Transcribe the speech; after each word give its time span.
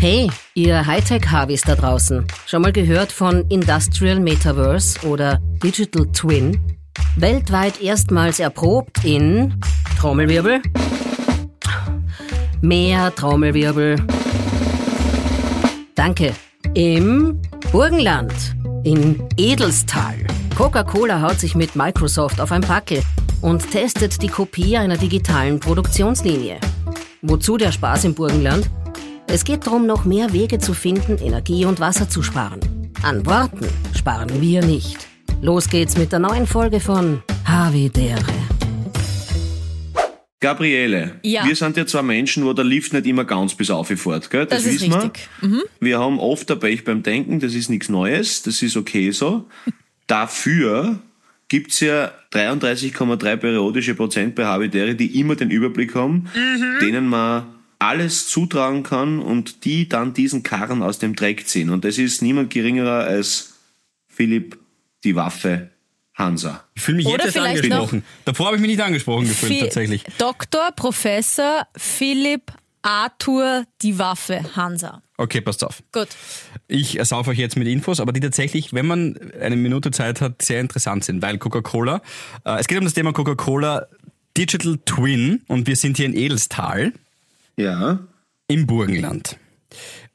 Hey, 0.00 0.30
ihr 0.54 0.86
Hightech-Harvis 0.86 1.60
da 1.60 1.74
draußen. 1.74 2.24
Schon 2.46 2.62
mal 2.62 2.72
gehört 2.72 3.12
von 3.12 3.44
Industrial 3.50 4.18
Metaverse 4.18 5.06
oder 5.06 5.42
Digital 5.62 6.06
Twin? 6.10 6.58
Weltweit 7.16 7.82
erstmals 7.82 8.40
erprobt 8.40 9.04
in 9.04 9.60
Trommelwirbel. 9.98 10.62
Mehr 12.62 13.14
Trommelwirbel. 13.14 13.96
Danke. 15.94 16.32
Im 16.72 17.38
Burgenland. 17.70 18.32
In 18.84 19.22
Edelstal. 19.36 20.16
Coca-Cola 20.56 21.20
haut 21.20 21.38
sich 21.38 21.54
mit 21.54 21.76
Microsoft 21.76 22.40
auf 22.40 22.52
ein 22.52 22.62
Packel 22.62 23.02
und 23.42 23.70
testet 23.70 24.22
die 24.22 24.28
Kopie 24.28 24.78
einer 24.78 24.96
digitalen 24.96 25.60
Produktionslinie. 25.60 26.58
Wozu 27.20 27.58
der 27.58 27.70
Spaß 27.70 28.04
im 28.04 28.14
Burgenland? 28.14 28.70
Es 29.32 29.44
geht 29.44 29.66
darum, 29.66 29.86
noch 29.86 30.04
mehr 30.04 30.32
Wege 30.32 30.58
zu 30.58 30.74
finden, 30.74 31.18
Energie 31.18 31.64
und 31.64 31.80
Wasser 31.80 32.08
zu 32.08 32.22
sparen. 32.22 32.60
An 33.02 33.24
Worten 33.26 33.66
sparen 33.96 34.40
wir 34.40 34.64
nicht. 34.64 35.06
Los 35.40 35.68
geht's 35.68 35.96
mit 35.96 36.12
der 36.12 36.18
neuen 36.18 36.46
Folge 36.46 36.80
von 36.80 37.22
Havidere. 37.44 38.18
Gabriele, 40.40 41.20
Ja. 41.22 41.44
wir 41.46 41.54
sind 41.54 41.76
ja 41.76 41.86
zwei 41.86 42.02
Menschen, 42.02 42.44
wo 42.46 42.54
der 42.54 42.64
Lift 42.64 42.92
nicht 42.94 43.06
immer 43.06 43.24
ganz 43.24 43.54
bis 43.54 43.70
auf 43.70 43.88
fährt, 43.88 44.30
gell? 44.30 44.46
Das, 44.46 44.62
Das 44.64 44.72
ist 44.72 44.80
wissen 44.82 44.94
richtig. 44.94 45.28
Mhm. 45.42 45.52
wir. 45.52 45.64
Wir 45.80 45.98
haben 46.00 46.18
oft 46.18 46.50
ein 46.50 46.58
Pech 46.58 46.84
beim 46.84 47.02
Denken, 47.02 47.40
das 47.40 47.54
ist 47.54 47.68
nichts 47.68 47.88
Neues, 47.90 48.42
das 48.42 48.62
ist 48.62 48.76
okay 48.76 49.10
so. 49.10 49.46
Dafür 50.06 50.98
gibt's 51.48 51.80
ja 51.80 52.10
33,3 52.32 53.36
periodische 53.36 53.94
Prozent 53.94 54.34
bei 54.34 54.46
Habitäre, 54.46 54.94
die 54.94 55.20
immer 55.20 55.36
den 55.36 55.50
Überblick 55.50 55.94
haben, 55.94 56.28
Mhm. 56.34 56.80
denen 56.80 57.06
man 57.06 57.44
alles 57.80 58.28
zutragen 58.28 58.82
kann 58.84 59.18
und 59.18 59.64
die 59.64 59.88
dann 59.88 60.14
diesen 60.14 60.42
Karren 60.44 60.82
aus 60.82 60.98
dem 61.00 61.16
Dreck 61.16 61.48
ziehen. 61.48 61.70
Und 61.70 61.84
das 61.84 61.98
ist 61.98 62.22
niemand 62.22 62.50
geringerer 62.50 63.04
als 63.04 63.54
Philipp 64.06 64.58
die 65.02 65.16
Waffe 65.16 65.70
Hansa. 66.14 66.64
Ich 66.74 66.82
fühle 66.82 66.98
mich 66.98 67.06
Oder 67.06 67.24
jetzt 67.24 67.38
angesprochen. 67.38 68.04
Davor 68.26 68.46
habe 68.46 68.56
ich 68.56 68.60
mich 68.62 68.70
nicht 68.70 68.82
angesprochen 68.82 69.26
gefühlt, 69.26 69.52
Fi- 69.52 69.60
tatsächlich. 69.60 70.04
Dr. 70.18 70.70
Professor 70.76 71.66
Philipp 71.74 72.52
Arthur 72.82 73.64
die 73.82 73.98
Waffe 73.98 74.44
Hansa. 74.56 75.02
Okay, 75.16 75.40
passt 75.40 75.64
auf. 75.64 75.82
Gut. 75.92 76.08
Ich 76.68 76.98
ersauf 76.98 77.28
euch 77.28 77.38
jetzt 77.38 77.56
mit 77.56 77.68
Infos, 77.68 78.00
aber 78.00 78.12
die 78.12 78.20
tatsächlich, 78.20 78.72
wenn 78.74 78.86
man 78.86 79.18
eine 79.40 79.56
Minute 79.56 79.90
Zeit 79.90 80.20
hat, 80.20 80.42
sehr 80.42 80.60
interessant 80.60 81.04
sind, 81.04 81.22
weil 81.22 81.38
Coca-Cola, 81.38 82.02
äh, 82.44 82.58
es 82.58 82.66
geht 82.66 82.78
um 82.78 82.84
das 82.84 82.94
Thema 82.94 83.12
Coca-Cola 83.12 83.86
Digital 84.36 84.78
Twin 84.84 85.42
und 85.46 85.66
wir 85.66 85.76
sind 85.76 85.96
hier 85.96 86.06
in 86.06 86.14
Edelstal 86.14 86.92
Ja. 87.60 87.98
im 88.48 88.66
Burgenland. 88.66 89.38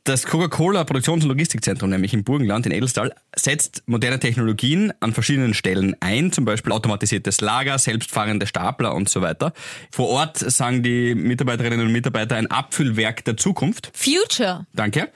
Das 0.07 0.27
Coca-Cola 0.27 0.83
Produktions- 0.83 1.23
und 1.23 1.29
Logistikzentrum, 1.29 1.89
nämlich 1.89 2.13
im 2.13 2.23
Burgenland 2.23 2.67
in 2.67 2.71
Edelstal, 2.71 3.15
setzt 3.35 3.81
moderne 3.87 4.19
Technologien 4.19 4.93
an 4.99 5.13
verschiedenen 5.13 5.55
Stellen 5.55 5.95
ein, 5.99 6.31
zum 6.31 6.45
Beispiel 6.45 6.73
automatisiertes 6.73 7.41
Lager, 7.41 7.79
selbstfahrende 7.79 8.45
Stapler 8.45 8.93
und 8.93 9.09
so 9.09 9.23
weiter. 9.23 9.51
Vor 9.91 10.09
Ort 10.09 10.37
sagen 10.37 10.83
die 10.83 11.15
Mitarbeiterinnen 11.15 11.87
und 11.87 11.91
Mitarbeiter 11.91 12.35
ein 12.35 12.45
Abfüllwerk 12.51 13.25
der 13.25 13.35
Zukunft. 13.35 13.91
Future. 13.95 14.67
Danke. 14.73 15.09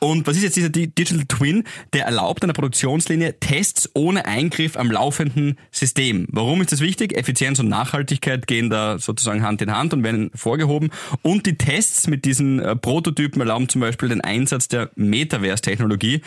Und 0.00 0.26
was 0.26 0.34
ist 0.34 0.42
jetzt 0.42 0.56
dieser 0.56 0.68
Di- 0.68 0.88
Digital 0.88 1.26
Twin? 1.26 1.62
Der 1.92 2.06
erlaubt 2.06 2.42
einer 2.42 2.54
Produktionslinie 2.54 3.38
Tests 3.38 3.88
ohne 3.94 4.26
Eingriff 4.26 4.76
am 4.76 4.90
laufenden 4.90 5.60
System. 5.70 6.26
Warum 6.28 6.60
ist 6.60 6.72
das 6.72 6.80
wichtig? 6.80 7.16
Effizienz 7.16 7.60
und 7.60 7.68
Nachhaltigkeit 7.68 8.48
gehen 8.48 8.68
da 8.68 8.98
sozusagen 8.98 9.44
Hand 9.44 9.62
in 9.62 9.70
Hand 9.70 9.94
und 9.94 10.02
werden 10.02 10.32
vorgehoben. 10.34 10.90
Und 11.22 11.46
die 11.46 11.56
Tests 11.56 12.08
mit 12.08 12.24
diesen 12.24 12.58
äh, 12.58 12.74
Prototypen 12.74 13.40
erlauben 13.40 13.68
zum 13.68 13.80
Beispiel 13.80 14.08
den 14.08 14.23
Einsatz 14.24 14.68
der 14.68 14.90
Metaverse-Technologie. 14.96 16.22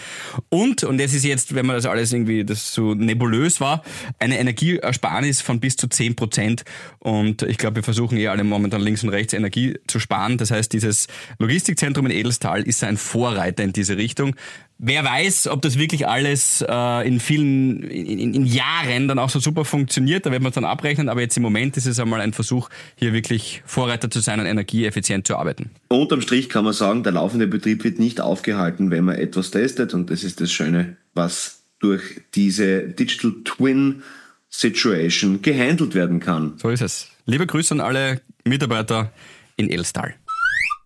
Und, 0.50 0.84
und 0.84 1.00
das 1.00 1.14
ist 1.14 1.26
jetzt, 1.26 1.56
wenn 1.56 1.66
man 1.66 1.76
das 1.76 1.86
alles 1.86 2.14
irgendwie, 2.14 2.46
das 2.46 2.74
so 2.74 2.94
nebulös 2.94 3.60
war, 3.60 3.84
eine 4.20 4.40
Energieersparnis 4.40 5.42
von 5.42 5.60
bis 5.60 5.76
zu 5.76 5.88
10 5.88 6.16
Prozent. 6.16 6.64
Und 7.00 7.42
ich 7.44 7.58
glaube, 7.58 7.78
wir 7.78 7.84
versuchen 7.84 8.18
eh 8.18 8.28
alle 8.28 8.44
momentan 8.44 8.82
links 8.82 9.04
und 9.04 9.10
rechts 9.10 9.34
Energie 9.34 9.78
zu 9.88 10.00
sparen. 10.00 10.38
Das 10.38 10.52
heißt, 10.52 10.72
dieses 10.74 11.08
Logistikzentrum 11.40 12.06
in 12.06 12.12
Edelstal 12.12 12.64
ist 12.64 12.84
ein 12.84 12.98
Vorreiter 12.98 13.64
in 13.64 13.74
diese 13.74 13.98
Richtung. 13.98 14.36
Wer 14.80 15.04
weiß, 15.04 15.48
ob 15.48 15.64
das 15.64 15.80
wirklich 15.80 16.08
alles 16.08 16.64
äh, 16.68 17.08
in 17.08 17.20
vielen, 17.20 17.82
in, 17.84 18.20
in, 18.20 18.34
in 18.36 18.46
Jahren 18.46 19.08
dann 19.08 19.18
auch 19.18 19.30
so 19.30 19.40
super 19.40 19.66
funktioniert, 19.66 20.26
da 20.26 20.32
werden 20.32 20.44
wir 20.44 20.50
es 20.50 20.56
dann 20.56 20.66
abrechnen, 20.66 21.10
aber 21.10 21.22
jetzt 21.22 21.36
im 21.36 21.42
Moment 21.42 21.78
ist 21.78 21.88
es 21.88 22.00
einmal 22.00 22.22
ein 22.22 22.32
Versuch, 22.32 22.70
hier 22.96 23.12
wirklich 23.12 23.64
Vorreiter 23.66 24.12
zu 24.12 24.20
sein 24.20 24.40
und 24.40 24.46
energieeffizient 24.46 25.26
zu 25.26 25.36
arbeiten. 25.36 25.72
Unterm 25.90 26.22
Strich 26.22 26.48
kann 26.50 26.64
man 26.64 26.74
sagen, 26.74 27.02
der 27.02 27.14
laufende 27.14 27.48
Betrieb 27.48 27.84
wird 27.84 27.98
nicht 27.98 28.22
aufgehalten, 28.22 28.92
wenn 28.92 29.06
man 29.06 29.16
etwas 29.16 29.50
testet. 29.50 29.96
Und 29.96 30.12
das 30.12 30.24
ist 30.24 30.42
das 30.42 30.52
Schöne, 30.52 30.98
was 31.16 31.64
durch 31.80 32.22
diese 32.36 32.82
Digital 32.82 33.34
Twin 33.46 34.04
Situation 34.50 35.42
gehandelt 35.42 35.96
werden 35.96 36.20
kann. 36.20 36.54
So 36.58 36.70
ist 36.70 36.82
es. 36.82 37.08
Liebe 37.26 37.48
Grüße 37.48 37.74
an 37.74 37.82
alle 37.82 38.22
Mitarbeiter 38.46 39.12
in 39.56 39.70
Edelstal. 39.70 40.14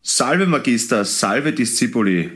Salve 0.02 0.48
Magister, 0.48 1.06
salve 1.06 1.52
Discipuli. 1.52 2.32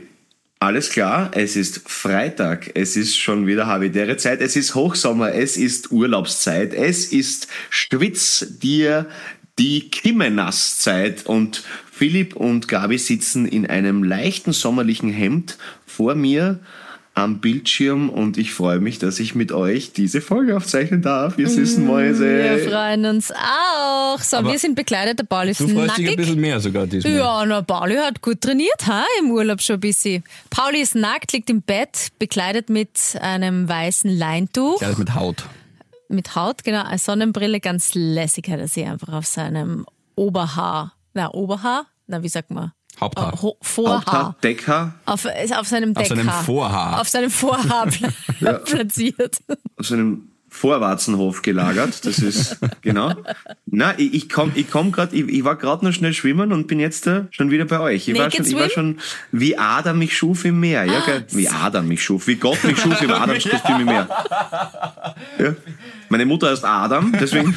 Alles 0.58 0.88
klar, 0.88 1.32
es 1.34 1.54
ist 1.54 1.82
Freitag, 1.86 2.70
es 2.74 2.96
ist 2.96 3.18
schon 3.18 3.46
wieder 3.46 3.66
habitäre 3.66 4.16
Zeit, 4.16 4.40
es 4.40 4.56
ist 4.56 4.74
Hochsommer, 4.74 5.34
es 5.34 5.58
ist 5.58 5.92
Urlaubszeit, 5.92 6.72
es 6.72 7.12
ist 7.12 7.48
Schwitz 7.68 8.46
dir 8.62 9.06
die 9.58 9.90
Kimmenasszeit 9.90 11.26
und 11.26 11.62
Philipp 11.92 12.36
und 12.36 12.68
Gabi 12.68 12.96
sitzen 12.96 13.46
in 13.46 13.66
einem 13.66 14.02
leichten 14.02 14.52
sommerlichen 14.52 15.10
Hemd 15.10 15.58
vor 15.86 16.14
mir 16.14 16.60
am 17.16 17.40
Bildschirm 17.40 18.10
und 18.10 18.36
ich 18.36 18.52
freue 18.52 18.78
mich, 18.78 18.98
dass 18.98 19.18
ich 19.20 19.34
mit 19.34 19.50
euch 19.50 19.92
diese 19.94 20.20
Folge 20.20 20.54
aufzeichnen 20.54 21.00
darf, 21.00 21.38
ihr 21.38 21.48
süßen 21.48 21.84
Mäuse. 21.84 22.26
Wir 22.26 22.58
freuen 22.70 23.06
uns 23.06 23.32
auch. 23.32 24.18
So, 24.20 24.36
Aber 24.36 24.52
wir 24.52 24.58
sind 24.58 24.74
bekleidet. 24.74 25.18
Der 25.18 25.24
Paul 25.24 25.48
ist 25.48 25.60
Du 25.60 25.66
freust 25.66 25.96
dich 25.96 26.04
ein 26.04 26.04
nackig. 26.04 26.16
bisschen 26.18 26.40
mehr 26.40 26.60
sogar 26.60 26.86
diesmal. 26.86 27.14
Ja, 27.14 27.46
na, 27.46 27.62
Pauli 27.62 27.96
hat 27.96 28.20
gut 28.20 28.42
trainiert, 28.42 28.86
ha? 28.86 29.02
im 29.18 29.30
Urlaub 29.30 29.62
schon 29.62 29.76
ein 29.78 29.80
bisschen. 29.80 30.24
Pauli 30.50 30.82
ist 30.82 30.94
nackt, 30.94 31.32
liegt 31.32 31.48
im 31.48 31.62
Bett, 31.62 32.08
bekleidet 32.18 32.68
mit 32.68 32.90
einem 33.20 33.66
weißen 33.66 34.10
Leintuch, 34.10 34.82
Ja, 34.82 34.92
mit 34.98 35.14
Haut. 35.14 35.46
mit 36.08 36.36
Haut, 36.36 36.64
genau, 36.64 36.84
eine 36.84 36.98
Sonnenbrille, 36.98 37.60
ganz 37.60 37.94
lässig 37.94 38.46
hat 38.50 38.60
er 38.60 38.68
sie 38.68 38.84
einfach 38.84 39.14
auf 39.14 39.24
seinem 39.26 39.86
Oberhaar, 40.16 40.92
na, 41.14 41.32
Oberhaar? 41.32 41.86
Na, 42.08 42.22
wie 42.22 42.28
sagt 42.28 42.50
man? 42.50 42.72
Haupthaar. 43.00 43.32
Ho- 43.42 43.56
Vorhaar. 43.60 43.96
Haupthaar, 43.98 44.36
Deckhaar, 44.42 44.94
Auf, 45.04 45.24
ist 45.26 45.54
auf 45.56 45.66
seinem 45.66 45.94
Auf 45.96 46.08
Deckhaar. 46.08 46.16
seinem 46.24 46.44
Vorhaar. 46.44 47.00
Auf 47.00 47.08
seinem 47.08 47.30
Vorhaar 47.30 47.86
pla 48.38 48.52
platziert. 48.54 49.36
auf 49.78 49.86
so 49.86 49.94
einem 49.94 50.28
Vorwarzenhof 50.48 51.42
gelagert. 51.42 52.06
Das 52.06 52.18
ist 52.18 52.56
genau. 52.80 53.12
Na, 53.66 53.92
ich, 53.98 54.14
ich 54.14 54.28
komm, 54.30 54.52
ich 54.54 54.70
komm 54.70 54.90
grad, 54.90 55.12
ich, 55.12 55.28
ich 55.28 55.44
war 55.44 55.56
gerade 55.56 55.84
noch 55.84 55.92
schnell 55.92 56.14
schwimmen 56.14 56.50
und 56.50 56.66
bin 56.66 56.80
jetzt 56.80 57.06
äh, 57.06 57.24
schon 57.30 57.50
wieder 57.50 57.66
bei 57.66 57.78
euch. 57.78 58.08
Ich 58.08 58.18
war, 58.18 58.30
schon, 58.30 58.46
ich 58.46 58.56
war 58.56 58.70
schon, 58.70 58.98
wie 59.32 59.58
Adam 59.58 59.98
mich 59.98 60.16
schuf 60.16 60.46
im 60.46 60.58
Meer. 60.60 60.86
Ja, 60.86 61.00
gell? 61.04 61.26
Wie 61.32 61.48
Adam 61.50 61.86
mich 61.88 62.02
schuf, 62.02 62.26
wie 62.26 62.36
Gott 62.36 62.64
mich 62.64 62.78
schuf 62.80 63.02
im 63.02 63.12
Adamskostüm 63.12 63.80
im 63.80 63.84
Meer. 63.86 64.08
Ja. 65.38 65.54
Meine 66.08 66.24
Mutter 66.24 66.48
heißt 66.50 66.64
Adam, 66.64 67.12
deswegen. 67.20 67.54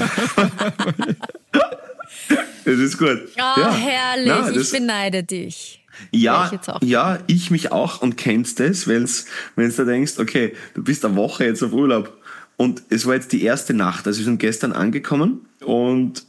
Das 2.70 2.80
ist 2.80 2.98
gut. 2.98 3.20
Oh, 3.36 3.38
ja. 3.38 3.74
herrlich, 3.74 4.28
Na, 4.28 4.52
ich 4.52 4.72
beneide 4.72 5.24
dich. 5.24 5.84
Ja, 6.12 6.52
ich 6.82 6.88
ja, 6.88 7.20
ich 7.28 7.52
mich 7.52 7.72
auch 7.72 8.02
und 8.02 8.16
kennst 8.16 8.60
das, 8.60 8.88
wenn's, 8.88 9.26
wenn's 9.56 9.76
du 9.76 9.86
denkst, 9.86 10.14
okay, 10.20 10.54
du 10.76 10.84
bist 10.84 11.04
eine 11.04 11.16
Woche 11.16 11.46
jetzt 11.46 11.64
auf 11.64 11.74
Urlaub 11.74 12.16
und 12.58 12.84
es 12.90 13.06
war 13.06 13.16
jetzt 13.16 13.32
die 13.32 13.44
erste 13.44 13.74
Nacht, 13.74 14.06
also 14.08 14.20
wir 14.20 14.26
sind 14.26 14.40
gestern 14.40 14.72
angekommen 14.72 15.48
und 15.62 16.26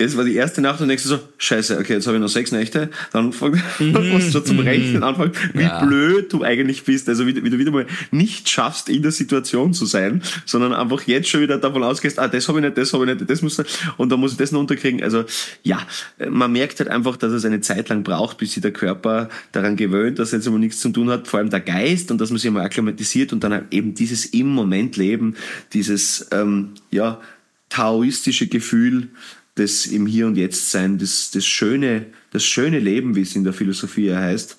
es 0.00 0.16
war 0.16 0.24
die 0.24 0.34
erste 0.34 0.60
Nacht 0.60 0.80
und 0.80 0.88
denkst 0.88 1.02
du 1.04 1.08
so, 1.10 1.18
scheiße, 1.38 1.78
okay, 1.78 1.94
jetzt 1.94 2.06
habe 2.06 2.16
ich 2.16 2.20
noch 2.22 2.28
sechs 2.28 2.52
Nächte, 2.52 2.88
dann, 3.12 3.32
fang, 3.32 3.60
dann 3.78 4.08
musst 4.08 4.28
du 4.28 4.32
schon 4.32 4.46
zum 4.46 4.58
Rechnen 4.60 5.02
anfangen, 5.02 5.32
wie 5.52 5.62
Ja. 5.62 5.84
blöd 5.84 6.32
du 6.32 6.42
eigentlich 6.42 6.84
bist, 6.84 7.08
also 7.08 7.26
wie, 7.26 7.42
wie 7.44 7.50
du 7.50 7.58
wieder 7.58 7.70
mal 7.70 7.86
nicht 8.10 8.48
schaffst, 8.48 8.88
in 8.88 9.02
der 9.02 9.12
Situation 9.12 9.74
zu 9.74 9.84
sein, 9.86 10.22
sondern 10.46 10.72
einfach 10.72 11.02
jetzt 11.06 11.28
schon 11.28 11.40
wieder 11.42 11.58
davon 11.58 11.82
ausgehst, 11.82 12.18
ah, 12.18 12.28
das 12.28 12.48
habe 12.48 12.58
ich 12.58 12.64
nicht, 12.64 12.78
das 12.78 12.92
habe 12.92 13.04
ich 13.10 13.14
nicht, 13.18 13.30
das 13.30 13.42
muss 13.42 13.58
ich- 13.58 13.66
und 13.98 14.10
dann 14.10 14.20
muss 14.20 14.32
ich 14.32 14.38
das 14.38 14.52
noch 14.52 14.60
unterkriegen. 14.60 15.02
Also 15.02 15.24
ja, 15.62 15.80
man 16.28 16.52
merkt 16.52 16.78
halt 16.80 16.88
einfach, 16.88 17.16
dass 17.16 17.32
es 17.32 17.44
eine 17.44 17.60
Zeit 17.60 17.88
lang 17.90 18.02
braucht, 18.02 18.38
bis 18.38 18.52
sich 18.52 18.62
der 18.62 18.72
Körper 18.72 19.28
daran 19.52 19.76
gewöhnt, 19.76 20.18
dass 20.18 20.32
er 20.32 20.38
jetzt 20.38 20.46
immer 20.46 20.58
nichts 20.58 20.80
zu 20.80 20.88
tun 20.90 21.10
hat, 21.10 21.28
vor 21.28 21.38
allem 21.40 21.50
der 21.50 21.60
Geist 21.60 22.10
und 22.10 22.20
dass 22.20 22.30
man 22.30 22.38
sich 22.38 22.48
einmal 22.48 22.64
akklimatisiert 22.64 23.32
und 23.32 23.44
dann 23.44 23.52
halt 23.52 23.64
eben 23.70 23.94
dieses 23.94 24.24
im 24.26 24.48
Moment 24.48 24.96
leben, 24.96 25.36
dieses 25.72 26.26
ähm, 26.32 26.70
ja 26.90 27.20
taoistische 27.68 28.48
Gefühl 28.48 29.08
des 29.56 29.86
im 29.86 30.06
Hier 30.06 30.26
und 30.26 30.36
Jetzt 30.36 30.70
sein, 30.70 30.98
das, 30.98 31.30
das 31.30 31.46
schöne, 31.46 32.06
das 32.32 32.44
schöne 32.44 32.78
Leben, 32.78 33.16
wie 33.16 33.22
es 33.22 33.34
in 33.36 33.44
der 33.44 33.52
Philosophie 33.52 34.06
ja 34.06 34.18
heißt, 34.18 34.56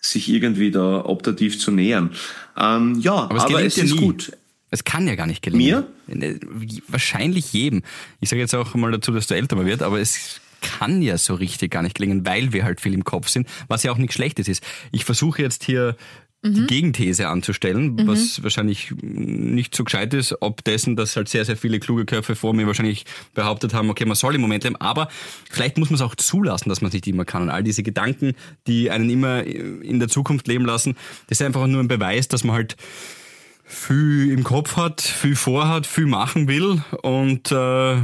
sich 0.00 0.28
irgendwie 0.28 0.70
da 0.70 1.04
optativ 1.04 1.58
zu 1.58 1.70
nähern. 1.70 2.10
Ähm, 2.56 2.98
ja, 3.00 3.14
aber, 3.14 3.36
es 3.36 3.42
aber 3.42 3.54
gelingt 3.54 3.72
es 3.72 3.78
ist 3.78 3.94
nie. 3.94 4.00
gut. 4.00 4.32
Es 4.70 4.84
kann 4.84 5.06
ja 5.06 5.14
gar 5.14 5.26
nicht 5.26 5.42
gelingen. 5.42 5.84
Mir? 6.06 6.22
Äh, 6.22 6.38
Wahrscheinlich 6.88 7.52
jedem. 7.52 7.82
Ich 8.20 8.28
sage 8.28 8.40
jetzt 8.40 8.54
auch 8.54 8.74
mal 8.74 8.92
dazu, 8.92 9.12
dass 9.12 9.26
du 9.26 9.34
älter 9.34 9.56
mal 9.56 9.66
wird, 9.66 9.82
aber 9.82 9.98
es 9.98 10.40
kann 10.60 11.02
ja 11.02 11.16
so 11.16 11.34
richtig 11.34 11.70
gar 11.70 11.82
nicht 11.82 11.94
gelingen, 11.94 12.26
weil 12.26 12.52
wir 12.52 12.64
halt 12.64 12.80
viel 12.80 12.92
im 12.92 13.04
Kopf 13.04 13.28
sind, 13.28 13.48
was 13.68 13.82
ja 13.82 13.92
auch 13.92 13.98
nichts 13.98 14.14
Schlechtes 14.14 14.48
ist. 14.48 14.62
Ich 14.92 15.04
versuche 15.04 15.42
jetzt 15.42 15.64
hier 15.64 15.96
die 16.44 16.66
Gegenthese 16.66 17.28
anzustellen, 17.28 17.94
Mhm. 17.96 18.06
was 18.06 18.42
wahrscheinlich 18.44 18.92
nicht 19.02 19.74
so 19.74 19.82
gescheit 19.82 20.14
ist, 20.14 20.36
ob 20.40 20.62
dessen, 20.62 20.94
dass 20.94 21.16
halt 21.16 21.28
sehr, 21.28 21.44
sehr 21.44 21.56
viele 21.56 21.80
kluge 21.80 22.04
Köpfe 22.04 22.36
vor 22.36 22.54
mir 22.54 22.66
wahrscheinlich 22.68 23.06
behauptet 23.34 23.74
haben, 23.74 23.90
okay, 23.90 24.04
man 24.04 24.14
soll 24.14 24.36
im 24.36 24.40
Moment 24.40 24.62
leben, 24.62 24.76
aber 24.76 25.08
vielleicht 25.50 25.78
muss 25.78 25.90
man 25.90 25.96
es 25.96 26.00
auch 26.00 26.14
zulassen, 26.14 26.68
dass 26.68 26.80
man 26.80 26.88
es 26.88 26.94
nicht 26.94 27.08
immer 27.08 27.24
kann. 27.24 27.42
Und 27.42 27.50
all 27.50 27.64
diese 27.64 27.82
Gedanken, 27.82 28.34
die 28.68 28.90
einen 28.90 29.10
immer 29.10 29.42
in 29.42 29.98
der 29.98 30.08
Zukunft 30.08 30.46
leben 30.46 30.64
lassen, 30.64 30.96
das 31.26 31.40
ist 31.40 31.44
einfach 31.46 31.66
nur 31.66 31.80
ein 31.82 31.88
Beweis, 31.88 32.28
dass 32.28 32.44
man 32.44 32.54
halt 32.54 32.76
viel 33.64 34.30
im 34.30 34.44
Kopf 34.44 34.76
hat, 34.76 35.00
viel 35.00 35.34
vorhat, 35.36 35.86
viel 35.86 36.06
machen 36.06 36.48
will 36.48 36.82
und 37.02 37.50
äh, 37.52 37.96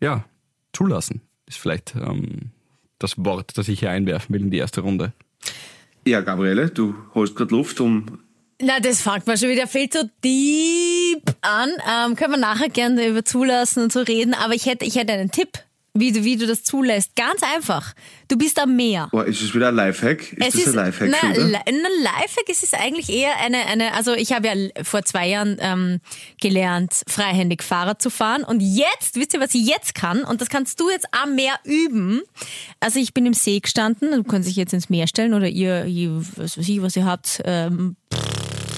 ja, 0.00 0.24
zulassen 0.72 1.20
ist 1.46 1.58
vielleicht 1.58 1.94
ähm, 1.94 2.50
das 2.98 3.14
Wort, 3.18 3.56
das 3.58 3.68
ich 3.68 3.80
hier 3.80 3.90
einwerfen 3.90 4.34
will 4.34 4.42
in 4.42 4.50
die 4.50 4.58
erste 4.58 4.80
Runde. 4.80 5.12
Ja, 6.08 6.22
Gabriele, 6.22 6.70
du 6.70 6.94
holst 7.14 7.36
gerade 7.36 7.54
Luft, 7.54 7.80
um 7.82 8.20
Na, 8.62 8.80
das 8.80 9.02
fängt 9.02 9.26
man 9.26 9.36
schon 9.36 9.50
wieder 9.50 9.66
viel 9.66 9.90
zu 9.90 10.10
deep 10.24 11.22
an. 11.42 11.68
Ähm, 11.86 12.16
können 12.16 12.32
wir 12.32 12.38
nachher 12.38 12.70
gerne 12.70 13.06
über 13.06 13.26
zulassen 13.26 13.82
und 13.82 13.92
so 13.92 14.00
reden, 14.00 14.32
aber 14.32 14.54
ich 14.54 14.64
hätte, 14.64 14.86
ich 14.86 14.96
hätte 14.96 15.12
einen 15.12 15.30
Tipp, 15.30 15.58
wie 15.98 16.12
du, 16.12 16.24
wie 16.24 16.36
du 16.36 16.46
das 16.46 16.64
zulässt. 16.64 17.16
Ganz 17.16 17.42
einfach. 17.42 17.94
Du 18.28 18.36
bist 18.36 18.58
am 18.60 18.76
Meer. 18.76 19.08
Boah, 19.10 19.24
ist 19.24 19.40
es 19.40 19.54
wieder 19.54 19.68
ein 19.68 19.74
Lifehack? 19.74 20.32
Ist 20.34 20.54
das 20.56 20.68
ein 20.68 20.74
Lifehack 20.74 21.10
na, 21.10 21.34
schon 21.34 21.48
li- 21.50 21.56
ein 21.66 21.76
Lifehack 22.02 22.48
ist 22.48 22.62
es 22.62 22.74
eigentlich 22.74 23.08
eher 23.08 23.36
eine, 23.38 23.64
eine, 23.66 23.94
also 23.94 24.12
ich 24.14 24.32
habe 24.32 24.48
ja 24.48 24.54
vor 24.84 25.02
zwei 25.04 25.28
Jahren 25.28 25.56
ähm, 25.60 26.00
gelernt, 26.40 26.92
freihändig 27.08 27.62
Fahrrad 27.62 28.02
zu 28.02 28.10
fahren 28.10 28.44
und 28.44 28.60
jetzt, 28.60 29.14
wisst 29.16 29.32
ihr, 29.34 29.40
was 29.40 29.54
ich 29.54 29.66
jetzt 29.66 29.94
kann? 29.94 30.24
Und 30.24 30.40
das 30.40 30.48
kannst 30.50 30.78
du 30.80 30.90
jetzt 30.90 31.06
am 31.12 31.34
Meer 31.34 31.54
üben. 31.64 32.20
Also 32.80 32.98
ich 32.98 33.14
bin 33.14 33.24
im 33.26 33.34
See 33.34 33.60
gestanden, 33.60 34.10
du 34.12 34.24
kannst 34.24 34.48
dich 34.48 34.56
jetzt 34.56 34.72
ins 34.74 34.90
Meer 34.90 35.06
stellen 35.06 35.32
oder 35.34 35.48
ihr, 35.48 35.86
ihr 35.86 36.10
was 36.36 36.58
weiß 36.58 36.68
ich, 36.68 36.82
was 36.82 36.96
ihr 36.96 37.06
habt, 37.06 37.40
ähm, 37.44 37.96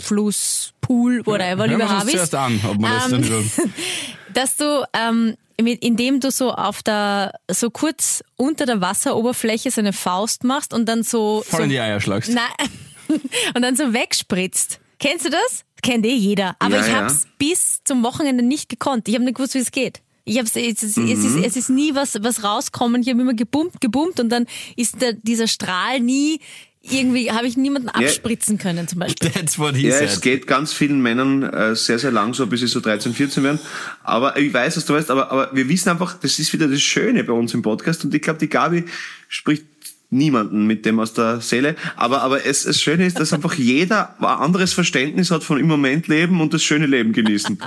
Fluss, 0.02 0.72
Pool, 0.80 1.24
whatever, 1.26 1.64
Hören 1.68 1.70
lieber 1.70 1.88
Habis. 1.88 2.12
zuerst 2.12 2.34
an, 2.34 2.60
ob 2.68 2.78
man 2.80 2.92
das 2.92 3.04
Ähm, 3.06 3.10
dann 3.12 3.24
über 3.24 3.42
dass 4.34 4.56
du, 4.56 4.84
ähm, 4.92 5.36
indem 5.66 6.20
du 6.20 6.30
so 6.30 6.52
auf 6.52 6.82
der, 6.82 7.34
so 7.50 7.70
kurz 7.70 8.22
unter 8.36 8.66
der 8.66 8.80
Wasseroberfläche 8.80 9.70
so 9.70 9.80
eine 9.80 9.92
Faust 9.92 10.44
machst 10.44 10.72
und 10.74 10.86
dann 10.88 11.02
so, 11.02 11.42
voll 11.46 11.58
so 11.58 11.64
in 11.64 11.70
die 11.70 11.80
Eier 11.80 12.00
schlagst. 12.00 12.32
Nein. 12.32 12.70
Und 13.54 13.62
dann 13.62 13.74
so 13.74 13.92
wegspritzt. 13.92 14.78
Kennst 15.00 15.24
du 15.24 15.30
das? 15.30 15.64
Kennt 15.82 16.06
eh 16.06 16.14
jeder. 16.14 16.54
Aber 16.60 16.76
Ja, 16.76 16.82
ich 16.82 16.92
ja. 16.92 17.00
hab's 17.00 17.26
bis 17.38 17.82
zum 17.82 18.04
Wochenende 18.04 18.44
nicht 18.44 18.68
gekonnt. 18.68 19.08
Ich 19.08 19.14
habe 19.14 19.24
nicht 19.24 19.36
gewusst, 19.36 19.54
wie 19.54 19.58
es 19.58 19.72
geht. 19.72 20.00
Ich 20.24 20.38
hab's, 20.38 20.54
es, 20.54 20.82
ist, 20.82 20.96
es, 20.96 21.24
ist, 21.24 21.36
es 21.44 21.56
ist 21.56 21.70
nie 21.70 21.94
was, 21.94 22.22
was 22.22 22.44
rauskommen. 22.44 23.02
Ich 23.02 23.08
habe 23.08 23.20
immer 23.20 23.34
gebumpt, 23.34 23.80
gebumpt 23.80 24.20
und 24.20 24.28
dann 24.28 24.46
ist 24.76 25.00
der, 25.02 25.14
dieser 25.14 25.48
Strahl 25.48 25.98
nie 25.98 26.40
irgendwie, 26.82 27.30
habe 27.30 27.46
ich 27.46 27.56
niemanden 27.56 27.88
abspritzen 27.90 28.56
können 28.58 28.88
zum 28.88 29.00
Beispiel. 29.00 29.30
That's 29.30 29.58
what 29.58 29.76
he 29.76 29.88
Ja, 29.88 29.98
said. 29.98 30.08
es 30.08 30.20
geht 30.20 30.46
ganz 30.46 30.72
vielen 30.72 31.00
Männern 31.02 31.42
äh, 31.42 31.76
sehr, 31.76 31.98
sehr 31.98 32.10
lang 32.10 32.32
so, 32.34 32.46
bis 32.46 32.60
sie 32.60 32.66
so 32.68 32.80
13, 32.80 33.12
14 33.12 33.42
werden. 33.44 33.60
Aber 34.02 34.36
ich 34.38 34.52
weiß, 34.52 34.76
was 34.78 34.86
du 34.86 34.94
weißt, 34.94 35.10
aber, 35.10 35.30
aber 35.30 35.50
wir 35.54 35.68
wissen 35.68 35.90
einfach, 35.90 36.14
das 36.18 36.38
ist 36.38 36.52
wieder 36.52 36.68
das 36.68 36.80
Schöne 36.80 37.22
bei 37.24 37.32
uns 37.34 37.52
im 37.52 37.62
Podcast 37.62 38.04
und 38.04 38.14
ich 38.14 38.22
glaube, 38.22 38.38
die 38.38 38.48
Gabi 38.48 38.84
spricht 39.28 39.64
niemanden 40.10 40.66
mit 40.66 40.84
dem 40.86 40.98
aus 41.00 41.12
der 41.14 41.40
Seele. 41.40 41.76
Aber, 41.96 42.22
aber 42.22 42.44
es, 42.44 42.64
das 42.64 42.80
Schöne 42.80 43.06
ist, 43.06 43.18
dass 43.20 43.32
einfach 43.32 43.54
jeder 43.54 44.16
ein 44.18 44.24
anderes 44.24 44.72
Verständnis 44.72 45.30
hat 45.30 45.44
von 45.44 45.58
im 45.60 45.66
Moment 45.68 46.08
leben 46.08 46.40
und 46.40 46.52
das 46.52 46.62
schöne 46.62 46.86
Leben 46.86 47.12
genießen. 47.12 47.58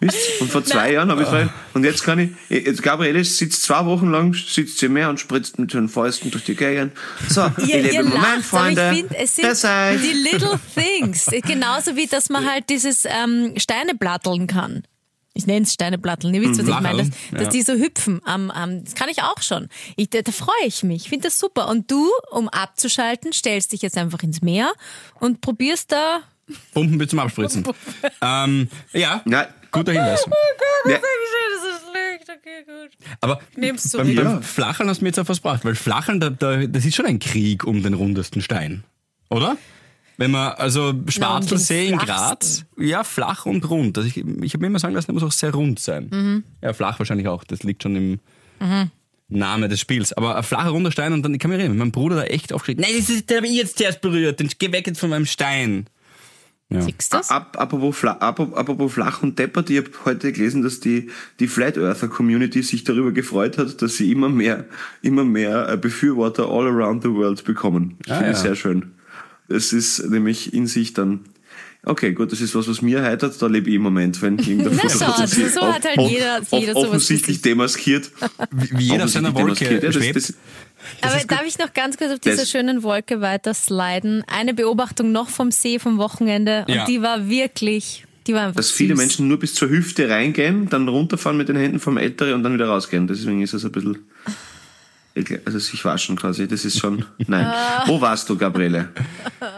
Wisst? 0.00 0.40
Und 0.40 0.50
vor 0.50 0.64
zwei 0.64 0.92
Jahren 0.92 1.10
habe 1.10 1.22
ich 1.22 1.28
frei, 1.28 1.48
und 1.74 1.84
jetzt 1.84 2.02
kann 2.04 2.18
ich, 2.18 2.30
jetzt 2.48 2.82
Gabriele 2.82 3.22
sitzt 3.22 3.62
zwei 3.62 3.84
Wochen 3.84 4.10
lang, 4.10 4.34
sitzt 4.34 4.78
sie 4.78 4.88
mehr 4.88 5.10
und 5.10 5.20
spritzt 5.20 5.58
mit 5.58 5.74
den 5.74 5.88
Fäusten 5.88 6.30
durch 6.30 6.44
die 6.44 6.54
Gegend. 6.56 6.92
So, 7.28 7.50
ich 7.58 7.68
Ihr, 7.68 7.82
lebe 7.82 7.94
ihr 7.94 8.00
im 8.00 8.08
Moment, 8.08 8.44
Freunde. 8.44 8.90
ich 8.94 8.98
finde, 9.00 9.16
es 9.18 9.36
sind 9.36 9.46
Das 9.46 9.64
heißt- 9.64 9.98
die 9.98 10.16
little 10.32 10.58
things. 10.74 11.26
Genauso 11.46 11.96
wie, 11.96 12.06
dass 12.06 12.30
man 12.30 12.50
halt 12.50 12.64
dieses 12.70 13.04
ähm, 13.04 13.52
Steine 13.58 13.94
platteln 13.94 14.46
kann. 14.46 14.82
Ich 15.32 15.46
nenne 15.46 15.64
es 15.64 15.72
Steineplatteln, 15.72 16.34
ihr 16.34 16.40
wisst, 16.40 16.52
was 16.52 16.58
ich 16.60 16.64
Flacheln, 16.66 16.96
meine. 16.96 17.08
Dass, 17.08 17.18
dass 17.30 17.42
ja. 17.42 17.48
die 17.50 17.62
so 17.62 17.72
hüpfen. 17.74 18.20
Am, 18.24 18.50
am, 18.50 18.82
das 18.84 18.94
kann 18.94 19.08
ich 19.08 19.22
auch 19.22 19.40
schon. 19.42 19.68
Ich, 19.96 20.10
da, 20.10 20.22
da 20.22 20.32
freue 20.32 20.66
ich 20.66 20.82
mich. 20.82 21.02
Ich 21.04 21.08
finde 21.08 21.28
das 21.28 21.38
super. 21.38 21.68
Und 21.68 21.90
du, 21.90 22.08
um 22.32 22.48
abzuschalten, 22.48 23.32
stellst 23.32 23.72
dich 23.72 23.82
jetzt 23.82 23.96
einfach 23.96 24.22
ins 24.22 24.42
Meer 24.42 24.72
und 25.20 25.40
probierst 25.40 25.92
da 25.92 26.20
Pumpen 26.74 26.98
bis 26.98 27.10
zum 27.10 27.20
Abspritzen. 27.20 27.64
ähm, 28.20 28.68
ja, 28.92 29.22
Ja. 29.24 29.48
guter 29.70 29.92
Hinweis. 29.92 30.26
Ja. 30.86 30.96
Das 30.96 31.00
ist 31.76 31.90
schlecht, 31.90 32.28
okay, 32.28 32.64
gut. 32.66 32.90
Aber 33.20 33.40
Nehm's 33.54 33.92
beim, 33.92 34.14
beim. 34.14 34.42
Flacheln 34.42 34.88
hast 34.88 35.00
du 35.00 35.04
mir 35.04 35.10
jetzt 35.10 35.18
auf 35.20 35.28
was 35.28 35.38
gebracht, 35.38 35.64
weil 35.64 35.74
Flacheln, 35.76 36.18
da, 36.18 36.30
da, 36.30 36.66
das 36.66 36.84
ist 36.84 36.96
schon 36.96 37.06
ein 37.06 37.18
Krieg 37.20 37.64
um 37.64 37.82
den 37.82 37.94
rundesten 37.94 38.42
Stein, 38.42 38.82
oder? 39.28 39.56
Wenn 40.20 40.32
man, 40.32 40.52
also 40.52 40.92
Schwarzelsee 41.08 41.88
in 41.88 41.96
Graz, 41.96 42.66
ja, 42.76 43.04
flach 43.04 43.46
und 43.46 43.70
rund. 43.70 43.96
Also 43.96 44.06
ich, 44.06 44.18
ich 44.18 44.52
habe 44.52 44.58
mir 44.58 44.66
immer 44.66 44.78
sagen 44.78 44.94
lassen, 44.94 45.06
der 45.06 45.14
muss 45.14 45.22
auch 45.22 45.32
sehr 45.32 45.54
rund 45.54 45.80
sein. 45.80 46.10
Mhm. 46.12 46.44
Ja, 46.60 46.74
flach 46.74 46.98
wahrscheinlich 46.98 47.26
auch, 47.26 47.42
das 47.42 47.62
liegt 47.62 47.82
schon 47.82 47.96
im 47.96 48.20
Name 49.30 49.68
des 49.68 49.80
Spiels. 49.80 50.12
Aber 50.12 50.36
ein 50.36 50.42
flacher, 50.42 50.68
runder 50.68 50.92
Stein 50.92 51.14
und 51.14 51.22
dann, 51.22 51.32
ich 51.32 51.40
kann 51.40 51.50
mich 51.50 51.58
erinnern, 51.58 51.78
mein 51.78 51.90
Bruder 51.90 52.16
da 52.16 52.24
echt 52.24 52.52
aufgeschrieben, 52.52 52.84
nein, 52.84 52.92
das 52.98 53.08
ist, 53.08 53.30
der 53.30 53.38
habe 53.38 53.46
ich 53.46 53.54
jetzt 53.54 53.78
zuerst 53.78 54.02
berührt, 54.02 54.40
dann 54.40 54.50
geh 54.58 54.70
weg 54.72 54.86
jetzt 54.86 55.00
von 55.00 55.08
meinem 55.08 55.24
Stein. 55.24 55.86
Ja. 56.68 56.82
Siehst 56.82 57.14
du 57.14 57.16
das? 57.16 57.30
Ab, 57.30 57.56
apropos, 57.58 57.96
Fla, 57.96 58.12
apropos, 58.18 58.58
apropos 58.58 58.92
flach 58.92 59.22
und 59.22 59.38
deppert, 59.38 59.70
ich 59.70 59.78
habe 59.78 59.90
heute 60.04 60.32
gelesen, 60.32 60.60
dass 60.60 60.80
die, 60.80 61.08
die 61.40 61.48
Flat 61.48 61.78
Earther 61.78 62.08
Community 62.08 62.62
sich 62.62 62.84
darüber 62.84 63.12
gefreut 63.12 63.56
hat, 63.56 63.80
dass 63.80 63.96
sie 63.96 64.12
immer 64.12 64.28
mehr, 64.28 64.66
immer 65.00 65.24
mehr 65.24 65.66
äh, 65.70 65.78
Befürworter 65.78 66.46
all 66.46 66.66
around 66.66 67.04
the 67.04 67.10
world 67.10 67.42
bekommen. 67.42 67.96
Ah, 68.06 68.18
Finde 68.18 68.32
ich 68.32 68.36
ja. 68.36 68.42
sehr 68.42 68.54
schön. 68.54 68.92
Es 69.50 69.72
ist 69.72 70.08
nämlich 70.08 70.54
in 70.54 70.66
sich 70.66 70.92
dann, 70.94 71.20
okay, 71.84 72.12
gut, 72.12 72.30
das 72.32 72.40
ist 72.40 72.54
was, 72.54 72.68
was 72.68 72.82
mir 72.82 73.02
heitert, 73.02 73.40
da 73.42 73.46
lebe 73.46 73.68
ich 73.70 73.76
im 73.76 73.82
Moment, 73.82 74.20
wenn 74.22 74.38
irgendein 74.38 74.76
Na 74.82 74.88
schau, 74.88 75.20
dass 75.20 75.30
sie 75.32 75.48
so 75.48 75.60
hat 75.62 75.84
halt 75.84 75.98
jeder- 76.10 76.40
jeder 76.52 76.72
sowas 76.74 76.88
offensichtlich 76.88 77.42
demaskiert. 77.42 78.10
Wie, 78.52 78.78
wie 78.78 78.84
jeder 78.92 79.04
auf 79.04 79.10
seiner 79.10 79.34
Wolke. 79.34 79.64
Ja, 79.82 79.92
schwebt. 79.92 80.16
das, 80.16 80.34
das, 81.02 81.12
Aber 81.12 81.24
darf 81.26 81.44
ich 81.46 81.58
noch 81.58 81.74
ganz 81.74 81.96
kurz 81.96 82.12
auf 82.12 82.20
dieser 82.20 82.36
Das- 82.36 82.50
schönen 82.50 82.82
Wolke 82.82 83.20
weiter 83.20 83.52
sliden? 83.54 84.22
Eine 84.26 84.54
Beobachtung 84.54 85.12
noch 85.12 85.28
vom 85.28 85.50
See 85.50 85.78
vom 85.78 85.98
Wochenende 85.98 86.64
und 86.68 86.74
Ja. 86.74 86.84
die 86.86 87.02
war 87.02 87.28
wirklich, 87.28 88.04
die 88.26 88.34
war 88.34 88.42
einfach 88.42 88.56
dass 88.56 88.70
viele 88.70 88.94
süß. 88.94 88.98
Menschen 88.98 89.28
nur 89.28 89.38
bis 89.38 89.54
zur 89.54 89.68
Hüfte 89.68 90.08
reingehen, 90.08 90.68
dann 90.68 90.86
runterfahren 90.88 91.36
mit 91.36 91.48
den 91.48 91.56
Händen 91.56 91.80
vom 91.80 91.96
Ältere 91.96 92.34
und 92.34 92.42
dann 92.44 92.54
wieder 92.54 92.66
rausgehen. 92.68 93.06
Deswegen 93.08 93.42
ist 93.42 93.52
es 93.54 93.64
ein 93.64 93.72
bisschen, 93.72 93.98
also 95.44 95.58
sich 95.58 95.84
waschen 95.84 96.16
quasi, 96.16 96.46
das 96.46 96.64
ist 96.64 96.78
schon, 96.78 97.04
nein. 97.18 97.52
Wo 97.86 98.00
warst 98.00 98.28
du, 98.28 98.36
Gabriele? 98.38 98.88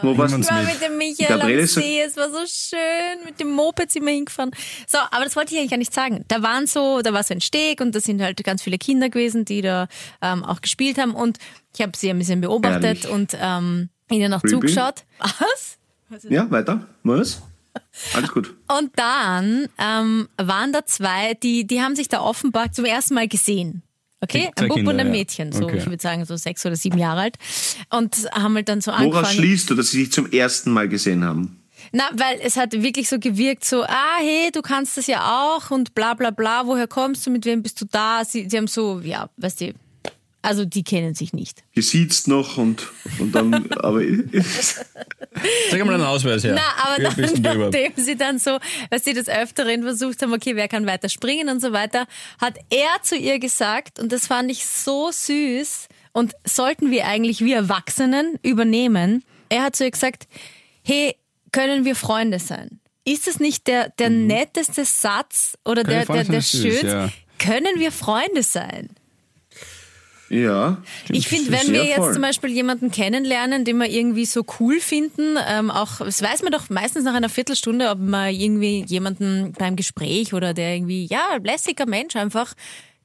Wo 0.01 0.17
warst 0.17 0.37
Ich 0.37 0.47
du? 0.47 0.53
war 0.53 0.63
mit 0.63 0.81
dem 0.81 0.97
Michael 0.97 1.37
Gabriele 1.37 1.61
am 1.61 1.67
See, 1.67 2.01
es 2.01 2.17
war 2.17 2.29
so 2.29 2.39
schön, 2.47 3.25
mit 3.25 3.39
dem 3.39 3.51
Moped 3.51 3.91
sind 3.91 4.05
wir 4.05 4.13
hingefahren. 4.13 4.51
So, 4.87 4.97
aber 5.11 5.23
das 5.23 5.35
wollte 5.35 5.53
ich 5.53 5.59
eigentlich 5.59 5.71
gar 5.71 5.77
nicht 5.77 5.93
sagen. 5.93 6.25
Da 6.27 6.41
waren 6.41 6.65
so, 6.67 7.01
da 7.01 7.13
war 7.13 7.23
so 7.23 7.33
ein 7.33 7.41
Steg 7.41 7.81
und 7.81 7.93
da 7.93 7.99
sind 7.99 8.21
halt 8.21 8.43
ganz 8.43 8.63
viele 8.63 8.77
Kinder 8.77 9.09
gewesen, 9.09 9.45
die 9.45 9.61
da 9.61 9.87
ähm, 10.21 10.43
auch 10.43 10.61
gespielt 10.61 10.97
haben 10.97 11.13
und 11.13 11.37
ich 11.75 11.81
habe 11.81 11.91
sie 11.95 12.09
ein 12.09 12.17
bisschen 12.19 12.41
beobachtet 12.41 12.83
Ehrlich? 13.05 13.09
und 13.09 13.37
ähm, 13.39 13.89
ihnen 14.09 14.33
auch 14.33 14.41
zugeschaut. 14.41 15.03
Was? 15.19 15.77
Ja, 16.29 16.49
weiter. 16.51 16.85
Was? 17.03 17.41
Alles 18.13 18.31
gut. 18.31 18.53
Und 18.67 18.91
dann 18.97 19.67
ähm, 19.79 20.29
waren 20.37 20.73
da 20.73 20.85
zwei, 20.85 21.33
die, 21.35 21.65
die 21.65 21.81
haben 21.81 21.95
sich 21.95 22.07
da 22.07 22.21
offenbar 22.21 22.71
zum 22.71 22.85
ersten 22.85 23.15
Mal 23.15 23.27
gesehen. 23.27 23.81
Okay, 24.23 24.49
Zwei 24.55 24.63
ein 24.63 24.67
Bub 24.69 24.77
Kinder, 24.77 24.91
und 24.93 24.99
ein 24.99 25.07
ja. 25.07 25.11
Mädchen, 25.11 25.51
so 25.51 25.65
Okay. 25.65 25.77
ich 25.77 25.85
würde 25.85 26.01
sagen 26.01 26.25
so 26.25 26.35
sechs 26.37 26.65
oder 26.65 26.75
sieben 26.75 26.97
Jahre 26.97 27.21
alt 27.21 27.35
und 27.89 28.15
haben 28.33 28.55
halt 28.55 28.69
dann 28.69 28.81
so 28.81 28.91
Woraus 28.91 29.01
angefangen. 29.01 29.25
schließt 29.35 29.69
du, 29.69 29.75
dass 29.75 29.91
sie 29.91 30.03
dich 30.03 30.11
zum 30.11 30.31
ersten 30.31 30.71
Mal 30.71 30.87
gesehen 30.89 31.23
haben? 31.23 31.59
Na, 31.91 32.03
weil 32.13 32.39
es 32.41 32.55
hat 32.55 32.71
wirklich 32.71 33.09
so 33.09 33.19
gewirkt, 33.19 33.65
so, 33.65 33.83
ah, 33.83 34.17
hey, 34.19 34.49
du 34.53 34.61
kannst 34.61 34.97
das 34.97 35.07
ja 35.07 35.19
auch 35.43 35.69
und 35.69 35.93
bla 35.93 36.13
bla 36.13 36.31
bla, 36.31 36.65
woher 36.65 36.87
kommst 36.87 37.25
du, 37.27 37.29
mit 37.29 37.45
wem 37.45 37.61
bist 37.61 37.79
du 37.81 37.85
da? 37.85 38.23
Sie, 38.25 38.47
sie 38.49 38.57
haben 38.57 38.67
so, 38.67 39.01
ja, 39.03 39.29
weißt 39.37 39.61
du, 39.61 39.73
also 40.43 40.65
die 40.65 40.83
kennen 40.83 41.15
sich 41.15 41.33
nicht. 41.33 41.63
Gesiezt 41.73 42.27
noch 42.27 42.57
und, 42.57 42.91
und 43.17 43.33
dann, 43.33 43.71
aber 43.79 44.01
Sag 45.71 45.85
mal 45.85 45.95
einen 45.95 46.03
Ausweis 46.03 46.43
her. 46.43 46.55
Na, 46.55 46.83
aber 46.83 47.01
dann, 47.01 47.59
nachdem 47.59 47.93
sie 47.95 48.15
dann 48.15 48.37
so, 48.37 48.59
was 48.91 49.03
sie 49.03 49.13
des 49.13 49.29
Öfteren 49.29 49.83
versucht 49.83 50.21
haben, 50.21 50.33
okay, 50.33 50.55
wer 50.55 50.67
kann 50.67 50.85
weiter 50.85 51.09
springen 51.09 51.49
und 51.49 51.61
so 51.61 51.71
weiter, 51.71 52.05
hat 52.39 52.59
er 52.69 53.01
zu 53.01 53.15
ihr 53.15 53.39
gesagt, 53.39 53.99
und 53.99 54.11
das 54.11 54.27
fand 54.27 54.51
ich 54.51 54.65
so 54.65 55.09
süß, 55.11 55.87
und 56.11 56.33
sollten 56.45 56.91
wir 56.91 57.07
eigentlich 57.07 57.41
wir 57.41 57.55
Erwachsenen 57.55 58.37
übernehmen, 58.43 59.23
er 59.49 59.63
hat 59.63 59.75
zu 59.75 59.85
ihr 59.85 59.91
gesagt, 59.91 60.27
hey, 60.83 61.15
können 61.51 61.85
wir 61.85 61.95
Freunde 61.95 62.39
sein? 62.39 62.79
Ist 63.05 63.27
es 63.27 63.39
nicht 63.39 63.67
der, 63.67 63.89
der 63.89 64.09
netteste 64.09 64.85
Satz 64.85 65.57
oder 65.65 65.83
Mhm. 65.83 65.87
Können 65.87 66.05
der, 66.07 66.15
der, 66.15 66.23
der 66.25 66.41
schönste? 66.41 66.87
ja. 66.87 67.09
Können 67.39 67.79
wir 67.79 67.91
Freunde 67.91 68.43
sein? 68.43 68.89
Ja. 70.33 70.77
Ich 71.09 71.27
finde, 71.27 71.51
wenn 71.51 71.71
wir 71.71 71.85
jetzt 71.85 71.97
voll. 71.97 72.13
zum 72.13 72.21
Beispiel 72.21 72.51
jemanden 72.51 72.91
kennenlernen, 72.91 73.65
den 73.65 73.77
wir 73.77 73.89
irgendwie 73.89 74.25
so 74.25 74.45
cool 74.59 74.79
finden, 74.79 75.37
ähm, 75.47 75.71
auch, 75.71 75.99
das 75.99 76.21
weiß 76.21 76.43
man 76.43 76.51
doch 76.51 76.69
meistens 76.69 77.03
nach 77.03 77.13
einer 77.13 77.29
Viertelstunde, 77.29 77.89
ob 77.89 77.99
man 77.99 78.33
irgendwie 78.33 78.83
jemanden 78.87 79.53
beim 79.57 79.75
Gespräch 79.75 80.33
oder 80.33 80.53
der 80.53 80.75
irgendwie, 80.75 81.05
ja, 81.05 81.37
lässiger 81.43 81.85
Mensch 81.85 82.15
einfach, 82.15 82.53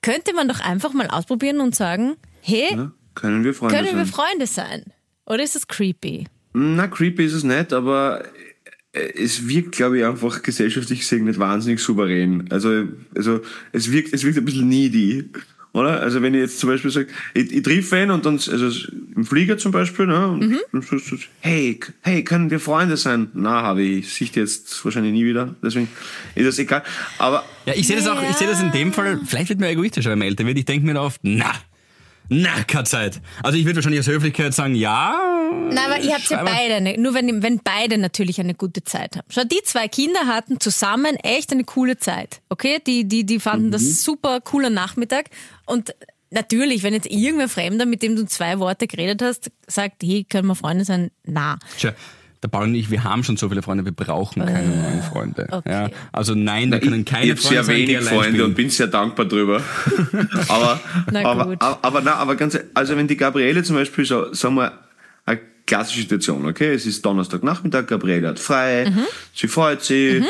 könnte 0.02 0.32
man 0.34 0.48
doch 0.48 0.60
einfach 0.60 0.92
mal 0.92 1.08
ausprobieren 1.08 1.60
und 1.60 1.74
sagen, 1.74 2.16
Hey, 2.40 2.74
Ja? 2.74 2.92
Können 3.14 3.44
wir 3.44 3.52
Freunde 3.52 3.74
können 3.74 3.96
wir 3.96 4.04
sein? 4.04 4.14
Freunde 4.14 4.46
sein? 4.46 4.84
Oder 5.26 5.42
ist 5.42 5.56
es 5.56 5.66
creepy? 5.66 6.26
Na, 6.52 6.86
creepy 6.86 7.24
ist 7.24 7.32
es 7.32 7.42
nicht, 7.44 7.72
aber 7.72 8.24
äh, 8.92 9.12
es 9.22 9.48
wirkt, 9.48 9.72
glaube 9.72 9.98
ich, 9.98 10.04
einfach 10.04 10.42
gesellschaftlich 10.42 11.00
gesehen 11.00 11.24
nicht 11.24 11.38
wahnsinnig 11.38 11.80
souverän. 11.80 12.46
Also, 12.50 12.84
also 13.14 13.40
es 13.72 13.90
wirkt, 13.90 14.14
es 14.14 14.24
wirkt 14.24 14.38
ein 14.38 14.44
bisschen 14.44 14.68
needy. 14.68 15.30
Oder? 15.72 16.00
Also 16.00 16.22
wenn 16.22 16.34
ich 16.34 16.40
jetzt 16.40 16.58
zum 16.60 16.70
Beispiel 16.70 16.90
sage, 16.90 17.08
ich, 17.34 17.52
ich 17.52 17.62
triff 17.62 17.92
einen 17.92 18.10
und 18.10 18.24
dann, 18.26 18.34
also 18.34 18.88
im 19.14 19.24
Flieger 19.24 19.58
zum 19.58 19.70
Beispiel, 19.72 20.06
ne, 20.06 20.26
und 20.28 20.40
Mhm. 20.48 20.58
und 20.72 20.84
so, 20.84 20.98
so, 20.98 21.16
hey, 21.40 21.78
hey, 22.02 22.24
können 22.24 22.50
wir 22.50 22.58
Freunde 22.60 22.96
sein? 22.96 23.28
Na, 23.34 23.62
habe 23.62 23.82
ich, 23.82 23.98
ich 24.06 24.14
sehe 24.14 24.26
dich 24.28 24.36
jetzt 24.36 24.84
wahrscheinlich 24.84 25.12
nie 25.12 25.24
wieder, 25.24 25.54
deswegen 25.62 25.88
ist 26.34 26.46
das 26.46 26.58
egal. 26.58 26.82
Aber 27.18 27.44
Ja, 27.66 27.74
ich 27.76 27.86
sehe 27.86 27.96
das 27.96 28.06
auch, 28.08 28.20
ich 28.28 28.36
sehe 28.36 28.48
das 28.48 28.60
in 28.62 28.72
dem 28.72 28.92
Fall, 28.92 29.20
vielleicht 29.26 29.50
wird 29.50 29.60
mir 29.60 29.68
egoistisch, 29.68 30.06
wenn 30.06 30.18
man 30.18 30.28
älter 30.28 30.46
wird. 30.46 30.58
Ich 30.58 30.64
denke 30.64 30.86
mir 30.86 30.98
oft, 31.00 31.20
na, 31.22 31.52
na, 32.28 32.62
keine 32.66 32.84
Zeit. 32.84 33.20
Also 33.42 33.56
ich 33.58 33.64
würde 33.64 33.76
wahrscheinlich 33.76 34.00
aus 34.00 34.06
Höflichkeit 34.06 34.52
sagen, 34.54 34.74
ja. 34.74 35.14
Nein, 35.70 35.78
aber 35.78 36.00
ihr 36.00 36.12
habt 36.14 36.28
ja 36.28 36.42
beide, 36.44 36.74
eine, 36.74 36.98
nur 36.98 37.14
wenn, 37.14 37.42
wenn 37.42 37.60
beide 37.60 37.96
natürlich 37.96 38.38
eine 38.40 38.54
gute 38.54 38.84
Zeit 38.84 39.16
haben. 39.16 39.26
Schau, 39.30 39.44
die 39.44 39.62
zwei 39.64 39.88
Kinder 39.88 40.26
hatten 40.26 40.60
zusammen 40.60 41.16
echt 41.16 41.52
eine 41.52 41.64
coole 41.64 41.96
Zeit. 41.96 42.40
Okay? 42.50 42.80
Die, 42.86 43.08
die, 43.08 43.24
die 43.24 43.40
fanden 43.40 43.68
Mhm. 43.68 43.72
das 43.72 44.02
super 44.02 44.40
cooler 44.42 44.68
Nachmittag. 44.70 45.30
Und 45.64 45.94
natürlich, 46.30 46.82
wenn 46.82 46.92
jetzt 46.92 47.06
irgendwer 47.10 47.48
Fremder, 47.48 47.86
mit 47.86 48.02
dem 48.02 48.14
du 48.14 48.26
zwei 48.26 48.58
Worte 48.58 48.86
geredet 48.86 49.22
hast, 49.22 49.50
sagt, 49.66 50.02
hey, 50.02 50.26
können 50.28 50.48
wir 50.48 50.54
Freunde 50.54 50.84
sein? 50.84 51.10
Na. 51.24 51.58
Tja, 51.78 51.92
der 52.42 52.48
Paul 52.48 52.64
und 52.64 52.74
ich, 52.74 52.90
wir 52.90 53.02
haben 53.04 53.24
schon 53.24 53.36
so 53.36 53.48
viele 53.48 53.62
Freunde, 53.62 53.84
wir 53.84 53.92
brauchen 53.92 54.44
keine 54.44 54.68
neuen 54.68 55.02
Freunde. 55.02 55.48
Äh, 55.50 55.54
okay. 55.56 55.70
Ja, 55.70 55.90
also 56.12 56.34
nein, 56.34 56.70
wir 56.70 56.78
können 56.80 57.00
ich, 57.00 57.06
keine 57.06 57.24
ich 57.24 57.30
habe 57.30 57.40
Freunde 57.40 57.54
sehr 57.54 57.64
sein, 57.64 57.76
die 57.76 57.88
wenig 57.88 58.08
Freunde 58.08 58.44
und 58.44 58.54
bin 58.54 58.70
sehr 58.70 58.86
dankbar 58.86 59.26
drüber. 59.26 59.62
aber, 60.48 60.80
Na 61.10 61.24
aber, 61.24 61.56
aber, 61.58 61.78
aber, 61.82 62.00
na, 62.00 62.14
aber 62.14 62.36
ganz, 62.36 62.58
also 62.74 62.96
wenn 62.96 63.08
die 63.08 63.16
Gabriele 63.16 63.62
zum 63.62 63.76
Beispiel 63.76 64.04
so, 64.04 64.32
sagen 64.32 64.54
wir, 64.54 64.72
eine 65.26 65.40
klassische 65.66 66.00
Situation, 66.02 66.46
okay? 66.46 66.72
Es 66.74 66.86
ist 66.86 67.04
Donnerstagnachmittag, 67.04 67.86
Gabriele 67.86 68.28
hat 68.28 68.38
frei, 68.38 68.88
Mhm. 68.88 69.02
sie 69.34 69.48
freut 69.48 69.82
sich, 69.82 70.22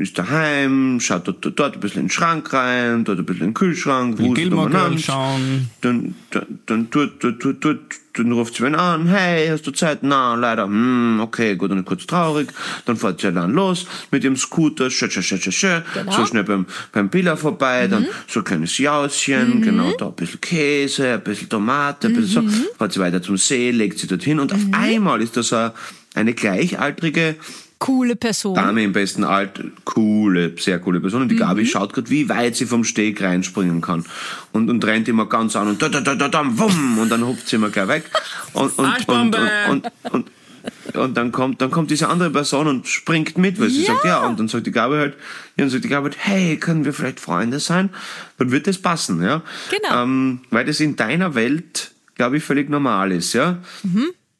ist 0.00 0.18
daheim, 0.18 0.98
schaut 1.00 1.28
dort, 1.28 1.44
dort, 1.44 1.58
dort 1.58 1.74
ein 1.74 1.80
bisschen 1.80 2.00
in 2.02 2.06
den 2.06 2.12
Schrank 2.12 2.52
rein, 2.52 3.04
dort 3.04 3.18
ein 3.18 3.24
bisschen 3.26 3.42
in 3.42 3.48
den 3.48 3.54
Kühlschrank, 3.54 4.16
Girl 4.16 4.52
umeinander. 4.52 4.98
schauen. 4.98 5.68
Dann, 5.82 6.14
dann, 6.30 6.58
dann, 6.66 6.90
tut, 6.90 7.20
tut, 7.20 7.40
tut, 7.40 7.60
tut, 7.60 7.78
dann 8.14 8.32
ruft 8.32 8.54
sie 8.56 8.62
wen 8.62 8.74
an, 8.74 9.06
hey, 9.06 9.48
hast 9.48 9.66
du 9.66 9.70
Zeit? 9.70 10.02
Na, 10.02 10.34
leider, 10.34 10.64
hm, 10.64 11.20
okay, 11.20 11.56
gut, 11.56 11.70
dann 11.70 11.84
kurz 11.84 12.06
traurig. 12.06 12.48
Dann 12.84 12.96
fährt 12.96 13.20
sie 13.20 13.32
dann 13.32 13.52
los 13.52 13.86
mit 14.10 14.22
ihrem 14.24 14.36
Scooter, 14.36 14.90
schö, 14.90 15.08
schö, 15.10 15.22
schö, 15.22 15.36
schö, 15.38 15.50
schö, 15.52 15.80
Genau. 15.94 16.12
so 16.12 16.26
schnell 16.26 16.44
beim, 16.44 16.66
beim 16.92 17.08
Billa 17.08 17.36
vorbei, 17.36 17.86
dann 17.88 18.06
so 18.28 18.40
ein 18.40 18.44
kleines 18.44 18.76
Jauschen, 18.78 19.62
genau, 19.62 19.92
da 19.98 20.06
ein 20.08 20.14
bisschen 20.14 20.40
Käse, 20.40 21.14
ein 21.14 21.22
bisschen 21.22 21.48
Tomate, 21.48 22.08
ein 22.08 22.14
bisschen 22.14 22.50
so, 22.50 22.58
fährt 22.78 22.92
sie 22.92 23.00
weiter 23.00 23.22
zum 23.22 23.36
See, 23.36 23.70
legt 23.70 23.98
sie 23.98 24.06
dorthin 24.06 24.40
und 24.40 24.52
auf 24.52 24.60
einmal 24.72 25.20
ist 25.22 25.36
da 25.36 25.42
so 25.42 25.56
eine- 25.56 25.72
eine 26.14 26.34
gleichaltrige 26.34 27.36
Coole 27.82 28.14
Person. 28.14 28.54
Dame 28.54 28.84
im 28.84 28.92
besten 28.92 29.24
Alter, 29.24 29.64
coole, 29.84 30.54
sehr 30.56 30.78
coole 30.78 31.00
Person. 31.00 31.22
Und 31.22 31.28
die 31.30 31.36
Gabi 31.36 31.66
schaut 31.66 31.92
gerade, 31.92 32.08
wie 32.10 32.28
weit 32.28 32.54
sie 32.54 32.66
vom 32.66 32.84
Steg 32.84 33.20
reinspringen 33.20 33.80
kann. 33.80 34.04
Und, 34.52 34.70
und 34.70 34.84
rennt 34.84 35.08
immer 35.08 35.26
ganz 35.26 35.56
an 35.56 35.66
und 35.66 35.82
da, 35.82 35.88
da, 35.88 36.00
da, 36.00 36.14
da, 36.14 36.28
da, 36.28 36.44
wumm, 36.46 36.98
und 36.98 37.08
dann 37.10 37.26
hupft 37.26 37.48
sie 37.48 37.56
immer 37.56 37.70
gleich 37.70 37.88
weg. 37.88 38.04
Und, 38.52 38.78
und, 38.78 39.08
und, 39.08 39.34
und, 39.34 39.36
und, 39.68 39.90
und, 40.12 40.96
und 40.96 41.16
dann 41.16 41.32
kommt, 41.32 41.60
dann 41.60 41.72
kommt 41.72 41.90
diese 41.90 42.08
andere 42.08 42.30
Person 42.30 42.68
und 42.68 42.86
springt 42.86 43.36
mit, 43.36 43.58
weil 43.60 43.68
sie 43.68 43.80
Ja. 43.80 43.86
sagt, 43.94 44.04
ja, 44.04 44.26
und 44.26 44.38
dann 44.38 44.46
sagt 44.46 44.64
die 44.68 44.70
Gabi 44.70 44.94
halt, 44.94 45.14
ja, 45.14 45.64
dann 45.64 45.70
sagt 45.70 45.82
die 45.82 45.88
Gabi 45.88 46.10
halt, 46.10 46.18
hey, 46.20 46.56
können 46.58 46.84
wir 46.84 46.92
vielleicht 46.92 47.18
Freunde 47.18 47.58
sein? 47.58 47.90
Dann 48.38 48.52
wird 48.52 48.68
das 48.68 48.78
passen, 48.78 49.20
ja. 49.24 49.42
Genau. 49.70 50.02
Ähm, 50.04 50.40
weil 50.50 50.64
das 50.66 50.78
in 50.78 50.94
deiner 50.94 51.34
Welt, 51.34 51.90
glaube 52.14 52.36
ich, 52.36 52.44
völlig 52.44 52.70
normal 52.70 53.10
ist, 53.10 53.32
ja. 53.32 53.58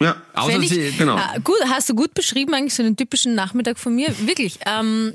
Ja. 0.03 0.17
Außer 0.35 0.61
ich, 0.61 0.69
sie, 0.71 0.93
genau. 0.93 1.17
äh, 1.17 1.41
gut, 1.43 1.57
hast 1.67 1.89
du 1.89 1.95
gut 1.95 2.15
beschrieben, 2.15 2.55
eigentlich 2.55 2.75
so 2.75 2.83
einen 2.83 2.97
typischen 2.97 3.35
Nachmittag 3.35 3.79
von 3.79 3.95
mir. 3.95 4.09
Wirklich. 4.27 4.59
Ähm, 4.67 5.15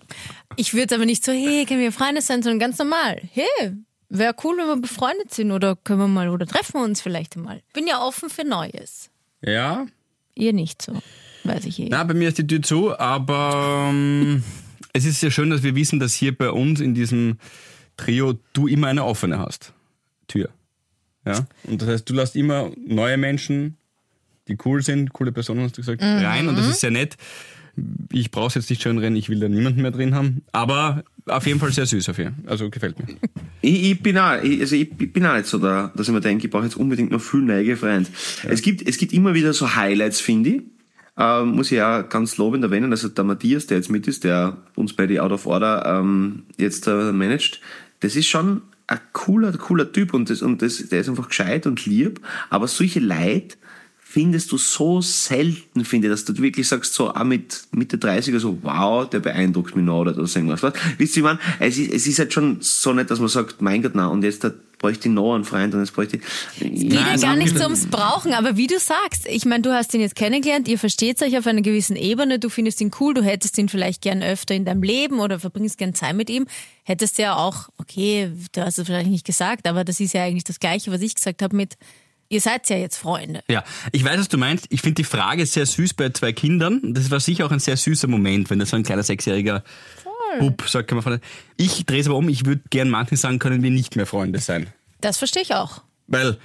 ich 0.56 0.74
würde 0.74 0.96
aber 0.96 1.06
nicht 1.06 1.24
so, 1.24 1.32
hey, 1.32 1.66
können 1.66 1.82
wir 1.82 1.92
Freunde 1.92 2.22
sein, 2.22 2.42
sondern 2.42 2.60
ganz 2.60 2.78
normal. 2.78 3.22
Hey, 3.32 3.74
wäre 4.10 4.36
cool, 4.44 4.58
wenn 4.58 4.68
wir 4.68 4.78
befreundet 4.78 5.34
sind 5.34 5.52
oder 5.52 5.76
können 5.76 6.00
wir 6.00 6.08
mal 6.08 6.30
oder 6.30 6.46
treffen 6.46 6.76
wir 6.76 6.84
uns 6.84 7.02
vielleicht 7.02 7.36
einmal. 7.36 7.62
Bin 7.74 7.88
ja 7.88 8.02
offen 8.02 8.30
für 8.30 8.44
Neues. 8.44 9.10
ja, 9.42 9.86
Ihr 10.38 10.54
nicht 10.54 10.84
so. 10.84 10.94
Weiß 11.44 11.66
ich 11.66 11.80
eh. 11.80 11.88
Na, 11.90 12.04
bei 12.04 12.14
mir 12.14 12.28
ist 12.28 12.38
die 12.38 12.46
Tür 12.46 12.62
zu, 12.62 12.98
aber 12.98 13.90
ähm, 13.90 14.44
es 14.94 15.06
ist 15.06 15.20
sehr 15.20 15.32
schön, 15.32 15.50
dass 15.50 15.64
wir 15.64 15.76
wissen, 15.76 16.00
dass 16.00 16.14
hier 16.14 16.38
bei 16.38 16.52
uns 16.52 16.80
in 16.80 16.94
diesem 16.94 17.40
Trio 17.98 18.36
du 18.54 18.68
immer 18.68 18.88
eine 18.88 19.04
offene 19.04 19.40
hast. 19.40 19.74
Tür. 20.28 20.50
Ja? 21.26 21.48
Und 21.64 21.82
das 21.82 21.90
heißt, 21.90 22.10
du 22.10 22.14
lässt 22.14 22.36
immer 22.36 22.72
neue 22.86 23.18
Menschen, 23.18 23.78
die 24.48 24.58
cool 24.66 24.82
sind, 24.82 25.14
coole 25.14 25.32
Personen, 25.32 25.62
hast 25.62 25.78
du 25.78 25.82
gesagt, 25.82 26.02
rein. 26.02 26.48
Und 26.48 26.58
das 26.58 26.68
ist 26.68 26.80
sehr 26.80 26.92
nett. 26.92 27.16
Ich 28.12 28.32
brauche 28.32 28.48
es 28.48 28.56
jetzt 28.56 28.70
nicht 28.70 28.82
schön 28.82 28.98
rennen, 28.98 29.16
ich 29.16 29.30
will 29.30 29.40
da 29.40 29.48
niemanden 29.48 29.82
mehr 29.82 29.92
drin 29.92 30.16
haben. 30.16 30.42
Aber 30.52 31.04
auf 31.28 31.46
jeden 31.46 31.60
Fall 31.60 31.72
sehr 31.72 31.86
süß 31.86 32.10
auf 32.10 32.16
hier. 32.16 32.34
Also 32.46 32.70
gefällt 32.70 32.98
mir. 32.98 33.16
Ich, 33.62 33.92
ich, 33.92 34.02
bin 34.02 34.18
auch, 34.18 34.42
ich, 34.42 34.62
also 34.62 34.76
ich 34.76 34.90
bin 34.90 35.26
auch 35.26 35.36
nicht 35.36 35.48
so 35.48 35.58
da, 35.58 35.92
dass 35.96 36.08
ich 36.08 36.14
mir 36.14 36.22
denke, 36.22 36.46
ich 36.46 36.52
brauche 36.52 36.64
jetzt 36.64 36.78
unbedingt 36.78 37.12
noch 37.12 37.22
viel 37.22 37.42
neue 37.42 37.76
Freunde. 37.76 38.10
Es, 38.48 38.62
gibt, 38.62 38.88
es 38.88 38.98
gibt 38.98 39.14
immer 39.14 39.34
wieder 39.34 39.54
so 39.54 39.76
Highlights, 39.76 40.22
finde 40.22 40.50
ich. 40.50 40.62
Ähm, 41.18 41.56
muss 41.56 41.72
ich 41.72 41.82
auch 41.82 42.08
ganz 42.08 42.38
lobend 42.38 42.64
erwähnen, 42.64 42.92
also 42.92 43.10
der 43.10 43.24
Matthias, 43.24 43.66
der 43.66 43.78
jetzt 43.78 43.90
mit 43.90 44.08
ist, 44.08 44.24
der 44.24 44.58
uns 44.76 44.94
bei 44.94 45.08
die 45.08 45.20
Out 45.20 45.32
of 45.32 45.48
Order 45.48 45.84
ähm, 46.00 46.44
jetzt 46.58 46.86
äh, 46.86 47.12
managt, 47.12 47.60
das 48.02 48.16
ist 48.16 48.28
schon 48.28 48.62
ein 48.86 49.00
cooler, 49.14 49.52
cooler 49.54 49.92
Typ 49.92 50.14
und, 50.14 50.30
das, 50.30 50.44
und 50.44 50.62
das, 50.62 50.78
der 50.90 51.02
ist 51.02 51.10
einfach 51.10 51.30
gescheit 51.30 51.66
und 51.66 51.88
lieb, 51.88 52.22
aber 52.52 52.68
solche 52.68 53.00
Leute 53.00 53.58
findest 54.10 54.54
du 54.54 54.58
so 54.58 55.02
selten, 55.02 55.84
finde 55.84 56.08
ich, 56.08 56.14
dass 56.14 56.24
du 56.24 56.38
wirklich 56.38 56.66
sagst, 56.66 56.94
so 56.94 57.14
auch 57.14 57.24
mit 57.26 57.64
Mitte 57.72 57.98
30er 57.98 58.40
so, 58.40 58.58
wow, 58.62 59.08
der 59.08 59.20
beeindruckt 59.20 59.76
mich 59.76 59.84
noch 59.84 60.00
oder 60.00 60.14
so 60.14 60.40
irgendwas. 60.40 60.64
Was? 60.64 60.74
Wisst 60.98 61.18
ihr, 61.18 61.24
man, 61.24 61.40
es 61.60 61.78
ist, 61.78 61.92
es 61.92 62.08
ist 62.08 62.18
halt 62.18 62.32
schon 62.32 62.58
so 62.62 62.94
nett, 62.94 63.12
dass 63.12 63.20
man 63.20 63.28
sagt, 63.28 63.62
mein 63.62 63.82
Gott, 63.82 63.92
na, 63.96 64.08
und 64.08 64.24
jetzt 64.24 64.46
da 64.46 64.54
bräuchte 64.80 65.10
ich 65.10 65.14
noch 65.14 65.36
einen 65.36 65.44
Freund 65.44 65.74
und 65.74 65.82
jetzt 65.82 65.94
bräuchte 65.94 66.18
ich... 66.18 66.24
Es 66.56 66.80
geht 66.80 66.94
ja 66.94 67.18
gar 67.18 67.36
nicht 67.36 67.58
so 67.58 67.66
ums 67.66 67.88
Brauchen, 67.88 68.34
aber 68.34 68.56
wie 68.56 68.68
du 68.68 68.80
sagst, 68.80 69.28
ich 69.28 69.44
meine, 69.44 69.62
du 69.62 69.74
hast 69.74 69.94
ihn 69.94 70.02
jetzt 70.02 70.16
kennengelernt, 70.16 70.70
ihr 70.70 70.80
versteht 70.80 71.22
euch 71.22 71.38
auf 71.38 71.46
einer 71.46 71.62
gewissen 71.62 71.98
Ebene, 71.98 72.40
du 72.40 72.50
findest 72.50 72.80
ihn 72.80 72.92
cool, 73.02 73.14
du 73.14 73.22
hättest 73.22 73.58
ihn 73.58 73.68
vielleicht 73.68 74.02
gern 74.02 74.24
öfter 74.24 74.56
in 74.56 74.64
deinem 74.64 74.84
Leben 74.84 75.20
oder 75.20 75.40
verbringst 75.40 75.78
gern 75.78 75.94
Zeit 75.94 76.16
mit 76.16 76.30
ihm. 76.30 76.48
Hättest 76.84 77.18
ja 77.18 77.36
auch, 77.36 77.68
okay, 77.78 78.32
du 78.54 78.62
hast 78.62 78.80
es 78.80 78.86
vielleicht 78.86 79.10
nicht 79.10 79.26
gesagt, 79.26 79.68
aber 79.68 79.84
das 79.84 80.00
ist 80.00 80.14
ja 80.14 80.24
eigentlich 80.24 80.46
das 80.46 80.60
Gleiche, 80.60 80.92
was 80.94 81.02
ich 81.02 81.16
gesagt 81.16 81.42
habe 81.42 81.56
mit, 81.56 81.76
ihr 82.30 82.42
seid 82.42 82.70
ja 82.70 82.78
jetzt 82.78 82.98
Freunde. 82.98 83.42
Ja, 83.50 83.64
ich 83.92 84.04
weiß, 84.04 84.20
was 84.20 84.28
du 84.30 84.38
meinst. 84.38 84.68
Ich 84.70 84.82
finde 84.82 84.96
die 84.96 85.04
Frage 85.04 85.46
sehr 85.46 85.66
süß 85.66 85.94
bei 85.94 86.10
zwei 86.10 86.34
Kindern. 86.34 86.82
Das 86.94 87.10
war 87.12 87.20
sicher 87.20 87.46
auch 87.46 87.52
ein 87.52 87.60
sehr 87.60 87.78
süßer 87.78 88.08
Moment, 88.08 88.50
wenn 88.50 88.60
das 88.60 88.70
so 88.72 88.76
ein 88.76 88.84
kleiner 88.84 89.04
sechsjähriger 89.04 89.64
Bub 90.40 90.64
sagt, 90.68 90.90
kann 90.90 90.98
man 90.98 91.04
Freunde. 91.04 91.22
Ich 91.56 91.86
drehe 91.86 92.00
es 92.02 92.08
aber 92.08 92.16
um, 92.18 92.30
ich 92.30 92.46
würde 92.46 92.62
gern 92.70 92.90
manchen 92.90 93.18
sagen, 93.18 93.40
können 93.40 93.64
wir 93.64 93.72
nicht 93.72 93.96
mehr 93.96 94.06
Freunde 94.06 94.40
sein. 94.40 94.68
Das 95.02 95.18
verstehe 95.18 95.42
ich 95.44 95.54
auch. 95.56 95.82
Weil 96.08 96.38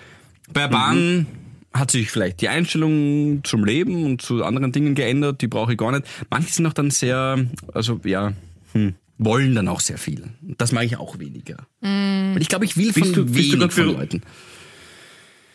bei 0.53 0.69
Bahn 0.69 1.27
hat 1.75 1.91
sich 1.91 2.11
vielleicht 2.11 2.41
die 2.43 2.49
Einstellung 2.49 3.43
zum 3.45 3.65
Leben 3.65 4.05
und 4.05 4.23
zu 4.23 4.45
anderen 4.45 4.73
Dingen 4.73 4.95
geändert, 4.95 5.41
die 5.41 5.47
brauche 5.49 5.73
ich 5.73 5.79
gar 5.79 5.91
nicht. 5.93 6.07
Manche 6.31 6.53
sind 6.53 6.67
auch 6.67 6.73
dann 6.75 6.91
sehr, 6.91 7.45
also 7.73 7.99
ja, 8.05 8.33
hm, 8.73 8.95
wollen 9.19 9.55
dann 9.55 9.69
auch 9.69 9.81
sehr 9.81 9.99
viel. 9.99 10.29
Das 10.43 10.73
mag 10.73 10.85
ich 10.85 10.97
auch 10.99 11.19
weniger. 11.19 11.67
Weil 11.81 12.41
ich 12.41 12.49
glaube, 12.49 12.65
ich 12.67 12.77
will 12.77 12.93
von 12.93 13.03
Bist 13.03 13.17
du- 13.17 13.25
bist 13.25 13.37
du 13.37 13.53
wenig 13.53 13.59
grad 13.61 13.73
von 13.73 13.85
für- 13.85 13.93
Leuten. 13.93 14.23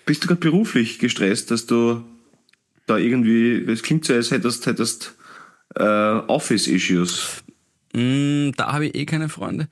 Bist 0.08 0.24
du 0.24 0.28
gerade 0.28 0.40
beruflich 0.40 1.00
gestresst, 1.00 1.52
dass 1.52 1.68
du 1.68 2.04
da 2.88 2.98
irgendwie, 2.98 3.64
es 3.70 3.84
klingt 3.84 4.06
so, 4.06 4.14
als 4.14 4.32
hättest, 4.32 4.66
hättest 4.66 5.16
äh, 5.76 5.84
Office-Issues. 5.84 7.44
Mm, 7.94 8.52
da 8.56 8.72
habe 8.72 8.88
ich 8.88 8.96
eh 8.96 9.06
keine 9.06 9.30
Freunde. 9.30 9.68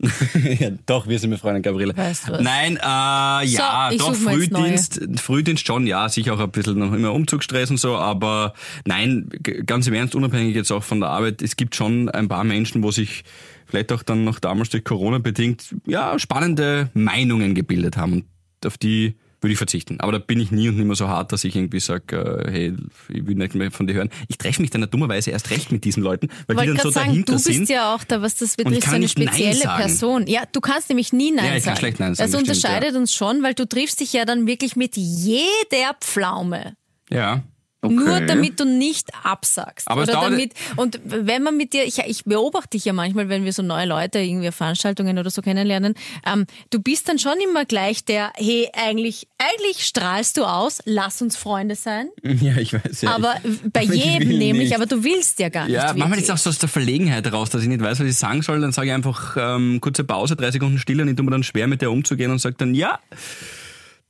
ja, 0.58 0.70
doch, 0.86 1.08
wir 1.08 1.18
sind 1.18 1.30
befreundet, 1.30 1.62
Gabriele. 1.62 1.94
Weißt 1.94 2.28
du 2.28 2.32
was? 2.32 2.40
Nein, 2.40 2.76
äh, 2.76 2.80
ja, 2.80 3.90
ich 3.92 3.98
doch, 3.98 4.14
Frühdienst, 4.14 5.00
Frühdienst 5.16 5.66
schon, 5.66 5.86
ja, 5.86 6.08
sicher 6.08 6.34
auch 6.34 6.40
ein 6.40 6.50
bisschen 6.50 6.78
noch 6.78 6.94
immer 6.94 7.12
Umzugsstress 7.12 7.70
und 7.70 7.76
so, 7.76 7.96
aber 7.96 8.54
nein, 8.86 9.28
ganz 9.66 9.88
im 9.88 9.94
Ernst, 9.94 10.14
unabhängig 10.14 10.54
jetzt 10.54 10.70
auch 10.70 10.84
von 10.84 11.00
der 11.00 11.10
Arbeit, 11.10 11.42
es 11.42 11.56
gibt 11.56 11.74
schon 11.74 12.08
ein 12.08 12.28
paar 12.28 12.44
Menschen, 12.44 12.82
wo 12.82 12.92
sich 12.92 13.24
vielleicht 13.66 13.92
auch 13.92 14.02
dann 14.02 14.24
noch 14.24 14.38
damals 14.38 14.70
durch 14.70 14.84
Corona 14.84 15.18
bedingt, 15.18 15.74
ja, 15.84 16.18
spannende 16.18 16.90
Meinungen 16.94 17.54
gebildet 17.54 17.98
haben 17.98 18.12
und 18.12 18.24
auf 18.64 18.78
die 18.78 19.16
würde 19.40 19.52
ich 19.52 19.58
verzichten. 19.58 20.00
Aber 20.00 20.12
da 20.12 20.18
bin 20.18 20.38
ich 20.40 20.50
nie 20.50 20.68
und 20.68 20.76
nimmer 20.76 20.94
so 20.94 21.08
hart, 21.08 21.32
dass 21.32 21.44
ich 21.44 21.56
irgendwie 21.56 21.80
sage, 21.80 22.44
äh, 22.46 22.50
hey, 22.50 22.74
ich 23.08 23.26
will 23.26 23.34
nicht 23.34 23.54
mehr 23.54 23.70
von 23.70 23.86
dir 23.86 23.94
hören. 23.94 24.10
Ich 24.28 24.38
treffe 24.38 24.60
mich 24.60 24.70
dann 24.70 24.88
dummerweise 24.90 25.30
erst 25.30 25.50
recht 25.50 25.72
mit 25.72 25.84
diesen 25.84 26.02
Leuten, 26.02 26.28
weil 26.46 26.56
die 26.56 26.60
wollte 26.60 26.74
dann 26.74 26.82
so 26.82 26.90
sagen, 26.90 27.06
dahinter 27.08 27.32
du 27.32 27.38
bist 27.42 27.44
sind. 27.44 27.68
ja 27.68 27.94
auch 27.94 28.04
da, 28.04 28.20
was 28.22 28.36
das 28.36 28.50
Und 28.56 28.58
ich 28.58 28.64
betrifft, 28.64 28.82
kann 28.84 28.92
so 28.92 28.96
eine 28.96 29.08
spezielle. 29.08 29.60
Person. 29.76 30.26
Ja, 30.26 30.42
du 30.50 30.60
kannst 30.60 30.88
nämlich 30.90 31.12
nie 31.12 31.30
Nein 31.32 31.44
Ja, 31.46 31.50
ich 31.56 31.64
kann 31.64 31.74
sagen. 31.74 31.78
schlecht 31.78 32.00
Nein 32.00 32.14
sagen, 32.14 32.30
Das 32.30 32.40
das 32.40 32.40
stimmt, 32.50 32.56
unterscheidet 32.66 32.96
uns 32.96 33.14
schon, 33.14 33.42
weil 33.42 33.54
du 33.54 33.66
triffst 33.66 34.00
dich 34.00 34.12
ja 34.12 34.24
dann 34.24 34.46
wirklich 34.46 34.76
mit 34.76 34.96
jeder 34.96 35.94
Pflaume. 36.00 36.74
Ja. 37.10 37.42
Okay. 37.82 37.94
Nur 37.94 38.20
damit 38.20 38.60
du 38.60 38.64
nicht 38.64 39.08
absagst. 39.22 39.88
Aber 39.88 40.02
Oder 40.02 40.12
damit, 40.12 40.52
und 40.76 41.00
wenn 41.02 41.42
man 41.42 41.56
mit 41.56 41.72
dir, 41.72 41.84
ich, 41.84 41.98
ich 41.98 42.24
beobachte 42.24 42.70
dich 42.70 42.84
ja 42.84 42.92
manchmal, 42.92 43.30
wenn 43.30 43.46
wir 43.46 43.54
so 43.54 43.62
neue 43.62 43.86
Leute 43.86 44.18
irgendwie 44.18 44.48
auf 44.48 44.54
Veranstaltungen 44.54 45.18
oder 45.18 45.30
so 45.30 45.40
kennenlernen, 45.40 45.94
ähm, 46.26 46.44
du 46.68 46.80
bist 46.80 47.08
dann 47.08 47.18
schon 47.18 47.36
immer 47.42 47.64
gleich 47.64 48.04
der, 48.04 48.32
hey, 48.36 48.68
eigentlich, 48.74 49.28
eigentlich 49.38 49.86
strahlst 49.86 50.36
du 50.36 50.44
aus, 50.44 50.80
lass 50.84 51.22
uns 51.22 51.36
Freunde 51.36 51.74
sein. 51.74 52.08
Ja, 52.40 52.56
ich 52.56 52.72
weiß 52.72 53.02
ja. 53.02 53.14
Aber 53.14 53.34
bei 53.72 53.82
ich 53.84 54.04
jedem 54.04 54.30
will 54.30 54.38
nämlich, 54.38 54.68
nicht. 54.70 54.76
aber 54.76 54.86
du 54.86 55.02
willst 55.04 55.40
ja 55.40 55.50
gar 55.50 55.66
nicht. 55.66 55.74
Ja, 55.74 55.92
manchmal 55.94 56.18
ist 56.18 56.24
es 56.24 56.30
auch 56.30 56.38
so 56.38 56.48
aus 56.48 56.58
der 56.58 56.70
Verlegenheit 56.70 57.26
heraus, 57.26 57.50
dass 57.50 57.62
ich 57.62 57.68
nicht 57.68 57.82
weiß, 57.82 58.00
was 58.00 58.06
ich 58.06 58.16
sagen 58.16 58.40
soll. 58.40 58.60
Dann 58.60 58.72
sage 58.72 58.88
ich 58.88 58.94
einfach 58.94 59.36
ähm, 59.38 59.80
kurze 59.80 60.04
Pause, 60.04 60.36
drei 60.36 60.50
Sekunden 60.50 60.78
Stille 60.78 61.02
und 61.02 61.08
ich 61.08 61.16
tue 61.16 61.24
mir 61.24 61.32
dann 61.32 61.42
schwer, 61.42 61.66
mit 61.66 61.82
der 61.82 61.90
umzugehen 61.90 62.30
und 62.30 62.38
sage 62.38 62.54
dann, 62.56 62.74
ja, 62.74 62.98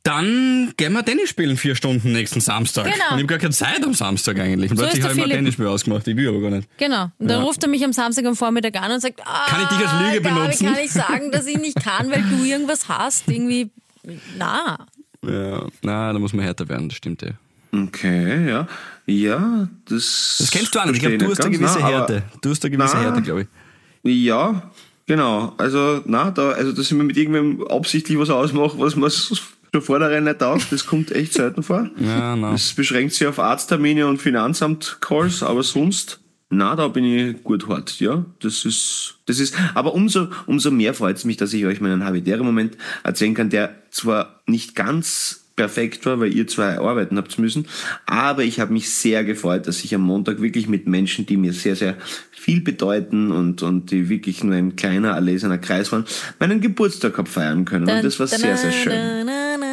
dann 0.02 0.72
gehen 0.78 0.92
wir 0.94 1.04
Tennis 1.04 1.28
spielen 1.28 1.56
vier 1.56 1.74
Stunden 1.74 2.12
nächsten 2.12 2.40
Samstag. 2.40 2.84
Genau. 2.84 2.94
Und 2.96 3.00
ich 3.18 3.22
habe 3.22 3.26
gar 3.26 3.38
keine 3.38 3.52
Zeit 3.52 3.84
am 3.84 3.92
Samstag 3.94 4.38
eigentlich. 4.38 4.70
Und 4.70 4.78
So 4.78 4.82
plötzlich 4.84 5.02
habe 5.02 5.12
ich 5.12 5.18
mir 5.18 5.24
ein. 5.24 5.30
Tennisspiel 5.30 5.66
ausgemacht. 5.66 6.08
Ich 6.08 6.16
will 6.16 6.28
aber 6.28 6.40
gar 6.40 6.50
nicht. 6.50 6.68
Genau. 6.78 7.10
Und 7.18 7.28
dann 7.28 7.42
ruft 7.42 7.62
er 7.62 7.68
mich 7.68 7.84
am 7.84 7.92
Samstag 7.92 8.24
am 8.24 8.34
Vormittag 8.34 8.76
an 8.80 8.92
und 8.92 9.00
sagt, 9.00 9.20
ah, 9.24 9.46
Kann 9.46 9.62
ich 9.62 9.68
dich 9.68 9.86
als 9.86 10.00
Lüge 10.02 10.22
Gabi, 10.22 10.34
benutzen? 10.40 10.66
kann 10.66 10.76
ich 10.82 10.90
sagen, 10.90 11.30
dass 11.30 11.46
ich 11.46 11.58
nicht 11.58 11.76
kann, 11.82 12.10
weil 12.10 12.22
du 12.22 12.42
irgendwas 12.44 12.88
hast? 12.88 13.28
Irgendwie, 13.28 13.70
na. 14.38 14.86
Ja, 15.26 15.66
na, 15.82 16.12
da 16.14 16.18
muss 16.18 16.32
man 16.32 16.44
härter 16.46 16.66
werden, 16.68 16.88
das 16.88 16.96
stimmt 16.96 17.20
ja. 17.22 17.30
Okay, 17.72 18.48
ja. 18.48 18.66
Ja, 19.06 19.68
das. 19.86 20.36
Das 20.38 20.50
kennst 20.50 20.74
du 20.74 20.78
auch 20.78 20.86
nicht. 20.86 20.94
Ich 20.96 21.00
glaube, 21.00 21.18
du 21.18 21.30
hast 21.30 21.40
eine 21.44 21.56
gewisse 21.56 21.78
na, 21.78 21.84
aber- 21.86 21.94
Härte. 21.98 22.22
Du 22.40 22.50
hast 22.50 22.64
eine 22.64 22.76
gewisse 22.76 22.96
Na. 22.96 23.02
Härte, 23.02 23.22
glaube 23.22 23.42
ich. 23.42 23.46
Ja, 24.24 24.70
genau. 25.06 25.52
Also, 25.58 26.00
na, 26.06 26.30
da, 26.30 26.52
also, 26.52 26.72
dass 26.72 26.86
ich 26.86 26.92
mir 26.92 27.04
mit 27.04 27.16
irgendwem 27.18 27.66
absichtlich 27.68 28.18
was 28.18 28.30
ausmache, 28.30 28.78
was 28.78 28.96
man 28.96 29.10
schon 29.72 29.82
vornherein 29.82 30.24
nicht 30.24 30.38
taugt, 30.38 30.70
das 30.70 30.86
kommt 30.86 31.12
echt 31.12 31.34
selten 31.34 31.62
vor. 31.62 31.88
Ja, 31.98 32.36
na. 32.36 32.52
Das 32.52 32.72
beschränkt 32.72 33.14
sich 33.14 33.26
auf 33.26 33.38
Arzttermine 33.38 34.06
und 34.06 34.20
Finanzamt-Calls, 34.20 35.42
aber 35.42 35.62
sonst, 35.62 36.20
na, 36.48 36.74
da 36.74 36.88
bin 36.88 37.04
ich 37.04 37.42
gut 37.44 37.68
hart, 37.68 38.00
ja. 38.00 38.24
Das 38.40 38.64
ist, 38.64 39.16
das 39.26 39.38
ist, 39.38 39.54
aber 39.74 39.94
umso, 39.94 40.28
umso 40.46 40.70
mehr 40.70 40.94
freut 40.94 41.16
es 41.16 41.24
mich, 41.24 41.36
dass 41.36 41.52
ich 41.52 41.66
euch 41.66 41.80
meinen 41.80 42.04
habitären 42.04 42.44
Moment 42.44 42.76
erzählen 43.04 43.34
kann, 43.34 43.50
der 43.50 43.74
zwar 43.90 44.40
nicht 44.46 44.74
ganz 44.74 45.39
perfekt 45.60 46.06
war, 46.06 46.18
weil 46.20 46.34
ihr 46.34 46.46
zwei 46.46 46.78
arbeiten 46.78 47.18
habt 47.18 47.38
müssen, 47.38 47.66
aber 48.06 48.44
ich 48.44 48.60
habe 48.60 48.72
mich 48.72 48.88
sehr 48.88 49.24
gefreut, 49.24 49.66
dass 49.66 49.84
ich 49.84 49.94
am 49.94 50.00
Montag 50.00 50.40
wirklich 50.40 50.68
mit 50.68 50.88
Menschen, 50.88 51.26
die 51.26 51.36
mir 51.36 51.52
sehr, 51.52 51.76
sehr 51.76 51.98
viel 52.30 52.62
bedeuten 52.62 53.30
und, 53.30 53.62
und 53.62 53.90
die 53.90 54.08
wirklich 54.08 54.42
nur 54.42 54.54
ein 54.54 54.74
kleiner, 54.74 55.10
erlesener 55.10 55.58
Kreis 55.58 55.92
waren, 55.92 56.06
meinen 56.38 56.62
Geburtstag 56.62 57.18
hab 57.18 57.28
feiern 57.28 57.66
können. 57.66 57.90
Und 57.90 58.02
das 58.02 58.18
war 58.18 58.26
sehr, 58.26 58.56
sehr 58.56 58.72
schön. 58.72 59.68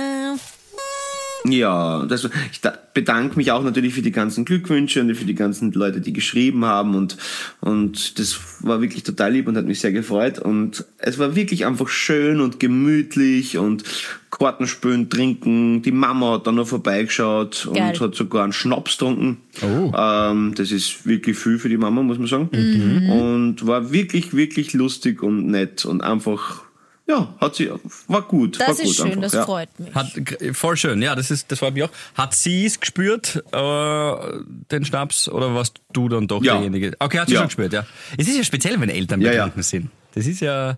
Ja, 1.50 2.06
das, 2.06 2.30
ich 2.52 2.62
da, 2.62 2.78
bedanke 2.94 3.38
mich 3.38 3.52
auch 3.52 3.64
natürlich 3.64 3.94
für 3.94 4.02
die 4.02 4.12
ganzen 4.12 4.46
Glückwünsche 4.46 5.02
und 5.02 5.14
für 5.16 5.26
die 5.26 5.36
ganzen 5.36 5.72
Leute, 5.72 6.02
die 6.02 6.14
geschrieben 6.14 6.66
haben 6.66 6.96
und, 6.96 7.18
und 7.62 8.20
das 8.20 8.40
war 8.62 8.82
wirklich 8.82 9.04
total 9.04 9.34
lieb 9.34 9.48
und 9.48 9.56
hat 9.56 9.66
mich 9.66 9.80
sehr 9.80 9.92
gefreut 9.92 10.40
und 10.40 10.86
es 10.98 11.20
war 11.20 11.36
wirklich 11.36 11.66
einfach 11.66 11.90
schön 11.90 12.42
und 12.42 12.60
gemütlich 12.60 13.58
und 13.58 13.84
Kartenspülen 14.30 15.10
trinken. 15.10 15.82
Die 15.82 15.92
Mama 15.92 16.34
hat 16.34 16.48
dann 16.48 16.56
noch 16.56 16.68
vorbeigeschaut 16.68 17.70
Geil. 17.74 17.90
und 17.90 18.02
hat 18.02 18.16
sogar 18.16 18.44
einen 18.44 18.54
Schnaps 18.54 18.98
getrunken. 18.98 19.38
Oh. 19.62 19.92
Ähm, 19.98 20.54
das 20.56 20.72
ist 20.72 21.06
wirklich 21.06 21.38
viel 21.38 21.58
für 21.60 21.70
die 21.70 21.78
Mama, 21.78 22.02
muss 22.04 22.20
man 22.20 22.28
sagen. 22.28 22.50
Und 23.10 23.66
war 23.66 23.92
wirklich, 23.92 24.36
wirklich 24.36 24.74
lustig 24.74 25.24
und 25.24 25.48
nett 25.48 25.86
und 25.86 26.02
einfach, 26.02 26.64
ja, 27.08 27.34
hat 27.40 27.56
sie, 27.56 27.70
war 28.08 28.22
gut. 28.24 28.60
war 28.60 28.68
Das 28.68 28.78
gut 28.78 28.86
ist 28.88 28.96
schön, 28.98 29.06
einfach, 29.08 29.22
das 29.22 29.34
ja. 29.34 29.46
freut 29.46 29.70
mich. 29.80 29.94
Hat, 29.96 30.08
voll 30.54 30.78
schön, 30.78 31.02
ja, 31.02 31.16
das 31.16 31.32
ist, 31.32 31.52
das 31.52 31.60
freut 31.60 31.74
mich 31.74 31.84
auch. 31.84 31.90
Hat 32.16 32.36
sie 32.36 32.66
es 32.66 32.80
gespürt, 32.80 33.44
äh, 33.52 34.12
den 34.72 34.86
Schnaps, 34.86 35.30
oder 35.30 35.54
warst 35.56 35.82
du 35.94 36.10
dann 36.10 36.28
doch 36.28 36.44
Ja. 36.44 36.54
derjenige? 36.56 36.94
Okay, 37.00 37.20
hat 37.20 37.28
sie 37.28 37.34
Ja. 37.36 37.40
schon 37.40 37.48
gespürt, 37.48 37.74
ja. 37.74 37.86
Es 38.18 38.28
ist 38.28 38.38
ja 38.38 38.44
speziell, 38.44 38.80
wenn 38.82 38.90
Eltern 38.90 39.22
Ja, 39.22 39.32
ja. 39.32 39.38
betrunken 39.46 39.64
sind. 39.64 39.90
Das 40.16 40.28
ist 40.28 40.42
ja, 40.42 40.78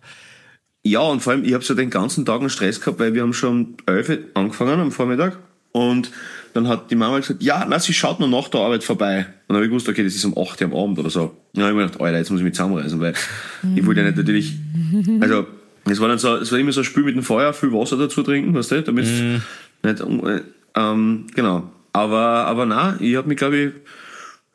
Ja, 0.84 1.02
und 1.02 1.22
vor 1.22 1.34
allem, 1.34 1.44
ich 1.44 1.54
habe 1.54 1.64
so 1.64 1.74
den 1.74 1.90
ganzen 1.90 2.26
Tag 2.26 2.40
einen 2.40 2.50
Stress 2.50 2.80
gehabt, 2.80 3.00
weil 3.00 3.14
wir 3.14 3.22
haben 3.22 3.34
schon 3.34 3.50
um 3.66 3.78
11 3.86 4.10
Uhr 4.10 4.18
angefangen 4.36 4.80
am 4.80 4.92
Vormittag. 4.92 5.38
Und 5.72 6.10
dann 6.54 6.68
hat 6.68 6.90
die 6.90 6.96
Mama 6.96 7.20
gesagt, 7.20 7.44
ja, 7.44 7.66
na, 7.70 7.80
sie 7.80 7.94
schaut 7.94 8.20
noch 8.20 8.28
nach 8.30 8.48
der 8.48 8.62
Arbeit 8.62 8.84
vorbei. 8.84 9.18
Und 9.20 9.26
dann 9.50 9.58
habe 9.58 9.66
ich 9.66 9.70
gewusst, 9.72 9.88
okay, 9.90 10.04
das 10.04 10.16
ist 10.16 10.24
um 10.26 10.38
8 10.38 10.62
Uhr 10.62 10.68
am 10.68 10.74
Abend 10.76 10.98
oder 11.00 11.10
so. 11.10 11.36
Dann 11.54 11.64
habe 11.66 11.74
ich 11.74 11.78
mir 11.78 11.86
gedacht, 11.86 12.02
Alter, 12.02 12.18
jetzt 12.18 12.30
muss 12.32 12.40
ich 12.40 12.46
mich 12.46 12.54
zusammenreißen, 12.56 13.00
weil 13.00 13.14
ich 13.76 13.86
wollte 13.86 14.02
ja 14.02 14.08
nicht 14.08 14.18
natürlich, 14.18 14.54
also, 15.22 15.46
es 15.90 16.00
war 16.00 16.08
dann 16.08 16.20
so, 16.20 16.36
es 16.36 16.52
war 16.52 16.60
immer 16.60 16.72
so 16.72 16.82
ein 16.82 16.86
Spiel 16.86 17.04
mit 17.04 17.16
dem 17.16 17.24
Feuer, 17.24 17.54
viel 17.54 17.72
Wasser 17.72 17.98
dazu 17.98 18.24
trinken, 18.24 18.54
weißt 18.54 18.72
du, 18.72 18.84
damit 18.84 19.06
nicht, 19.84 20.02
um- 20.02 20.28
äh, 20.28 20.42
ähm, 20.76 21.28
genau. 21.34 21.70
Aber, 21.94 22.20
aber 22.20 22.66
na, 22.66 22.98
ich 23.00 23.16
habe 23.16 23.28
mich, 23.28 23.38
glaube 23.38 23.58
ich, 23.58 23.72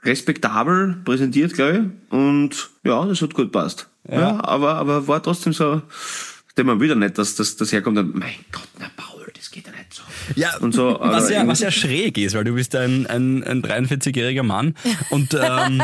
respektabel 0.05 0.97
präsentiert, 1.05 1.55
glaube 1.55 1.73
ich. 1.73 2.13
Und 2.13 2.71
ja, 2.85 3.05
das 3.07 3.23
hat 3.23 3.35
gut 3.35 3.53
passt. 3.53 3.89
Ja, 4.11 4.43
aber, 4.45 4.75
aber 4.77 5.09
war 5.09 5.23
trotzdem 5.23 5.53
so, 5.53 5.81
dem 6.57 6.67
man 6.67 6.81
wieder 6.81 6.95
nicht, 6.95 7.17
dass 7.19 7.35
das, 7.35 7.57
herkommt 7.73 7.97
und, 7.97 8.15
mein 8.15 8.35
Gott, 8.53 8.69
na 8.79 8.87
das 8.97 9.14
geht 9.55 9.67
ja 9.67 9.73
nicht 9.73 9.95
so. 9.95 10.03
ja, 10.35 10.57
Und 10.59 10.75
so, 10.75 10.99
was, 11.01 11.25
aber 11.25 11.33
ja, 11.33 11.47
was 11.47 11.61
ja 11.61 11.71
schräg 11.71 12.19
ist, 12.19 12.35
weil 12.35 12.45
du 12.45 12.55
bist 12.55 12.75
ein, 12.75 13.07
ein, 13.07 13.45
ein 13.45 13.63
43-jähriger 13.63 14.43
Mann 14.43 14.75
und 15.11 15.35
ähm, 15.35 15.83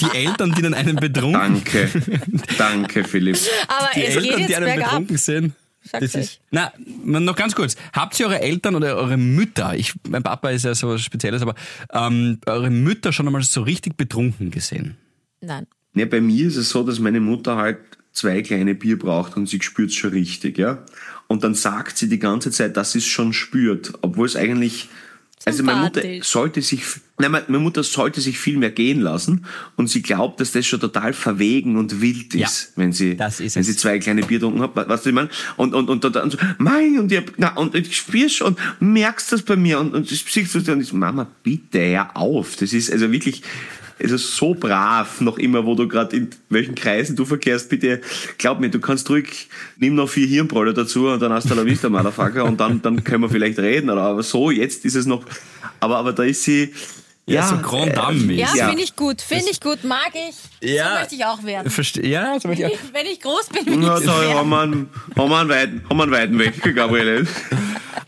die 0.00 0.16
Eltern, 0.16 0.54
die 0.56 0.62
dann 0.62 0.74
einen 0.74 0.96
betrunken, 0.96 1.62
Danke. 1.62 1.90
Danke, 2.58 3.04
Philipp. 3.04 3.38
Aber 3.68 3.90
die 3.94 4.04
es 4.04 4.14
geht 4.14 4.24
Eltern, 4.24 4.36
die 4.36 4.42
jetzt 4.42 4.54
einen 4.56 4.64
bergab. 4.64 4.84
betrunken 4.90 5.16
sind, 5.18 5.52
Sag's 5.84 6.12
das 6.12 6.14
ist, 6.14 6.40
na, 6.50 6.72
noch 7.04 7.36
ganz 7.36 7.54
kurz. 7.54 7.76
Habt 7.92 8.18
ihr 8.18 8.26
eure 8.26 8.40
Eltern 8.40 8.76
oder 8.76 8.96
eure 8.96 9.16
Mütter, 9.16 9.74
ich, 9.74 9.92
mein 10.08 10.22
Papa 10.22 10.50
ist 10.50 10.64
ja 10.64 10.74
so 10.74 10.88
was 10.88 11.02
Spezielles, 11.02 11.42
aber 11.42 11.54
ähm, 11.92 12.38
eure 12.46 12.70
Mütter 12.70 13.12
schon 13.12 13.26
einmal 13.26 13.42
so 13.42 13.62
richtig 13.62 13.96
betrunken 13.96 14.50
gesehen? 14.50 14.96
Nein. 15.40 15.66
Ja, 15.94 16.06
bei 16.06 16.20
mir 16.20 16.46
ist 16.46 16.56
es 16.56 16.70
so, 16.70 16.82
dass 16.84 16.98
meine 16.98 17.20
Mutter 17.20 17.56
halt 17.56 17.78
zwei 18.12 18.42
kleine 18.42 18.74
Bier 18.74 18.98
braucht 18.98 19.36
und 19.36 19.48
sie 19.48 19.60
spürt's 19.60 19.94
schon 19.94 20.10
richtig, 20.10 20.56
ja. 20.56 20.84
Und 21.32 21.42
dann 21.44 21.54
sagt 21.54 21.96
sie 21.96 22.08
die 22.10 22.18
ganze 22.18 22.50
Zeit, 22.50 22.76
dass 22.76 22.92
sie 22.92 22.98
es 22.98 23.06
schon 23.06 23.32
spürt, 23.32 23.92
obwohl 24.02 24.26
es 24.26 24.36
eigentlich, 24.36 24.90
also 25.46 25.62
meine 25.64 25.80
Mutter 25.80 26.02
sollte 26.20 26.60
sich, 26.60 26.82
nein, 27.18 27.32
meine 27.32 27.58
Mutter 27.58 27.82
sollte 27.82 28.20
sich 28.20 28.38
viel 28.38 28.58
mehr 28.58 28.70
gehen 28.70 29.00
lassen 29.00 29.46
und 29.76 29.88
sie 29.88 30.02
glaubt, 30.02 30.40
dass 30.40 30.52
das 30.52 30.66
schon 30.66 30.78
total 30.80 31.14
verwegen 31.14 31.76
und 31.78 32.02
wild 32.02 32.34
ist, 32.34 32.40
Ja, 32.40 32.48
wenn 32.76 32.92
sie, 32.92 33.16
das 33.16 33.40
ist 33.40 33.56
wenn 33.56 33.62
es. 33.62 33.66
sie 33.66 33.76
zwei 33.76 33.98
kleine 33.98 34.20
Bier 34.22 34.40
getrunken 34.40 34.60
hat, 34.60 34.76
weißt 34.76 35.06
du, 35.06 35.08
ich 35.08 35.14
meine? 35.14 35.30
Und, 35.56 35.72
und, 35.74 35.88
und 35.88 36.04
dann 36.14 36.30
so, 36.30 36.36
mein, 36.58 36.98
und 36.98 37.10
ich, 37.10 37.22
na, 37.38 37.56
und 37.56 37.74
ich 37.74 37.96
spür's 37.96 38.34
schon, 38.34 38.56
merkst 38.78 39.32
das 39.32 39.40
bei 39.42 39.56
mir 39.56 39.80
und, 39.80 39.94
und 39.94 40.12
ich 40.12 40.24
siehst 40.28 40.54
du 40.54 40.72
und 40.72 40.80
ich, 40.82 40.92
Mama, 40.92 41.26
bitte, 41.42 41.80
hör 41.80 42.14
auf. 42.14 42.56
Das 42.56 42.74
ist 42.74 42.92
also 42.92 43.10
wirklich, 43.10 43.42
also 44.00 44.16
so 44.16 44.54
brav 44.54 45.20
noch 45.20 45.38
immer, 45.38 45.64
wo 45.64 45.74
du 45.74 45.88
gerade 45.88 46.16
in 46.16 46.30
welchen 46.48 46.74
Kreisen 46.74 47.16
du 47.16 47.24
verkehrst, 47.24 47.68
bitte 47.68 48.00
glaub 48.38 48.60
mir, 48.60 48.70
du 48.70 48.80
kannst 48.80 49.08
ruhig, 49.10 49.48
nimm 49.76 49.94
noch 49.94 50.08
vier 50.08 50.26
Hirnbräuler 50.26 50.72
dazu 50.72 51.08
und 51.08 51.20
dann 51.20 51.32
hast 51.32 51.50
du 51.50 51.54
la 51.54 51.64
vista, 51.64 51.88
Motherfucker, 51.88 52.44
und 52.44 52.60
dann, 52.60 52.82
dann 52.82 53.04
können 53.04 53.22
wir 53.22 53.30
vielleicht 53.30 53.58
reden, 53.58 53.90
oder, 53.90 54.02
aber 54.02 54.22
so, 54.22 54.50
jetzt 54.50 54.84
ist 54.84 54.94
es 54.94 55.06
noch, 55.06 55.24
aber, 55.80 55.96
aber 55.96 56.12
da 56.12 56.22
ist 56.22 56.44
sie, 56.44 56.72
Ja, 57.26 57.46
so 57.46 57.56
Grand 57.58 57.96
Dame 57.96 58.32
Ja, 58.34 58.48
Ja. 58.54 58.68
finde 58.68 58.82
ich 58.82 58.96
gut. 58.96 59.22
Finde 59.22 59.46
ich 59.50 59.60
gut. 59.60 59.84
Mag 59.84 60.10
ich. 60.12 60.68
Ja. 60.68 60.88
So 60.88 60.94
möchte 60.98 61.14
ich 61.14 61.24
auch 61.24 61.42
werden. 61.44 61.70
Verste 61.70 62.04
ja, 62.06 62.38
so 62.40 62.48
möchte 62.48 62.64
ich 62.66 62.74
auch. 62.74 62.78
Wenn 62.92 63.06
ich 63.06 63.20
groß 63.20 63.46
bin, 63.48 63.66
will 63.80 63.84
ja, 63.86 63.98
ich 63.98 64.04
so 64.04 64.12
haben 64.12 64.48
wir 64.50 64.60
einen, 64.60 64.88
haben 65.16 65.30
wir 65.30 65.38
einen 65.38 65.48
weiten, 65.48 65.84
haben 65.88 65.96
wir 65.96 66.02
einen 66.02 66.12
weiten 66.12 66.38
Weg, 66.38 66.74
Gabriele. 66.74 67.26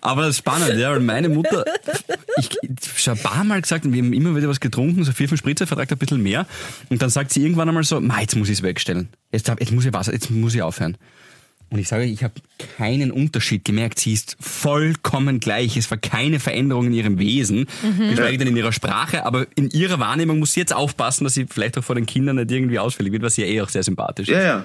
Aber 0.00 0.22
das 0.22 0.30
ist 0.32 0.38
spannend, 0.38 0.76
ja, 0.78 0.90
weil 0.90 1.00
meine 1.00 1.28
Mutter, 1.30 1.64
ich, 2.38 2.50
ich 2.62 2.70
hab 2.90 2.98
schon 2.98 3.14
ein 3.14 3.22
paar 3.22 3.44
Mal 3.44 3.62
gesagt, 3.62 3.84
wir 3.90 4.02
haben 4.02 4.12
immer 4.12 4.36
wieder 4.36 4.48
was 4.48 4.60
getrunken, 4.60 5.02
so 5.04 5.12
vier, 5.12 5.28
fünf 5.28 5.38
Spritzer, 5.38 5.66
vertragt 5.66 5.92
ein 5.92 5.98
bisschen 5.98 6.22
mehr. 6.22 6.46
Und 6.90 7.00
dann 7.00 7.08
sagt 7.08 7.32
sie 7.32 7.42
irgendwann 7.42 7.68
einmal 7.68 7.84
so, 7.84 8.00
"Ma, 8.00 8.20
jetzt 8.20 8.36
muss 8.36 8.48
ich 8.48 8.58
es 8.58 8.62
wegstellen. 8.62 9.08
Jetzt, 9.32 9.48
jetzt 9.48 9.72
muss 9.72 9.84
ich 9.86 9.92
Wasser, 9.94 10.12
jetzt 10.12 10.30
muss 10.30 10.54
ich 10.54 10.60
aufhören. 10.62 10.98
Und 11.74 11.80
ich 11.80 11.88
sage, 11.88 12.04
ich 12.04 12.22
habe 12.22 12.34
keinen 12.76 13.10
Unterschied 13.10 13.64
gemerkt. 13.64 13.98
Sie 13.98 14.12
ist 14.12 14.36
vollkommen 14.38 15.40
gleich. 15.40 15.76
Es 15.76 15.90
war 15.90 15.98
keine 15.98 16.38
Veränderung 16.38 16.86
in 16.86 16.92
ihrem 16.92 17.18
Wesen, 17.18 17.66
geschweige 17.98 18.38
denn 18.38 18.46
in 18.46 18.56
ihrer 18.56 18.70
Sprache. 18.70 19.26
Aber 19.26 19.48
in 19.56 19.70
ihrer 19.70 19.98
Wahrnehmung 19.98 20.38
muss 20.38 20.52
sie 20.52 20.60
jetzt 20.60 20.72
aufpassen, 20.72 21.24
dass 21.24 21.34
sie 21.34 21.46
vielleicht 21.50 21.76
auch 21.76 21.82
vor 21.82 21.96
den 21.96 22.06
Kindern 22.06 22.36
nicht 22.36 22.52
irgendwie 22.52 22.78
ausfällig 22.78 23.12
wird, 23.12 23.24
was 23.24 23.36
ja 23.36 23.46
eh 23.46 23.60
auch 23.60 23.68
sehr 23.68 23.82
sympathisch 23.82 24.28
ist. 24.28 24.36
Ja, 24.36 24.42
ja. 24.44 24.64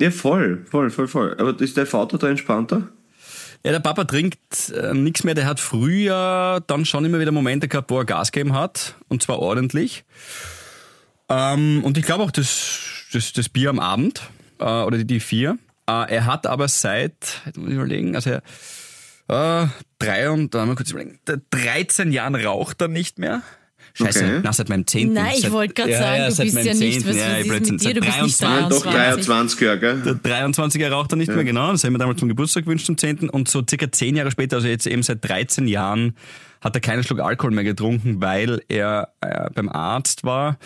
Ja, 0.00 0.10
voll, 0.10 0.66
voll, 0.68 0.90
voll, 0.90 1.06
voll. 1.06 1.36
Aber 1.38 1.60
ist 1.60 1.76
der 1.76 1.86
Vater 1.86 2.18
da 2.18 2.28
entspannter? 2.28 2.88
Ja, 3.64 3.70
der 3.70 3.78
Papa 3.78 4.02
trinkt 4.02 4.70
äh, 4.70 4.92
nichts 4.92 5.22
mehr. 5.22 5.34
Der 5.34 5.46
hat 5.46 5.60
früher 5.60 6.60
dann 6.66 6.86
schon 6.86 7.04
immer 7.04 7.20
wieder 7.20 7.30
Momente 7.30 7.68
gehabt, 7.68 7.88
wo 7.88 7.98
er 7.98 8.04
Gas 8.04 8.32
gegeben 8.32 8.56
hat. 8.56 8.96
Und 9.06 9.22
zwar 9.22 9.38
ordentlich. 9.38 10.02
Ähm, 11.28 11.84
und 11.84 11.96
ich 11.96 12.04
glaube 12.04 12.24
auch 12.24 12.32
das, 12.32 12.80
das, 13.12 13.32
das 13.32 13.48
Bier 13.48 13.70
am 13.70 13.78
Abend 13.78 14.22
äh, 14.58 14.64
oder 14.64 14.98
die, 14.98 15.04
die 15.04 15.20
vier. 15.20 15.56
Äh, 16.06 16.14
er 16.14 16.26
hat 16.26 16.46
aber 16.46 16.68
seit, 16.68 17.14
jetzt 17.46 17.56
muss 17.58 17.68
ich 17.70 17.74
überlegen, 17.76 18.14
also 18.14 18.30
er, 18.30 19.62
äh, 19.64 19.66
drei 19.98 20.30
und, 20.30 20.54
da 20.54 20.64
mal 20.66 20.74
kurz 20.76 20.90
überlegen, 20.90 21.18
der 21.26 21.40
13 21.50 22.12
Jahren 22.12 22.34
raucht 22.34 22.80
er 22.82 22.88
nicht 22.88 23.18
mehr. 23.18 23.42
Scheiße, 23.92 24.24
Okay. 24.24 24.40
na, 24.44 24.52
seit 24.52 24.68
meinem 24.68 24.86
10. 24.86 25.12
Nein, 25.12 25.34
ich 25.36 25.50
wollte 25.50 25.74
gerade 25.74 25.92
sagen, 25.96 26.24
du 26.26 26.30
seit 26.32 26.46
bist 26.46 26.56
ja 26.58 26.74
nicht, 26.74 27.00
10., 27.00 27.08
was- 27.08 27.16
ja, 27.16 27.22
was 27.32 27.38
ich 27.40 27.46
ist 27.50 27.70
mit 27.72 27.82
dir? 27.82 27.94
Du 27.94 28.00
bist 28.00 28.22
nicht 28.22 28.40
23. 28.40 28.68
Doch, 28.68 28.82
23. 28.84 29.26
23 29.26 29.60
Jahre, 29.60 29.78
Der 29.78 29.94
gell? 30.14 30.20
23er 30.22 30.90
raucht 30.90 31.12
er 31.12 31.16
nicht 31.16 31.32
mehr, 31.34 31.42
genau. 31.42 31.72
Das 31.72 31.82
haben 31.82 31.92
wir 31.94 31.98
damals 31.98 32.20
zum 32.20 32.28
Geburtstag 32.28 32.64
gewünscht, 32.64 32.86
zum 32.86 32.96
10. 32.96 33.28
Und 33.30 33.48
so 33.48 33.64
circa 33.68 33.90
10 33.90 34.14
Jahre 34.14 34.30
später, 34.30 34.56
also 34.56 34.68
jetzt 34.68 34.86
eben 34.86 35.02
seit 35.02 35.28
13 35.28 35.66
Jahren, 35.66 36.14
hat 36.60 36.76
er 36.76 36.80
keinen 36.80 37.02
Schluck 37.02 37.18
Alkohol 37.18 37.50
mehr 37.52 37.64
getrunken, 37.64 38.20
weil 38.20 38.62
er 38.68 39.08
äh, 39.22 39.50
beim 39.54 39.68
Arzt 39.68 40.22
war, 40.22 40.56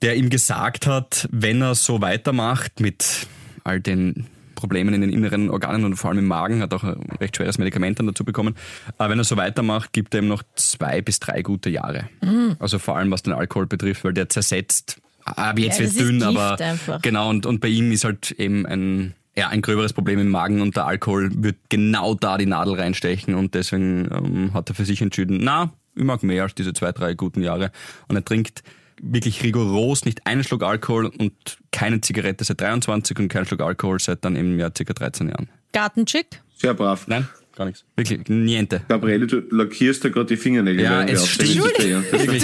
der 0.00 0.16
ihm 0.16 0.30
gesagt 0.30 0.86
hat, 0.86 1.28
wenn 1.30 1.60
er 1.60 1.74
so 1.74 2.00
weitermacht 2.00 2.80
mit 2.80 3.26
all 3.62 3.80
den 3.80 4.26
Problemen 4.58 4.94
in 4.94 5.00
den 5.00 5.10
inneren 5.10 5.50
Organen 5.50 5.84
und 5.84 5.96
vor 5.96 6.10
allem 6.10 6.18
im 6.20 6.26
Magen, 6.26 6.60
hat 6.60 6.74
auch 6.74 6.84
ein 6.84 7.00
recht 7.20 7.36
schweres 7.36 7.58
Medikament 7.58 7.98
dann 7.98 8.06
dazu 8.06 8.24
bekommen. 8.24 8.54
Aber 8.98 9.10
wenn 9.10 9.18
er 9.18 9.24
so 9.24 9.36
weitermacht, 9.36 9.92
gibt 9.92 10.14
er 10.14 10.20
ihm 10.22 10.28
noch 10.28 10.42
zwei 10.56 11.00
bis 11.00 11.20
drei 11.20 11.42
gute 11.42 11.70
Jahre. 11.70 12.08
Mhm. 12.22 12.56
Also 12.58 12.78
vor 12.78 12.96
allem 12.96 13.10
was 13.10 13.22
den 13.22 13.32
Alkohol 13.32 13.66
betrifft, 13.66 14.04
weil 14.04 14.12
der 14.12 14.28
zersetzt. 14.28 15.00
Aber 15.24 15.60
jetzt 15.60 15.78
Ja, 15.78 15.84
wird 15.86 15.98
dünn, 16.00 16.22
aber 16.22 16.58
einfach. 16.60 17.02
genau 17.02 17.28
und, 17.30 17.46
und 17.46 17.60
bei 17.60 17.68
ihm 17.68 17.92
ist 17.92 18.04
halt 18.04 18.30
eben 18.32 18.66
ein 18.66 19.14
ja, 19.36 19.48
ein 19.50 19.62
gröberes 19.62 19.92
Problem 19.92 20.18
im 20.18 20.30
Magen 20.30 20.60
und 20.60 20.74
der 20.74 20.86
Alkohol 20.86 21.30
wird 21.32 21.56
genau 21.68 22.14
da 22.14 22.38
die 22.38 22.46
Nadel 22.46 22.74
reinstechen 22.74 23.34
und 23.36 23.54
deswegen 23.54 24.08
ähm, 24.12 24.52
hat 24.52 24.68
er 24.68 24.74
für 24.74 24.84
sich 24.84 25.00
entschieden, 25.00 25.38
na, 25.42 25.70
ich 25.94 26.02
mag 26.02 26.24
mehr 26.24 26.42
als 26.42 26.56
diese 26.56 26.72
zwei, 26.72 26.90
drei 26.90 27.14
guten 27.14 27.42
Jahre. 27.42 27.70
Und 28.08 28.16
er 28.16 28.24
trinkt 28.24 28.64
wirklich 29.02 29.42
rigoros 29.42 30.04
nicht 30.04 30.26
einen 30.26 30.44
Schluck 30.44 30.62
Alkohol 30.62 31.06
und 31.06 31.32
keine 31.72 32.00
Zigarette 32.00 32.44
seit 32.44 32.60
23 32.60 33.18
und 33.18 33.28
keinen 33.28 33.46
Schluck 33.46 33.60
Alkohol 33.60 33.98
seit 34.00 34.24
dann 34.24 34.36
im 34.36 34.58
Jahr 34.58 34.72
circa 34.76 34.92
13 34.94 35.28
Jahren. 35.28 35.48
Gartenchick? 35.72 36.40
Sehr 36.56 36.74
brav. 36.74 37.06
Nein, 37.06 37.28
gar 37.54 37.66
nichts. 37.66 37.84
Wirklich, 37.94 38.20
niente. 38.28 38.80
Gabriele, 38.88 39.26
du 39.26 39.40
lackierst 39.50 40.04
da 40.04 40.08
gerade 40.08 40.26
die 40.26 40.36
Fingernägel. 40.36 40.82
Ja, 40.84 41.02
es 41.04 41.36
das 41.36 41.46
ist- 41.48 41.56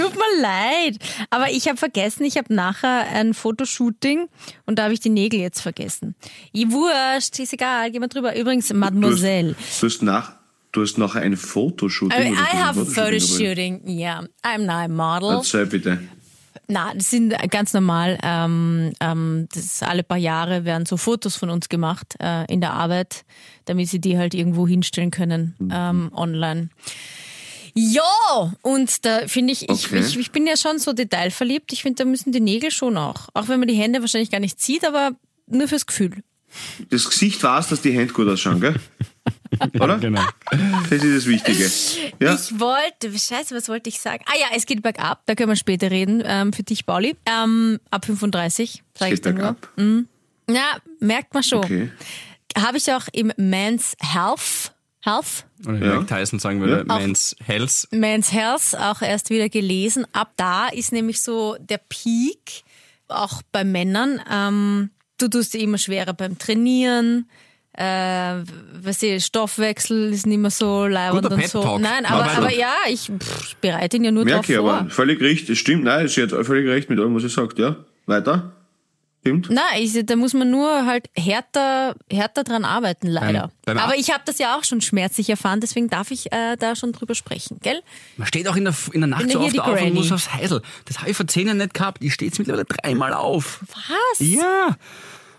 Tut 0.01 0.14
mir 0.14 0.43
leid. 0.43 0.99
Aber 1.31 1.51
ich 1.51 1.67
habe 1.69 1.77
vergessen, 1.77 2.25
ich 2.25 2.37
habe 2.37 2.55
nachher 2.55 3.09
ein 3.12 3.35
Fotoshooting 3.35 4.29
und 4.67 4.79
da 4.79 4.85
habe 4.85 4.95
ich 4.95 5.01
die 5.01 5.09
Nägel 5.11 5.40
jetzt 5.40 5.61
vergessen. 5.61 6.14
Ich 6.53 6.71
wurscht, 6.71 7.38
ist 7.38 7.53
egal, 7.53 7.90
gehen 7.90 8.03
wir 8.03 8.09
drüber. 8.09 8.37
Übrigens, 8.38 8.73
Mademoiselle. 8.73 9.55
Du 9.81 9.87
hast 9.87 10.03
nach, 10.03 10.33
du 10.73 10.83
hast 10.83 10.99
nachher 10.99 11.23
ein 11.23 11.37
Fotoshooting. 11.37 12.17
I, 12.17 12.31
oder 12.33 12.40
I 12.40 12.45
ein 12.53 12.64
have 12.64 12.81
a 12.81 12.85
Fotoshooting 12.85 13.81
photoshooting, 13.81 13.88
yeah. 13.88 14.23
I'm 14.45 14.59
not 14.67 14.71
a 14.77 14.88
model. 14.88 15.38
Erzähl 15.38 15.67
bitte. 15.67 15.99
Na, 16.66 16.94
das 16.94 17.11
sind 17.11 17.35
ganz 17.50 17.74
normal. 17.74 18.18
Ähm, 18.22 18.92
ähm, 19.00 19.48
das 19.53 19.83
alle 19.83 20.03
paar 20.03 20.16
Jahre 20.18 20.64
werden 20.64 20.87
so 20.87 20.96
Fotos 20.96 21.37
von 21.37 21.50
uns 21.50 21.68
gemacht 21.68 22.14
äh, 22.20 22.50
in 22.53 22.61
der 22.61 22.72
Arbeit, 22.72 23.24
damit 23.66 23.88
sie 23.88 24.00
die 24.00 24.16
halt 24.16 24.35
irgendwo 24.35 24.66
hinstellen 24.66 25.11
können 25.11 25.55
ähm, 25.70 26.11
online. 26.14 26.70
Ja, 27.77 28.55
und 28.62 29.05
da 29.05 29.27
finde 29.27 29.53
ich, 29.53 29.62
ich, 29.68 29.87
Okay. 29.87 29.98
ich, 29.98 30.16
ich 30.16 30.31
bin 30.31 30.46
ja 30.46 30.57
schon 30.57 30.79
so 30.79 30.92
detailverliebt. 30.92 31.72
Ich 31.72 31.83
finde, 31.83 32.05
da 32.05 32.09
müssen 32.09 32.31
die 32.33 32.40
Nägel 32.40 32.70
schon 32.70 32.96
auch. 32.96 33.29
Auch 33.35 33.48
wenn 33.48 33.59
man 33.59 33.68
die 33.68 33.74
Hände 33.74 34.00
wahrscheinlich 34.00 34.31
gar 34.31 34.40
nicht 34.40 34.61
sieht, 34.62 34.87
aber 34.87 35.11
nur 35.48 35.66
fürs 35.68 35.85
Gefühl. 35.87 36.22
Das 36.90 37.11
Gesicht 37.11 37.42
war 37.42 37.59
es, 37.59 37.68
dass 37.68 37.83
die 37.83 37.90
Hände 37.92 38.14
gut 38.14 38.29
ausschauen, 38.29 38.61
gell? 38.61 38.77
Oder? 39.81 39.99
Genau. 39.99 40.23
Das 40.90 41.03
ist 41.03 41.17
das 41.17 41.27
Wichtige. 41.27 41.71
Ja? 42.21 42.35
Ich 42.35 42.59
wollte, 42.61 43.11
scheiße, 43.19 43.55
was 43.55 43.69
wollte 43.69 43.88
ich 43.88 44.01
sagen? 44.01 44.25
Ah 44.27 44.38
ja, 44.38 44.47
es 44.57 44.67
geht 44.67 44.83
bergab, 44.83 45.23
da 45.27 45.35
können 45.35 45.51
wir 45.51 45.57
später 45.57 45.90
reden, 45.90 46.23
ähm, 46.25 46.53
für 46.53 46.62
dich, 46.62 46.87
Pauli. 46.87 47.17
Ähm, 47.27 47.81
ab 47.90 48.05
35, 48.05 48.83
sage 48.99 49.14
ich 49.14 49.21
dir 49.21 49.33
nur. 49.33 49.55
bergab. 49.55 49.69
Ja, 50.49 50.77
merkt 51.01 51.35
man 51.35 51.43
schon. 51.43 51.64
Okay. 51.64 51.90
Habe 52.57 52.77
ich 52.79 52.93
auch 52.93 53.09
im 53.12 53.33
Men's 53.37 53.97
Health, 54.01 54.73
Health, 55.01 55.47
Oder 55.67 55.81
wie 55.81 55.85
Ja. 55.87 56.01
Mike 56.01 56.07
Tyson 56.14 56.38
sagen 56.38 56.61
würde, 56.61 56.85
Auch- 56.88 56.99
Men's 56.99 57.35
Health. 57.45 57.88
Men's 57.90 58.33
Health 58.33 58.77
auch 58.79 59.03
erst 59.03 59.31
wieder 59.31 59.49
gelesen. 59.49 60.07
Ab 60.12 60.33
da 60.37 60.69
ist 60.69 60.93
nämlich 60.93 61.21
so 61.23 61.57
der 61.61 61.79
Peak, 61.79 62.62
auch 63.09 63.43
bei 63.53 63.64
Männern. 63.64 64.21
Ähm, 64.31 64.90
du 65.19 65.29
tust 65.29 65.53
dir 65.55 65.61
immer 65.61 65.79
schwerer 65.79 66.12
beim 66.14 66.38
Trainieren. 66.38 67.29
Äh, 67.76 68.44
weißt 68.82 69.02
du, 69.02 69.20
Stoffwechsel 69.20 70.12
ist 70.12 70.26
nicht 70.26 70.38
mehr 70.38 70.50
so 70.50 70.87
leibend 70.87 71.26
und 71.26 71.48
so. 71.48 71.78
Nein, 71.78 72.06
aber, 72.06 72.30
aber 72.30 72.52
ja, 72.52 72.74
ich, 72.88 73.10
pff, 73.18 73.48
ich 73.48 73.56
bereite 73.56 73.96
ihn 73.96 74.04
ja 74.04 74.12
nur 74.12 74.24
Merke 74.24 74.52
ich 74.52 74.56
drauf 74.58 74.66
vor. 74.66 74.74
aber. 74.80 74.90
Völlig 74.90 75.20
richtig. 75.20 75.50
Es 75.50 75.58
stimmt. 75.58 75.84
Nein, 75.84 76.06
sie 76.06 76.22
hat 76.22 76.30
völlig 76.30 76.68
recht 76.68 76.88
mit 76.88 77.00
allem, 77.00 77.14
was 77.14 77.22
sie 77.22 77.28
sagt. 77.28 77.58
Ja? 77.58 77.76
Weiter? 78.06 78.52
Stimmt? 79.22 79.48
Nein, 79.50 79.64
ich, 79.78 79.98
da 80.04 80.16
muss 80.16 80.34
man 80.34 80.50
nur 80.50 80.84
halt 80.84 81.08
härter, 81.16 81.96
härter 82.12 82.44
dran 82.44 82.66
arbeiten, 82.66 83.08
leider. 83.08 83.50
Beim 83.64 83.78
Aber 83.78 83.96
ich 83.96 84.12
habe 84.12 84.22
das 84.26 84.38
ja 84.38 84.56
auch 84.56 84.64
schon 84.64 84.82
schmerzlich 84.82 85.30
erfahren, 85.30 85.60
deswegen 85.60 85.88
darf 85.88 86.10
ich 86.10 86.30
äh, 86.30 86.56
da 86.58 86.76
schon 86.76 86.92
drüber 86.92 87.14
sprechen, 87.14 87.58
gell? 87.62 87.80
Man 88.18 88.28
steht 88.28 88.46
auch 88.46 88.56
in 88.56 88.64
der, 88.64 88.74
in 88.92 89.00
der 89.00 89.08
Nacht 89.08 89.30
so 89.30 89.40
oft 89.40 89.58
auf 89.58 89.80
und 89.80 89.94
muss 89.94 90.12
aufs 90.12 90.34
Heisel. 90.34 90.60
Das 90.84 90.98
habe 90.98 91.10
ich 91.10 91.16
vor 91.16 91.26
zehn 91.26 91.46
Jahren 91.46 91.56
nicht 91.56 91.72
gehabt. 91.72 92.04
Ich 92.04 92.12
stehe 92.12 92.28
jetzt 92.28 92.38
mittlerweile 92.38 92.66
dreimal 92.66 93.14
auf. 93.14 93.60
Was? 93.62 94.18
Ja. 94.20 94.76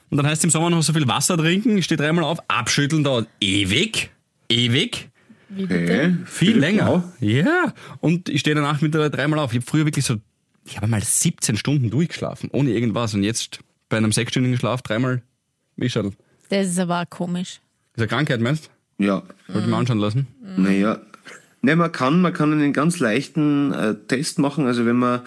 Und 0.09 0.17
dann 0.17 0.27
heißt 0.27 0.41
es 0.41 0.43
im 0.45 0.49
Sommer 0.51 0.69
noch 0.69 0.83
so 0.83 0.93
viel 0.93 1.07
Wasser 1.07 1.37
trinken, 1.37 1.77
ich 1.77 1.85
stehe 1.85 1.97
dreimal 1.97 2.23
auf, 2.23 2.39
abschütteln 2.47 3.03
dauert 3.03 3.27
ewig. 3.41 4.11
Ewig. 4.49 5.09
Okay. 5.57 6.15
Viel 6.25 6.57
länger. 6.57 7.11
Ja. 7.19 7.73
Und 8.01 8.29
ich 8.29 8.41
stehe 8.41 8.55
danach 8.55 8.81
mittlerweile 8.81 9.09
dreimal 9.11 9.39
auf. 9.39 9.51
Ich 9.53 9.57
habe 9.59 9.65
früher 9.65 9.85
wirklich 9.85 10.05
so, 10.05 10.15
ich 10.65 10.77
habe 10.77 10.87
mal 10.87 11.01
17 11.01 11.57
Stunden 11.57 11.89
durchgeschlafen, 11.89 12.49
ohne 12.51 12.71
irgendwas. 12.71 13.13
Und 13.13 13.23
jetzt 13.23 13.59
bei 13.89 13.97
einem 13.97 14.11
sechsstündigen 14.11 14.57
Schlaf 14.57 14.81
dreimal 14.81 15.21
Wischadl. 15.77 16.11
Das 16.49 16.67
ist 16.67 16.79
aber 16.79 17.01
auch 17.01 17.09
komisch. 17.09 17.59
Ist 17.95 17.99
eine 17.99 18.07
Krankheit, 18.07 18.41
meinst 18.41 18.69
Ja. 18.97 19.21
du? 19.47 19.53
Wollte 19.53 19.65
ich 19.67 19.71
mir 19.71 19.77
anschauen 19.77 19.99
lassen. 19.99 20.27
Naja. 20.57 20.99
Ne, 21.61 21.75
man 21.75 21.91
kann, 21.91 22.21
man 22.21 22.33
kann 22.33 22.51
einen 22.51 22.73
ganz 22.73 22.99
leichten 22.99 23.71
äh, 23.73 23.95
Test 24.07 24.37
machen. 24.39 24.67
Also 24.67 24.85
wenn 24.85 24.97
man 24.97 25.21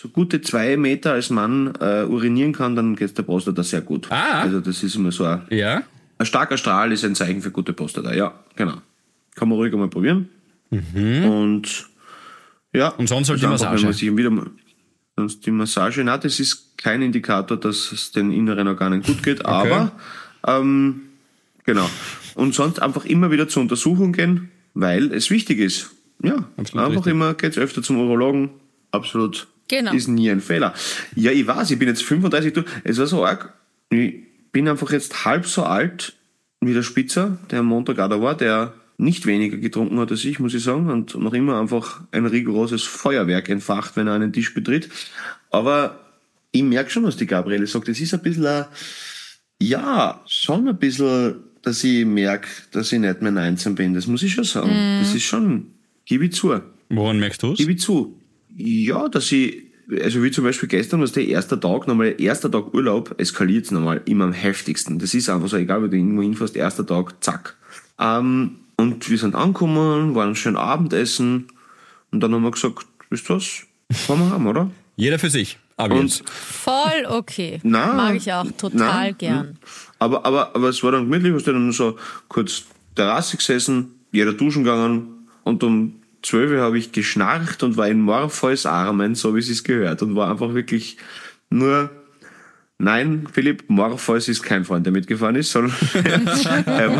so 0.00 0.08
gute 0.08 0.40
zwei 0.40 0.76
Meter 0.76 1.12
als 1.14 1.28
Mann 1.30 1.74
äh, 1.80 2.04
urinieren 2.04 2.52
kann, 2.52 2.76
dann 2.76 2.94
geht 2.94 3.18
der 3.18 3.24
Prostata 3.24 3.64
sehr 3.64 3.80
gut. 3.80 4.06
Ah. 4.12 4.42
Also 4.42 4.60
das 4.60 4.82
ist 4.84 4.94
immer 4.94 5.10
so 5.10 5.24
ein, 5.24 5.42
Ja. 5.50 5.82
ein 6.18 6.26
starker 6.26 6.56
Strahl 6.56 6.92
ist 6.92 7.04
ein 7.04 7.16
Zeichen 7.16 7.42
für 7.42 7.50
gute 7.50 7.72
Prostata. 7.72 8.14
Ja, 8.14 8.32
genau. 8.54 8.74
Kann 9.34 9.48
man 9.48 9.58
ruhig 9.58 9.72
einmal 9.72 9.88
probieren. 9.88 10.28
Und 10.70 11.88
ja. 12.72 12.88
Und 12.90 13.08
sonst 13.08 13.28
halt 13.28 13.40
die 13.40 13.46
einfach, 13.46 13.58
Massage. 13.58 13.76
Wenn 13.78 13.84
man 13.84 13.92
sich 13.92 14.16
wieder 14.16 14.30
mal, 14.30 14.46
sonst 15.16 15.44
die 15.46 15.50
Massage, 15.50 16.04
na, 16.04 16.16
das 16.16 16.38
ist 16.38 16.78
kein 16.78 17.02
Indikator, 17.02 17.56
dass 17.56 17.90
es 17.90 18.12
den 18.12 18.30
inneren 18.30 18.68
Organen 18.68 19.02
gut 19.02 19.22
geht, 19.24 19.44
aber 19.44 19.90
ähm, 20.46 21.02
genau. 21.64 21.88
Und 22.36 22.54
sonst 22.54 22.80
einfach 22.80 23.04
immer 23.04 23.32
wieder 23.32 23.48
zur 23.48 23.62
Untersuchung 23.62 24.12
gehen, 24.12 24.50
weil 24.74 25.12
es 25.12 25.30
wichtig 25.30 25.58
ist. 25.58 25.90
Ja, 26.22 26.44
Absolut 26.56 26.84
einfach 26.84 26.96
richtig. 26.98 27.10
immer 27.12 27.34
geht's 27.34 27.58
öfter 27.58 27.82
zum 27.82 27.98
Urologen. 27.98 28.50
Absolut. 28.92 29.48
Genau. 29.68 29.92
Ist 29.92 30.08
nie 30.08 30.30
ein 30.30 30.40
Fehler. 30.40 30.74
Ja, 31.14 31.30
ich 31.30 31.46
weiß, 31.46 31.70
ich 31.70 31.78
bin 31.78 31.88
jetzt 31.88 32.02
35, 32.02 32.52
du, 32.54 32.62
es 32.84 32.98
war 32.98 33.06
so 33.06 33.24
arg. 33.24 33.52
Ich 33.90 34.14
bin 34.50 34.68
einfach 34.68 34.90
jetzt 34.90 35.24
halb 35.24 35.46
so 35.46 35.64
alt 35.64 36.14
wie 36.60 36.74
der 36.74 36.82
Spitzer, 36.82 37.38
der 37.50 37.60
am 37.60 37.66
Montag 37.66 37.98
auch 37.98 38.08
da 38.08 38.20
war, 38.20 38.36
der 38.36 38.72
nicht 38.96 39.26
weniger 39.26 39.56
getrunken 39.58 39.98
hat 40.00 40.10
als 40.10 40.24
ich, 40.24 40.40
muss 40.40 40.54
ich 40.54 40.64
sagen, 40.64 40.90
und 40.90 41.14
noch 41.14 41.32
immer 41.32 41.60
einfach 41.60 42.00
ein 42.10 42.26
rigoroses 42.26 42.82
Feuerwerk 42.82 43.48
entfacht, 43.48 43.96
wenn 43.96 44.08
er 44.08 44.14
einen 44.14 44.32
Tisch 44.32 44.52
betritt. 44.54 44.88
Aber 45.50 46.00
ich 46.50 46.62
merke 46.62 46.90
schon, 46.90 47.04
was 47.04 47.16
die 47.16 47.26
Gabriele 47.26 47.66
sagt. 47.66 47.88
Es 47.88 48.00
ist 48.00 48.12
ein 48.12 48.22
bisschen, 48.22 48.46
ein, 48.46 48.64
ja, 49.60 50.20
schon 50.26 50.68
ein 50.68 50.78
bisschen, 50.78 51.36
dass 51.62 51.84
ich 51.84 52.04
merke, 52.04 52.48
dass 52.72 52.90
ich 52.90 52.98
nicht 52.98 53.22
mehr 53.22 53.32
19 53.32 53.76
bin. 53.76 53.94
Das 53.94 54.08
muss 54.08 54.22
ich 54.22 54.34
schon 54.34 54.44
sagen. 54.44 54.70
Das 55.00 55.14
ist 55.14 55.22
schon, 55.22 55.68
gebe 56.04 56.24
ich 56.24 56.32
zu. 56.32 56.60
Woran 56.88 57.20
merkst 57.20 57.42
du 57.42 57.52
es? 57.52 57.58
Gebe 57.58 57.72
ich 57.72 57.80
zu. 57.80 58.17
Ja, 58.58 59.08
dass 59.08 59.30
ich, 59.30 59.62
also 60.02 60.22
wie 60.22 60.32
zum 60.32 60.42
Beispiel 60.42 60.68
gestern, 60.68 61.00
was 61.00 61.12
der 61.12 61.26
erste 61.28 61.58
Tag, 61.60 61.86
nochmal 61.86 62.16
erster 62.18 62.50
Tag 62.50 62.74
Urlaub, 62.74 63.14
eskaliert 63.18 63.66
es 63.66 63.70
nochmal 63.70 64.02
immer 64.04 64.24
am 64.24 64.32
heftigsten. 64.32 64.98
Das 64.98 65.14
ist 65.14 65.30
einfach 65.30 65.48
so, 65.48 65.56
egal, 65.56 65.80
wo 65.80 65.86
du 65.86 65.96
irgendwo 65.96 66.22
hinfährst, 66.22 66.56
erster 66.56 66.84
Tag, 66.84 67.22
zack. 67.22 67.56
Ähm, 68.00 68.56
und 68.76 69.08
wir 69.08 69.16
sind 69.16 69.36
angekommen, 69.36 70.16
waren 70.16 70.34
schön 70.34 70.56
Abendessen 70.56 71.46
und 72.10 72.20
dann 72.20 72.34
haben 72.34 72.42
wir 72.42 72.50
gesagt, 72.50 72.84
wisst 73.10 73.30
ihr 73.30 73.36
was, 73.36 73.62
fahren 73.92 74.18
wir 74.20 74.30
heim, 74.32 74.46
oder? 74.48 74.70
Jeder 74.96 75.20
für 75.20 75.30
sich. 75.30 75.58
Aber 75.76 75.94
Und 75.94 76.06
jetzt. 76.06 76.28
Voll 76.28 77.06
okay. 77.08 77.60
Na, 77.62 77.94
Mag 77.94 78.16
ich 78.16 78.32
auch 78.32 78.50
total 78.56 79.10
na, 79.10 79.10
gern. 79.12 79.58
Aber, 80.00 80.26
aber, 80.26 80.56
aber 80.56 80.68
es 80.70 80.82
war 80.82 80.90
dann 80.90 81.04
gemütlich, 81.04 81.32
wir 81.32 81.38
sind 81.40 81.54
dann 81.54 81.70
so 81.70 81.96
kurz 82.26 82.64
Terrasse 82.96 83.36
gesessen, 83.36 83.94
jeder 84.10 84.32
duschen 84.32 84.64
gegangen 84.64 85.28
und 85.44 85.62
um 85.62 85.97
12 86.22 86.52
Uhr 86.52 86.60
habe 86.60 86.78
ich 86.78 86.92
geschnarcht 86.92 87.62
und 87.62 87.76
war 87.76 87.88
in 87.88 88.00
Morpheus 88.00 88.66
Armen, 88.66 89.14
so 89.14 89.34
wie 89.34 89.40
es 89.40 89.64
gehört 89.64 90.02
und 90.02 90.16
war 90.16 90.30
einfach 90.30 90.54
wirklich 90.54 90.98
nur 91.50 91.90
Nein, 92.80 93.26
Philipp, 93.32 93.64
Morpheus 93.66 94.28
ist 94.28 94.44
kein 94.44 94.64
Freund, 94.64 94.86
der 94.86 94.92
mitgefahren 94.92 95.34
ist, 95.34 95.50
sondern 95.50 95.74
er 95.94 96.20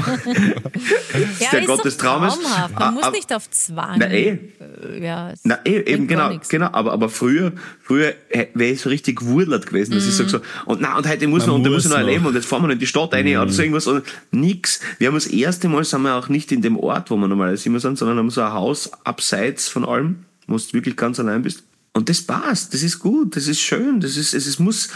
Ja, 1.39 1.51
der 1.53 1.61
ist 1.61 1.67
Gott 1.69 1.85
des 1.85 1.97
Traumes. 1.97 2.35
traumhaft. 2.35 2.75
Man 2.75 2.83
Ah, 2.83 2.91
muss 2.91 3.05
ah, 3.05 3.11
nicht 3.13 3.33
auf 3.33 3.49
Zwang. 3.51 3.97
Na 3.97 4.11
eh, 4.11 4.31
Äh, 4.59 5.05
Ja, 5.05 5.31
es 5.31 5.41
na, 5.45 5.61
eh, 5.65 5.79
eben 5.93 6.09
genau, 6.09 6.33
genau, 6.49 6.67
aber, 6.73 6.93
aber 6.93 7.09
früher, 7.09 7.53
früher 7.81 8.15
wäre 8.55 8.73
ich 8.73 8.81
so 8.81 8.89
richtig 8.89 9.25
wurlert 9.25 9.67
gewesen, 9.69 9.93
dass 9.95 10.05
ich 10.05 10.15
sag 10.15 10.29
so, 10.29 10.41
und 10.67 10.81
na, 10.81 10.97
und 10.99 11.09
heute 11.09 11.29
muss 11.29 11.43
Man 11.47 11.49
noch, 11.51 11.55
und 11.59 11.65
da 11.65 11.71
muss 11.71 11.85
ich 11.85 11.91
noch 11.93 11.99
erleben, 11.99 12.27
und 12.27 12.35
jetzt 12.35 12.47
fahren 12.47 12.63
wir 12.63 12.67
noch 12.67 12.75
in 12.75 12.81
die 12.81 12.87
Stadt 12.89 13.15
rein, 13.15 13.27
oder 13.37 13.49
so 13.53 13.63
irgendwas, 13.63 13.87
und 13.87 14.03
nix. 14.33 14.81
Wir 14.99 15.07
haben 15.07 15.15
das 15.15 15.29
erste 15.29 15.69
Mal, 15.69 15.85
sind 15.85 16.03
wir 16.03 16.15
auch 16.17 16.29
nicht 16.29 16.51
in 16.51 16.61
dem 16.61 16.77
Ort, 16.77 17.09
wo 17.13 17.17
wir 17.17 17.29
normalerweise 17.29 17.69
immer 17.69 17.79
sind, 17.79 17.99
sondern 17.99 18.19
haben 18.19 18.31
so 18.31 18.43
ein 18.43 18.53
Haus 18.53 18.91
abseits 19.05 19.69
von 19.69 19.85
allem, 19.85 20.25
wo 20.49 20.57
du 20.57 20.73
wirklich 20.73 20.97
ganz 20.97 21.21
allein 21.21 21.43
bist. 21.43 21.63
Und 21.93 22.09
das 22.09 22.21
passt, 22.23 22.75
das 22.75 22.83
ist 22.83 22.99
gut, 22.99 23.37
das 23.37 23.47
ist 23.47 23.61
schön, 23.61 24.01
das 24.01 24.17
ist, 24.17 24.35
es, 24.35 24.47
es 24.47 24.59
muss, 24.59 24.89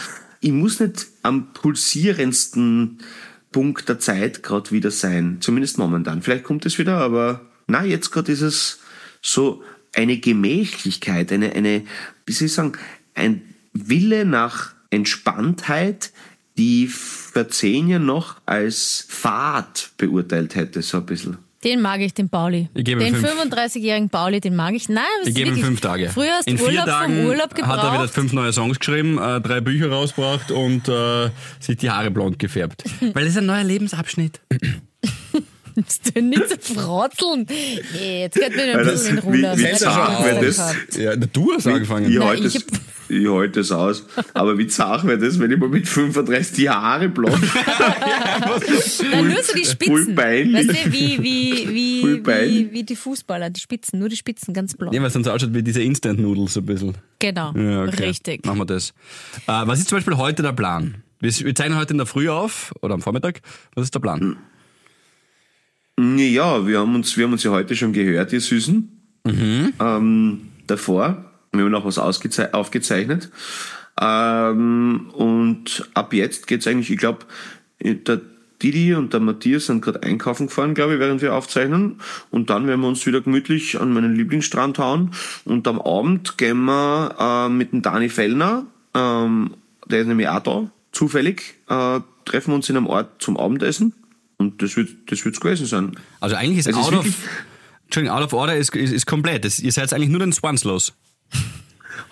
ich 0.43 0.53
muss 0.53 0.81
nicht 0.81 1.07
am 1.23 1.53
pulsierendsten 1.55 2.99
Punkt 3.53 3.89
der 3.89 4.01
Zeit 4.01 4.43
gerade 4.43 4.73
wieder 4.73 4.91
sein, 4.91 5.39
zumindest 5.41 5.79
momentan. 5.79 6.21
Vielleicht 6.21 6.45
kommt 6.45 6.67
es 6.67 6.79
wieder, 6.79 6.99
aber 6.99 7.47
na, 7.69 7.85
jetzt 7.85 8.11
gerade 8.11 8.33
ist 8.33 8.41
es 8.41 8.81
so 9.23 9.63
eine 9.95 10.19
Gemächlichkeit, 10.19 11.31
eine, 11.33 11.53
eine, 11.53 11.85
wie 12.27 12.33
soll 12.33 12.47
ich 12.47 12.53
sagen, 12.53 12.73
ein 13.15 13.43
Wille 13.73 14.25
nach 14.25 14.75
Entspanntheit, 14.91 16.13
die 16.59 16.89
vor 16.89 17.49
zehn 17.49 17.89
Jahren 17.89 18.07
noch 18.07 18.41
als 18.45 19.07
Fahrt 19.09 19.93
beurteilt 19.97 20.57
hätte, 20.57 20.83
so 20.83 20.99
ein 20.99 21.07
bisschen. 21.07 21.39
Den 21.65 21.81
mag 21.81 22.01
ich, 22.01 22.13
den 22.13 22.29
Pauli. 22.29 22.69
Ich 22.75 22.85
gebe 22.85 23.05
den 23.05 23.15
fünf. 23.15 23.29
35-jährigen 23.53 24.09
Pauli, 24.11 24.41
den 24.41 24.57
mag 24.57 24.75
ich. 24.75 24.89
Nein, 24.89 25.05
das 25.21 25.29
Ich 25.29 25.35
ist 25.39 25.45
gebe 25.45 25.57
ihm 25.57 25.65
fünf 25.65 25.81
Tage. 25.81 26.09
Früher 26.09 26.33
hast 26.33 26.47
du 26.49 26.51
In 26.53 26.59
vier 26.59 26.67
Urlaub 26.69 26.87
Tagen 26.87 27.15
vom 27.17 27.27
Urlaub 27.27 27.55
gebraucht. 27.55 27.77
hat 27.83 27.85
er 27.85 27.93
wieder 27.95 28.09
fünf 28.09 28.33
neue 28.33 28.53
Songs 28.53 28.79
geschrieben, 28.81 29.19
äh, 29.19 29.41
drei 29.41 29.61
Bücher 29.61 29.89
rausgebracht 29.91 30.51
und 30.51 30.89
äh, 30.89 31.31
sich 31.61 31.77
die 31.77 31.91
Haare 31.91 32.11
blond 32.11 32.39
gefärbt. 32.41 32.83
Weil 33.01 33.25
das 33.25 33.33
ist 33.35 33.39
ein 33.39 33.47
neuer 33.47 33.63
Lebensabschnitt. 33.65 34.41
Musst 35.75 36.15
du 36.15 36.21
nicht 36.21 36.43
so 36.51 36.75
frotzeln. 36.75 37.47
Nee, 37.49 38.21
jetzt 38.23 38.35
geht 38.35 38.55
mir 38.55 38.79
ein 38.79 38.85
bisschen 38.85 39.17
in 39.17 39.23
Ruhe. 39.23 39.33
wie- 39.35 39.43
Das 39.43 39.59
wie 39.59 39.63
wird 39.63 39.83
Angst 39.87 40.59
das? 40.59 40.97
Ja, 40.99 41.17
du 41.17 41.53
hast 41.55 41.67
angefangen. 41.67 42.11
Ich 42.13 42.19
Nein, 42.19 42.39
ich 42.45 42.57
es 42.57 42.67
ich 43.13 43.29
halte 43.29 43.61
es 43.61 43.71
aus. 43.71 44.07
Aber 44.35 44.59
wie 44.59 44.67
zart 44.67 45.07
wäre 45.07 45.19
das, 45.19 45.39
wenn 45.39 45.51
ich 45.51 45.59
mal 45.59 45.69
mit 45.69 45.87
35 45.89 46.57
die 46.57 46.71
Haare 46.71 47.09
blond 47.09 47.39
Nein, 49.11 49.29
nur 49.29 49.43
so 49.43 49.53
die 49.55 49.65
Spitzen. 49.65 50.17
Weißt 50.17 50.69
du, 50.69 50.93
wie, 50.93 51.23
wie, 51.23 51.69
wie, 51.69 52.27
wie, 52.27 52.73
wie 52.73 52.83
die 52.83 52.97
Fußballer, 52.97 53.51
die 53.51 53.61
Spitzen, 53.61 53.99
nur 53.99 54.09
die 54.09 54.17
Spitzen, 54.17 54.55
ganz 54.55 54.75
blond. 54.77 54.95
Ja, 54.95 55.01
weil 55.01 55.09
es 55.09 55.13
dann 55.13 55.25
so 55.25 55.31
ausschaut 55.31 55.55
wie 55.55 55.63
diese 55.63 55.83
Instant-Noodles 55.83 56.57
ein 56.57 56.67
bisschen. 56.67 56.95
Genau, 57.19 57.53
Ja, 57.55 57.85
okay. 57.85 58.07
richtig. 58.07 58.47
Machen 58.47 58.59
wir 58.59 58.67
das. 58.67 58.91
Äh, 59.47 59.53
was 59.67 59.79
ist 59.81 59.89
zum 59.89 59.99
Beispiel 59.99 60.17
heute 60.17 60.43
der 60.43 60.53
Plan? 60.53 61.03
Wir, 61.21 61.31
wir 61.31 61.55
zeichnen 61.55 61.79
heute 61.79 61.93
in 61.93 61.99
der 61.99 62.07
Früh 62.07 62.29
auf 62.29 62.73
oder 62.81 62.95
am 62.95 63.01
Vormittag. 63.03 63.41
Was 63.75 63.85
ist 63.85 63.95
der 63.95 64.01
Plan? 64.01 64.37
Ja, 65.99 66.67
wir 66.67 66.81
haben 66.81 66.95
uns, 66.95 67.17
wir 67.17 67.25
haben 67.25 67.33
uns 67.33 67.43
ja 67.45 67.51
heute 67.51 67.77
schon 67.77 67.93
gehört, 67.93 68.33
ihr 68.33 68.41
Süßen. 68.41 68.89
Ähm, 69.79 70.41
davor. 70.67 71.32
Wir 71.53 71.65
haben 71.65 71.71
noch 71.71 71.85
was 71.85 71.99
aufgezeichnet. 71.99 73.31
Ähm, 74.01 75.11
und 75.13 75.89
ab 75.95 76.13
jetzt 76.15 76.47
geht's 76.47 76.67
eigentlich, 76.67 76.91
ich 76.91 76.99
glaube, 76.99 77.21
der 77.81 78.21
Didi 78.63 78.95
und 78.95 79.13
der 79.13 79.21
Matthias 79.21 79.67
sind 79.67 79.83
gerade 79.83 80.03
einkaufen 80.03 80.47
gefahren, 80.47 80.75
glaube 80.75 80.95
ich, 80.95 81.01
während 81.01 81.21
wir 81.21 81.35
aufzeichnen. 81.35 82.01
Und 82.31 82.49
dann 82.49 82.67
werden 82.67 82.81
wir 82.81 82.89
uns 82.89 83.05
wieder 83.07 83.21
gemütlich 83.21 83.79
an 83.81 83.93
meinen 83.93 84.15
Lieblingsstrand 84.17 84.79
hauen. 84.79 85.11
Und 85.45 85.67
am 85.69 85.81
Abend 85.81 86.39
gehen 86.39 86.65
wir 86.65 87.15
äh, 87.19 87.49
mit 87.49 87.73
dem 87.73 87.83
Dani 87.83 88.09
Fellner, 88.09 88.65
ähm, 88.95 89.55
der 89.87 90.01
ist 90.03 90.07
nämlich 90.07 90.29
auch 90.29 90.41
da, 90.41 90.71
zufällig, 90.93 91.57
äh, 91.69 92.01
treffen 92.25 92.53
wir 92.53 92.55
uns 92.55 92.71
in 92.71 92.77
einem 92.77 92.87
Ort 92.87 93.21
zum 93.21 93.37
Abendessen. 93.37 93.93
Und 94.39 94.63
das 94.63 94.77
wird 94.77 94.91
das 95.07 95.25
wird's 95.25 95.41
gewesen 95.41 95.67
sein. 95.67 95.93
Also 96.21 96.37
eigentlich 96.37 96.59
ist 96.61 96.69
Es 96.69 96.77
ist 96.77 96.83
out 96.83 96.89
of, 96.95 97.05
wirklich- 97.05 97.15
Entschuldigung, 97.85 98.17
out 98.17 98.25
of 98.25 98.33
order 98.33 98.57
ist, 98.57 98.75
ist, 98.75 98.93
ist 98.93 99.07
komplett. 99.07 99.45
Das, 99.45 99.59
ihr 99.59 99.73
seid 99.73 99.93
eigentlich 99.93 100.09
nur 100.09 100.21
den 100.21 100.33
Swans 100.33 100.65
los. 100.65 100.95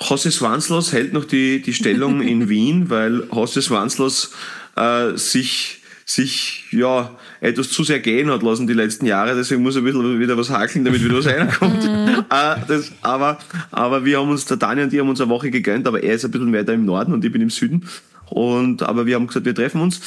Hosse 0.00 0.30
Swanslos 0.30 0.92
hält 0.92 1.12
noch 1.12 1.24
die, 1.24 1.60
die 1.60 1.74
Stellung 1.74 2.22
in 2.22 2.48
Wien, 2.48 2.90
weil 2.90 3.28
Hosse 3.30 3.60
Swanslos 3.60 4.32
äh, 4.76 5.16
sich, 5.16 5.82
sich 6.06 6.64
ja 6.70 7.10
etwas 7.40 7.70
zu 7.70 7.84
sehr 7.84 8.00
gehen 8.00 8.30
hat 8.30 8.42
lassen 8.42 8.66
die 8.66 8.72
letzten 8.72 9.06
Jahre. 9.06 9.34
Deswegen 9.34 9.62
muss 9.62 9.76
er 9.76 9.82
ein 9.82 9.84
bisschen 9.84 10.20
wieder 10.20 10.36
was 10.36 10.50
hakeln, 10.50 10.84
damit 10.84 11.04
wieder 11.04 11.18
was 11.18 11.26
reinkommt. 11.28 11.84
äh, 12.30 12.56
das, 12.66 12.92
aber, 13.02 13.38
aber 13.70 14.04
wir 14.04 14.18
haben 14.18 14.30
uns, 14.30 14.46
der 14.46 14.56
Daniel 14.56 14.86
und 14.86 14.92
ich 14.92 15.00
haben 15.00 15.08
uns 15.08 15.20
eine 15.20 15.30
Woche 15.30 15.50
gegönnt, 15.50 15.86
aber 15.86 16.02
er 16.02 16.14
ist 16.14 16.24
ein 16.24 16.30
bisschen 16.30 16.52
weiter 16.52 16.72
im 16.72 16.84
Norden 16.84 17.12
und 17.12 17.24
ich 17.24 17.32
bin 17.32 17.42
im 17.42 17.50
Süden. 17.50 17.86
Und, 18.30 18.82
aber 18.82 19.06
wir 19.06 19.16
haben 19.16 19.26
gesagt, 19.26 19.44
wir 19.44 19.54
treffen 19.54 19.80
uns. 19.80 20.00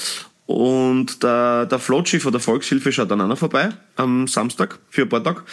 Und 0.46 1.24
der, 1.24 1.66
der 1.66 1.80
Flotschi 1.80 2.20
von 2.20 2.34
der 2.34 2.42
Volkshilfe 2.42 2.92
schaut 2.92 3.10
dann 3.10 3.22
auch 3.22 3.28
noch 3.28 3.38
vorbei 3.38 3.70
am 3.96 4.28
Samstag 4.28 4.80
für 4.90 5.04
ein 5.04 5.10
paar 5.10 5.24
Tage. 5.24 5.44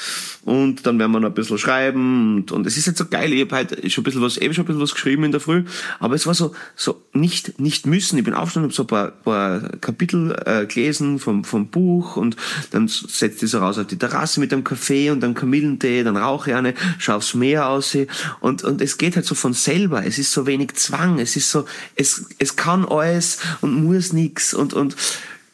Und 0.44 0.86
dann 0.86 0.98
werden 0.98 1.12
wir 1.12 1.20
noch 1.20 1.28
ein 1.28 1.34
bisschen 1.34 1.58
schreiben. 1.58 2.36
Und, 2.36 2.52
und 2.52 2.66
es 2.66 2.76
ist 2.76 2.86
jetzt 2.86 2.98
so 2.98 3.06
geil. 3.06 3.32
Ich 3.32 3.42
habe 3.42 3.56
heute 3.56 3.90
schon 3.90 4.02
ein 4.02 4.04
bisschen 4.04 4.22
was, 4.22 4.36
eben 4.38 4.54
schon 4.54 4.64
ein 4.64 4.66
bisschen 4.66 4.82
was 4.82 4.94
geschrieben 4.94 5.24
in 5.24 5.32
der 5.32 5.40
Früh. 5.40 5.64
Aber 5.98 6.14
es 6.14 6.26
war 6.26 6.34
so, 6.34 6.54
so 6.74 7.02
nicht, 7.12 7.60
nicht 7.60 7.86
müssen. 7.86 8.18
Ich 8.18 8.24
bin 8.24 8.34
aufgestanden, 8.34 8.70
habe 8.70 8.74
so 8.74 8.84
ein 8.84 8.86
paar, 8.86 9.10
paar 9.10 9.60
Kapitel 9.80 10.34
äh, 10.44 10.66
gelesen 10.66 11.18
vom, 11.18 11.44
vom 11.44 11.68
Buch 11.68 12.16
und 12.16 12.36
dann 12.70 12.88
setzt 12.88 13.42
ich 13.42 13.50
so 13.50 13.58
raus 13.58 13.78
auf 13.78 13.86
die 13.86 13.98
Terrasse 13.98 14.40
mit 14.40 14.52
einem 14.52 14.64
Kaffee 14.64 15.10
und 15.10 15.22
einem 15.22 15.34
Kamillentee, 15.34 16.02
dann 16.02 16.16
rauche 16.16 16.50
ich 16.50 16.56
eine, 16.56 16.74
schaue 16.98 17.16
aufs 17.16 17.34
Meer 17.34 17.68
aus 17.68 17.96
und, 18.40 18.64
und 18.64 18.80
es 18.80 18.98
geht 18.98 19.16
halt 19.16 19.26
so 19.26 19.34
von 19.34 19.52
selber. 19.52 20.04
Es 20.04 20.18
ist 20.18 20.32
so 20.32 20.46
wenig 20.46 20.74
Zwang. 20.74 21.18
Es 21.18 21.36
ist 21.36 21.50
so, 21.50 21.64
es, 21.96 22.26
es 22.38 22.56
kann 22.56 22.84
alles 22.86 23.38
und 23.60 23.84
muss 23.84 24.12
nix 24.12 24.54
und, 24.54 24.74
und 24.80 24.96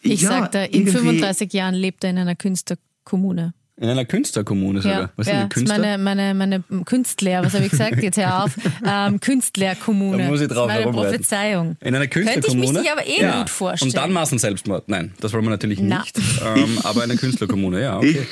Ich 0.03 0.23
ja, 0.23 0.29
sag 0.29 0.53
da, 0.53 0.62
in 0.65 0.87
irgendwie- 0.87 0.93
35 0.93 1.53
Jahren 1.53 1.75
lebt 1.75 2.05
er 2.05 2.11
in 2.11 2.19
einer 2.19 2.35
Künstlerkommune. 2.37 3.53
In 3.79 3.91
einer 3.91 4.07
Künstlerkommune 4.07 4.81
sogar. 4.81 5.01
Ja, 5.03 5.11
Was 5.17 5.27
ja, 5.27 5.43
ist 5.43 5.51
Künstler? 5.51 5.79
meine, 5.79 5.99
meine, 6.03 6.33
meine 6.33 6.65
Künstler, 6.87 7.45
was 7.45 7.53
habe 7.53 7.65
ich 7.67 7.71
gesagt? 7.71 8.03
Jetzt 8.03 8.17
hör 8.17 8.45
auf. 8.45 8.53
Ähm, 8.87 9.21
Künstlerkommune. 9.21 10.17
Da 10.23 10.29
muss 10.31 10.41
ich 10.41 10.49
drauf 10.49 10.69
das 10.69 10.79
ist 10.79 10.85
meine. 10.87 10.97
Prophezeiung. 10.97 11.77
In 11.81 11.95
einer 11.95 12.07
Könnte 12.07 12.31
ich 12.31 12.35
Künstlerkommune. 12.37 12.81
mich 12.81 12.91
aber 12.91 13.07
eh 13.07 13.39
gut 13.39 13.51
vorstellen. 13.51 13.91
Und 13.91 13.97
dann 13.99 14.12
Massenselbstmord. 14.12 14.89
Nein, 14.89 15.12
das 15.21 15.33
wollen 15.35 15.45
wir 15.45 15.51
natürlich 15.51 15.79
Na. 15.81 15.99
nicht. 16.01 16.17
Ähm, 16.57 16.79
aber 16.85 17.03
eine 17.03 17.17
Künstlerkommune, 17.17 17.83
ja, 17.83 17.99
okay. 17.99 18.27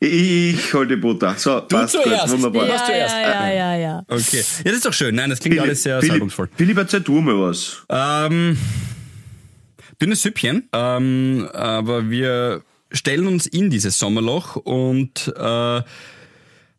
Ich, 0.00 0.10
ich 0.10 0.74
hol 0.74 0.88
die 0.88 0.96
Butter. 0.96 1.34
So, 1.36 1.60
passt 1.60 1.92
zuerst. 1.92 2.22
gut, 2.24 2.32
wunderbar. 2.32 2.66
Ja, 2.66 2.84
zuerst? 2.84 3.14
ja, 3.14 3.20
ja, 3.22 3.52
ja, 3.52 3.76
ja. 3.76 4.02
Okay. 4.08 4.38
Ja, 4.38 4.64
das 4.64 4.72
ist 4.74 4.86
doch 4.86 4.92
schön. 4.94 5.14
Nein, 5.14 5.30
das 5.30 5.38
klingt 5.38 5.60
alles 5.60 5.82
sehr 5.82 6.00
Philipp, 6.00 6.12
salbungsvoll. 6.14 6.48
Philipp, 6.56 6.76
erzähl 6.78 7.00
du 7.02 7.20
mal 7.20 7.38
was. 7.38 7.82
Ähm, 7.88 8.56
dünnes 10.00 10.22
Süppchen, 10.22 10.68
ähm, 10.72 11.48
aber 11.52 12.10
wir 12.10 12.62
stellen 12.92 13.26
uns 13.26 13.46
in 13.46 13.70
dieses 13.70 13.98
Sommerloch 13.98 14.56
und 14.56 15.32
äh, 15.36 15.82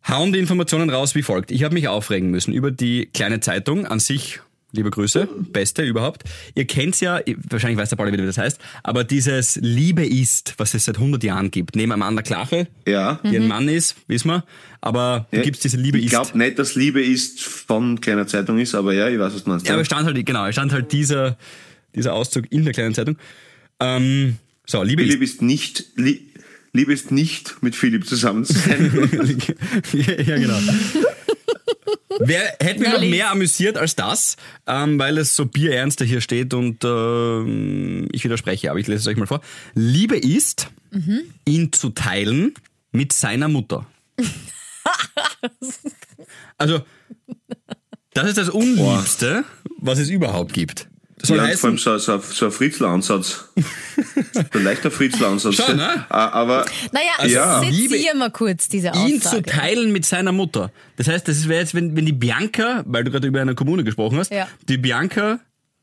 hauen 0.08 0.32
die 0.32 0.38
Informationen 0.38 0.90
raus 0.90 1.14
wie 1.14 1.22
folgt. 1.22 1.50
Ich 1.50 1.62
habe 1.64 1.74
mich 1.74 1.88
aufregen 1.88 2.30
müssen 2.30 2.52
über 2.52 2.70
die 2.70 3.06
kleine 3.14 3.40
Zeitung 3.40 3.86
an 3.86 4.00
sich. 4.00 4.40
Liebe 4.74 4.90
Grüße, 4.90 5.28
beste 5.52 5.82
überhaupt. 5.82 6.22
Ihr 6.54 6.64
kennt's 6.66 7.00
ja, 7.00 7.20
wahrscheinlich 7.50 7.78
weiß 7.78 7.90
der 7.90 7.96
Pauli 7.96 8.10
wieder, 8.10 8.22
wie 8.22 8.26
das 8.26 8.38
heißt, 8.38 8.58
aber 8.82 9.04
dieses 9.04 9.56
Liebe 9.56 10.02
ist, 10.06 10.54
was 10.56 10.72
es 10.72 10.86
seit 10.86 10.96
100 10.96 11.22
Jahren 11.24 11.50
gibt, 11.50 11.76
neben 11.76 11.92
Amanda 11.92 12.22
Klache, 12.22 12.68
Ja. 12.88 13.20
die 13.22 13.36
ein 13.36 13.48
Mann 13.48 13.68
ist, 13.68 13.96
wissen 14.06 14.28
wir, 14.28 14.44
aber 14.80 15.26
da 15.30 15.42
gibt's 15.42 15.60
diese 15.60 15.76
Liebe 15.76 15.98
ich 15.98 16.06
ist. 16.06 16.10
glaube 16.12 16.38
nicht, 16.38 16.58
dass 16.58 16.74
Liebe 16.74 17.02
ist 17.04 17.42
von 17.42 18.00
kleiner 18.00 18.26
Zeitung 18.26 18.58
ist, 18.58 18.74
aber 18.74 18.94
ja, 18.94 19.10
ich 19.10 19.18
weiß, 19.18 19.34
was 19.34 19.44
du 19.44 19.50
meinst. 19.50 19.66
Ja, 19.66 19.74
aber 19.74 19.82
es 19.82 19.86
stand 19.88 20.06
halt, 20.06 20.24
genau, 20.24 20.46
es 20.46 20.54
stand 20.54 20.72
halt 20.72 20.90
dieser, 20.90 21.36
dieser 21.94 22.14
Auszug 22.14 22.50
in 22.50 22.64
der 22.64 22.72
kleinen 22.72 22.94
Zeitung. 22.94 23.16
Ähm, 23.80 24.36
so, 24.66 24.82
Liebe 24.82 25.02
Philipp 25.02 25.22
ist 25.22 25.42
nicht, 25.42 25.86
li, 25.96 26.32
Liebe 26.72 26.92
ist 26.92 27.10
nicht 27.10 27.62
mit 27.62 27.74
Philipp 27.74 28.06
zusammen 28.06 28.44
zu 28.44 28.54
sein. 28.54 28.90
ja, 29.92 30.36
genau. 30.38 30.58
Wer 32.20 32.56
hätte 32.60 32.80
mich 32.80 32.92
noch 32.92 33.00
mehr 33.00 33.30
amüsiert 33.30 33.76
als 33.76 33.96
das, 33.96 34.36
ähm, 34.66 34.98
weil 34.98 35.18
es 35.18 35.34
so 35.34 35.46
bierernster 35.46 36.04
hier 36.04 36.20
steht 36.20 36.54
und 36.54 36.84
ähm, 36.84 38.08
ich 38.12 38.24
widerspreche, 38.24 38.70
aber 38.70 38.78
ich 38.78 38.86
lese 38.86 39.00
es 39.00 39.06
euch 39.06 39.16
mal 39.16 39.26
vor. 39.26 39.40
Liebe 39.74 40.16
ist, 40.16 40.70
ihn 41.46 41.72
zu 41.72 41.90
teilen 41.90 42.54
mit 42.92 43.12
seiner 43.12 43.48
Mutter. 43.48 43.86
also, 46.58 46.82
das 48.12 48.28
ist 48.28 48.38
das 48.38 48.50
Unliebste, 48.50 49.44
was 49.78 49.98
es 49.98 50.10
überhaupt 50.10 50.52
gibt. 50.52 50.88
Das 51.22 51.28
soll 51.28 51.36
ja, 51.38 51.44
und 51.44 51.56
vor 51.56 51.68
allem 51.68 51.76
heißen, 51.76 51.98
so, 52.00 52.18
so, 52.18 52.18
so 52.18 52.46
ein 52.46 52.52
Fritzler-Ansatz. 52.52 53.48
so 54.32 54.58
ein 54.58 54.64
leichter 54.64 54.90
Fritzler-Ansatz. 54.90 55.54
Schon, 55.54 55.76
ne? 55.76 56.04
Aber 56.10 56.64
Naja, 56.92 57.26
Ja. 57.32 57.60
sezier 57.60 57.72
Liebe- 57.90 58.18
mal 58.18 58.30
kurz 58.30 58.68
diese 58.68 58.88
ihn 58.88 59.20
zu 59.20 59.28
Aussage. 59.28 59.42
teilen 59.44 59.92
mit 59.92 60.04
seiner 60.04 60.32
Mutter. 60.32 60.70
Das 60.96 61.08
heißt, 61.08 61.26
das 61.28 61.48
wäre 61.48 61.60
jetzt, 61.60 61.74
wenn, 61.74 61.96
wenn 61.96 62.06
die 62.06 62.12
Bianca, 62.12 62.82
weil 62.86 63.04
du 63.04 63.10
gerade 63.10 63.26
über 63.28 63.40
eine 63.40 63.54
Kommune 63.54 63.84
gesprochen 63.84 64.18
hast, 64.18 64.32
Ja. 64.32 64.48
die 64.68 64.76
Bianca, 64.78 65.38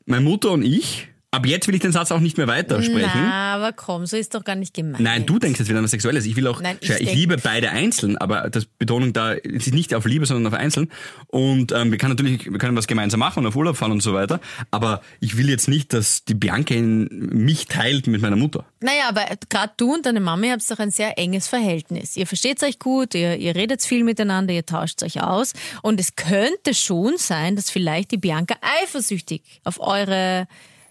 meine 0.05 0.21
Mutter 0.23 0.51
und 0.51 0.63
ich, 0.63 1.08
ab 1.31 1.45
jetzt 1.45 1.67
will 1.67 1.75
ich 1.75 1.81
den 1.81 1.91
Satz 1.91 2.11
auch 2.11 2.19
nicht 2.19 2.37
mehr 2.37 2.47
weitersprechen. 2.47 3.11
Na, 3.13 3.55
aber 3.55 3.71
komm, 3.71 4.05
so 4.05 4.17
ist 4.17 4.33
doch 4.33 4.43
gar 4.43 4.55
nicht 4.55 4.73
gemeint. 4.73 4.99
Nein, 4.99 5.25
du 5.25 5.37
denkst 5.37 5.59
jetzt 5.59 5.69
wieder 5.69 5.77
an 5.77 5.83
was 5.83 5.91
Sexuelles. 5.91 6.25
Ich 6.25 6.35
will 6.35 6.47
auch, 6.47 6.61
Nein, 6.61 6.77
ich 6.81 6.89
ich, 6.89 7.13
liebe 7.13 7.37
beide 7.37 7.69
einzeln, 7.69 8.17
aber 8.17 8.49
das 8.49 8.65
Betonung 8.65 9.13
da 9.13 9.33
ist 9.33 9.73
nicht 9.73 9.93
auf 9.93 10.05
Liebe, 10.05 10.25
sondern 10.25 10.51
auf 10.51 10.59
einzeln. 10.59 10.91
Und 11.27 11.71
ähm, 11.71 11.91
wir 11.91 11.97
können 11.99 12.15
natürlich, 12.15 12.51
wir 12.51 12.57
können 12.57 12.75
was 12.75 12.87
gemeinsam 12.87 13.19
machen 13.19 13.39
und 13.39 13.47
auf 13.47 13.55
Urlaub 13.55 13.77
fahren 13.77 13.91
und 13.91 14.01
so 14.01 14.13
weiter. 14.13 14.39
Aber 14.71 15.01
ich 15.19 15.37
will 15.37 15.49
jetzt 15.49 15.67
nicht, 15.67 15.93
dass 15.93 16.25
die 16.25 16.33
Bianca 16.33 16.73
mich 16.75 17.67
teilt 17.67 18.07
mit 18.07 18.21
meiner 18.21 18.35
Mutter. 18.35 18.65
Naja, 18.79 19.09
aber 19.09 19.25
gerade 19.49 19.73
du 19.77 19.93
und 19.93 20.05
deine 20.05 20.19
Mama 20.19 20.47
habt 20.47 20.69
doch 20.69 20.79
ein 20.79 20.91
sehr 20.91 21.17
enges 21.19 21.47
Verhältnis. 21.47 22.17
Ihr 22.17 22.25
versteht 22.25 22.63
euch 22.63 22.79
gut, 22.79 23.13
ihr, 23.13 23.37
ihr 23.37 23.55
redet 23.55 23.83
viel 23.83 24.03
miteinander, 24.03 24.53
ihr 24.53 24.65
tauscht 24.65 25.03
euch 25.03 25.21
aus. 25.21 25.53
Und 25.83 25.99
es 25.99 26.15
könnte 26.15 26.73
schon 26.73 27.17
sein, 27.17 27.55
dass 27.55 27.69
vielleicht 27.69 28.11
die 28.11 28.17
Bianca 28.17 28.55
eifersüchtig 28.81 29.43
auf 29.63 29.79
eure 29.79 30.47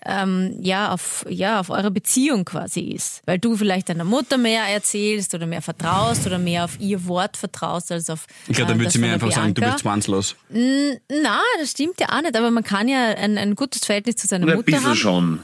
ähm, 0.08 0.56
ja, 0.60 0.90
auf, 0.90 1.26
ja, 1.28 1.60
auf 1.60 1.68
eure 1.70 1.90
Beziehung 1.90 2.44
quasi 2.44 2.80
ist. 2.80 3.20
Weil 3.26 3.38
du 3.38 3.56
vielleicht 3.56 3.90
deiner 3.90 4.04
Mutter 4.04 4.38
mehr 4.38 4.62
erzählst 4.64 5.34
oder 5.34 5.46
mehr 5.46 5.60
vertraust 5.60 6.26
oder 6.26 6.38
mehr 6.38 6.64
auf 6.64 6.80
ihr 6.80 7.06
Wort 7.06 7.36
vertraust 7.36 7.92
als 7.92 8.08
auf 8.08 8.26
Ich 8.48 8.56
glaube, 8.56 8.70
dann 8.70 8.78
äh, 8.78 8.84
würde 8.84 8.92
sie 8.92 8.98
mir 8.98 9.12
einfach 9.12 9.30
sagen, 9.30 9.54
du 9.54 9.60
Bianca. 9.60 9.74
bist 9.74 9.82
zwangslos. 9.82 10.36
Na, 10.50 11.40
das 11.60 11.70
stimmt 11.72 12.00
ja 12.00 12.08
auch 12.08 12.22
nicht, 12.22 12.36
aber 12.36 12.50
man 12.50 12.64
kann 12.64 12.88
ja 12.88 13.08
ein, 13.08 13.36
ein 13.36 13.54
gutes 13.54 13.84
Verhältnis 13.84 14.16
zu 14.16 14.26
seiner 14.26 14.46
ein 14.46 14.56
Mutter 14.56 14.64
bisschen 14.64 14.84
haben. 14.84 14.96
schon. 14.96 15.38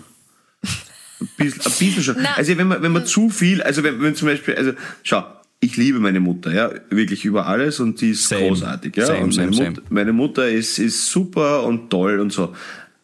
Ein 1.21 1.29
bisschen, 1.37 1.61
ein 1.61 1.73
bisschen 1.79 2.03
schon. 2.03 2.17
Na. 2.21 2.35
Also 2.37 2.57
wenn 2.57 2.67
man, 2.67 2.83
wenn 2.83 2.93
man 2.93 3.07
zu 3.07 3.29
viel, 3.29 3.63
also 3.63 3.83
wenn, 3.83 4.01
wenn 4.03 4.15
zum 4.15 4.29
Beispiel, 4.29 4.55
also 4.55 4.73
schau, 5.03 5.25
ich 5.61 5.77
liebe 5.77 5.99
meine 5.99 6.21
Mutter, 6.21 6.53
ja, 6.53 6.71
wirklich 6.91 7.25
über 7.25 7.47
alles 7.47 7.81
und 7.81 8.01
die 8.01 8.11
ist 8.11 8.29
Same. 8.29 8.49
großartig, 8.49 8.97
ja. 8.97 9.07
Same, 9.07 9.21
und 9.21 9.37
meine, 9.37 9.53
same, 9.53 9.71
Mut, 9.71 9.91
meine 9.91 10.13
Mutter 10.13 10.49
ist, 10.49 10.79
ist 10.79 11.11
super 11.11 11.65
und 11.65 11.91
toll 11.91 12.21
und 12.21 12.33
so. 12.33 12.55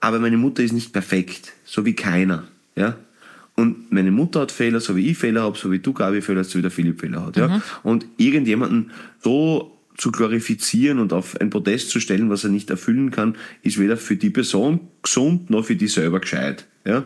Aber 0.00 0.18
meine 0.18 0.36
Mutter 0.36 0.62
ist 0.62 0.72
nicht 0.72 0.92
perfekt, 0.92 1.52
so 1.64 1.84
wie 1.84 1.94
keiner, 1.94 2.44
ja. 2.74 2.96
Und 3.56 3.92
meine 3.92 4.10
Mutter 4.10 4.40
hat 4.40 4.52
Fehler, 4.52 4.80
so 4.80 4.96
wie 4.96 5.10
ich 5.10 5.18
Fehler 5.18 5.42
habe, 5.42 5.58
so 5.58 5.70
wie 5.70 5.80
du, 5.80 5.92
Gabi, 5.92 6.22
Fehler 6.22 6.40
hast, 6.40 6.50
so 6.50 6.58
wie 6.58 6.62
der 6.62 6.70
Philipp 6.70 7.00
Fehler 7.00 7.26
hat, 7.26 7.36
ja. 7.36 7.60
Und 7.82 8.06
irgendjemanden 8.16 8.90
so 9.22 9.76
zu 10.00 10.10
glorifizieren 10.10 10.98
und 10.98 11.12
auf 11.12 11.38
ein 11.40 11.50
Podest 11.50 11.90
zu 11.90 12.00
stellen, 12.00 12.30
was 12.30 12.44
er 12.44 12.50
nicht 12.50 12.70
erfüllen 12.70 13.10
kann, 13.10 13.36
ist 13.62 13.78
weder 13.78 13.98
für 13.98 14.16
die 14.16 14.30
Person 14.30 14.80
gesund 15.02 15.50
noch 15.50 15.66
für 15.66 15.76
die 15.76 15.88
selber 15.88 16.20
gescheit. 16.20 16.66
Ja? 16.86 17.04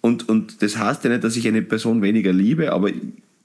Und, 0.00 0.28
und 0.28 0.60
das 0.60 0.76
heißt 0.76 1.04
ja 1.04 1.10
nicht, 1.10 1.22
dass 1.22 1.36
ich 1.36 1.46
eine 1.46 1.62
Person 1.62 2.02
weniger 2.02 2.32
liebe, 2.32 2.72
aber 2.72 2.90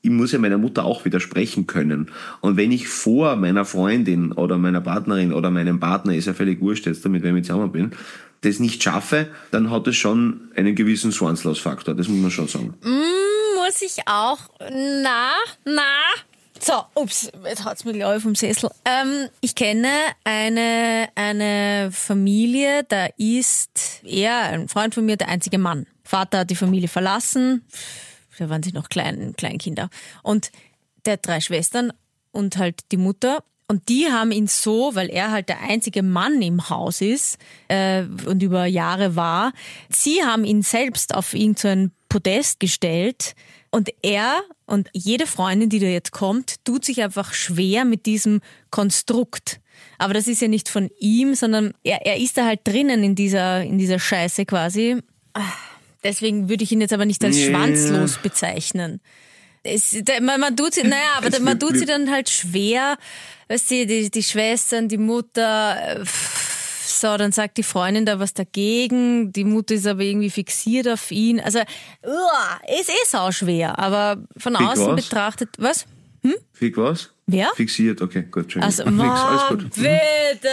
ich 0.07 0.13
muss 0.13 0.31
ja 0.31 0.39
meiner 0.39 0.57
Mutter 0.57 0.85
auch 0.85 1.03
widersprechen 1.03 1.67
können. 1.67 2.11
Und 2.39 2.55
wenn 2.55 2.71
ich 2.71 2.87
vor 2.87 3.35
meiner 3.35 3.65
Freundin 3.65 4.31
oder 4.31 4.57
meiner 4.57 4.79
Partnerin 4.79 5.33
oder 5.33 5.51
meinem 5.51 5.81
Partner, 5.81 6.15
ist 6.15 6.27
ja 6.27 6.33
völlig 6.33 6.61
wurscht 6.61 6.85
jetzt, 6.85 7.05
mit 7.09 7.23
wem 7.23 7.35
ich 7.35 7.43
zusammen 7.43 7.73
bin, 7.73 7.91
das 8.41 8.59
nicht 8.59 8.81
schaffe, 8.81 9.27
dann 9.51 9.69
hat 9.69 9.85
es 9.87 9.97
schon 9.97 10.49
einen 10.55 10.75
gewissen 10.75 11.11
Swanslausfaktor. 11.11 11.93
Das 11.93 12.07
muss 12.07 12.21
man 12.21 12.31
schon 12.31 12.47
sagen. 12.47 12.73
muss 12.81 13.81
ich 13.81 14.07
auch. 14.07 14.39
Na, 14.59 15.31
na. 15.65 15.81
So, 16.59 16.73
ups, 16.95 17.29
jetzt 17.43 17.65
hat's 17.65 17.83
mich 17.83 17.95
gleich 17.95 18.21
vom 18.21 18.33
Sessel. 18.33 18.69
Ähm, 18.85 19.27
ich 19.41 19.55
kenne 19.55 19.89
eine, 20.23 21.09
eine 21.15 21.89
Familie, 21.91 22.83
da 22.87 23.07
ist 23.17 24.01
er, 24.03 24.43
ein 24.43 24.69
Freund 24.69 24.95
von 24.95 25.05
mir, 25.05 25.17
der 25.17 25.27
einzige 25.27 25.57
Mann. 25.59 25.85
Vater 26.03 26.39
hat 26.39 26.49
die 26.49 26.55
Familie 26.55 26.87
verlassen, 26.87 27.63
da 28.37 28.49
waren 28.49 28.63
sie 28.63 28.71
noch 28.71 28.89
klein, 28.89 29.33
Kleinkinder. 29.37 29.89
Und 30.23 30.51
der 31.05 31.17
drei 31.17 31.39
Schwestern 31.39 31.91
und 32.31 32.57
halt 32.57 32.81
die 32.91 32.97
Mutter. 32.97 33.43
Und 33.67 33.89
die 33.89 34.07
haben 34.09 34.31
ihn 34.31 34.47
so, 34.47 34.95
weil 34.95 35.09
er 35.09 35.31
halt 35.31 35.49
der 35.49 35.61
einzige 35.61 36.01
Mann 36.01 36.41
im 36.41 36.69
Haus 36.69 37.01
ist 37.01 37.37
äh, 37.67 38.03
und 38.25 38.41
über 38.41 38.65
Jahre 38.65 39.15
war, 39.17 39.51
sie 39.89 40.23
haben 40.23 40.45
ihn 40.45 40.61
selbst 40.61 41.13
auf 41.13 41.33
irgendein 41.33 41.91
Podest 42.07 42.61
gestellt 42.61 43.35
und 43.69 43.89
er 44.01 44.41
und 44.65 44.89
jede 44.93 45.27
Freundin, 45.27 45.69
die 45.69 45.79
da 45.79 45.87
jetzt 45.87 46.11
kommt, 46.11 46.63
tut 46.63 46.85
sich 46.85 47.03
einfach 47.03 47.33
schwer 47.33 47.83
mit 47.83 48.05
diesem 48.05 48.41
Konstrukt. 48.71 49.59
Aber 49.97 50.13
das 50.13 50.27
ist 50.27 50.41
ja 50.41 50.47
nicht 50.47 50.69
von 50.69 50.89
ihm, 50.99 51.35
sondern 51.35 51.73
er, 51.83 52.05
er 52.05 52.17
ist 52.17 52.37
da 52.37 52.45
halt 52.45 52.61
drinnen 52.63 53.03
in 53.03 53.15
dieser, 53.15 53.63
in 53.63 53.77
dieser 53.77 53.99
Scheiße 53.99 54.45
quasi. 54.45 54.97
Ah, 55.33 55.41
Deswegen 56.03 56.49
würde 56.49 56.63
ich 56.63 56.71
ihn 56.71 56.81
jetzt 56.81 56.93
aber 56.93 57.05
nicht 57.05 57.23
als 57.23 57.37
Ja. 57.37 57.47
schwanzlos 57.49 58.17
bezeichnen. 58.17 59.01
Es, 59.63 59.97
da- 60.03 60.19
man, 60.21 60.39
man 60.39 60.55
tut 60.55 60.73
sie, 60.75 60.83
naja, 60.83 60.95
aber 61.17 61.27
Es 61.27 61.39
man 61.39 61.59
tut 61.59 61.75
sie 61.77 61.85
dann 61.85 62.09
halt 62.11 62.29
schwer, 62.29 62.97
weißt 63.49 63.71
du, 63.71 63.85
die, 63.85 64.09
die 64.09 64.23
Schwestern, 64.23 64.87
die 64.87 64.97
Mutter, 64.97 65.97
äh, 66.01 66.05
so, 66.85 67.17
dann 67.17 67.31
sagt 67.33 67.57
die 67.57 67.63
Freundin 67.63 68.05
da 68.05 68.17
was 68.19 68.33
dagegen, 68.33 69.33
die 69.33 69.43
Mutter 69.43 69.73
ist 69.75 69.85
aber 69.87 70.03
irgendwie 70.03 70.29
fixiert 70.29 70.87
auf 70.87 71.11
ihn, 71.11 71.39
also, 71.41 71.59
uah, 72.03 72.61
ist 72.79 72.89
eh 72.89 73.05
sau 73.05 73.31
schwer, 73.31 73.77
aber 73.77 74.23
von 74.37 74.55
Fick 74.55 74.67
außen 74.67 74.87
was? 74.87 74.95
betrachtet, 75.03 75.49
was? 75.57 75.85
Fick 76.53 76.77
was? 76.77 77.09
Wer? 77.29 77.49
Fixiert, 77.55 78.01
okay, 78.01 78.23
gut, 78.31 78.43
Entschuldigung. 78.43 78.63
Also, 78.63 78.89
Nix, 78.89 79.19
alles 79.19 79.47
gut. 79.49 79.69
bitte! 79.75 80.47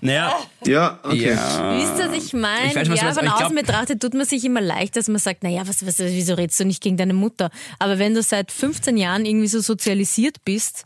Naja, 0.00 0.34
Ja, 0.64 0.98
okay. 1.02 1.28
ja. 1.34 1.76
Wisst 1.78 1.98
ihr, 1.98 2.10
was 2.10 2.24
ich 2.26 2.32
meine? 2.32 2.68
Ich 2.68 2.74
weiß, 2.76 2.88
was 2.88 3.00
du 3.00 3.06
ja, 3.06 3.12
von 3.12 3.28
außen 3.28 3.46
glaub- 3.54 3.54
betrachtet 3.66 4.00
tut 4.00 4.14
man 4.14 4.24
sich 4.24 4.42
immer 4.44 4.62
leicht, 4.62 4.96
dass 4.96 5.08
man 5.08 5.18
sagt, 5.18 5.42
naja, 5.42 5.62
was, 5.66 5.86
was, 5.86 5.98
wieso 5.98 6.34
redest 6.34 6.58
du 6.58 6.64
nicht 6.64 6.82
gegen 6.82 6.96
deine 6.96 7.12
Mutter? 7.12 7.50
Aber 7.78 7.98
wenn 7.98 8.14
du 8.14 8.22
seit 8.22 8.50
15 8.50 8.96
Jahren 8.96 9.26
irgendwie 9.26 9.46
so 9.48 9.60
sozialisiert 9.60 10.42
bist, 10.44 10.84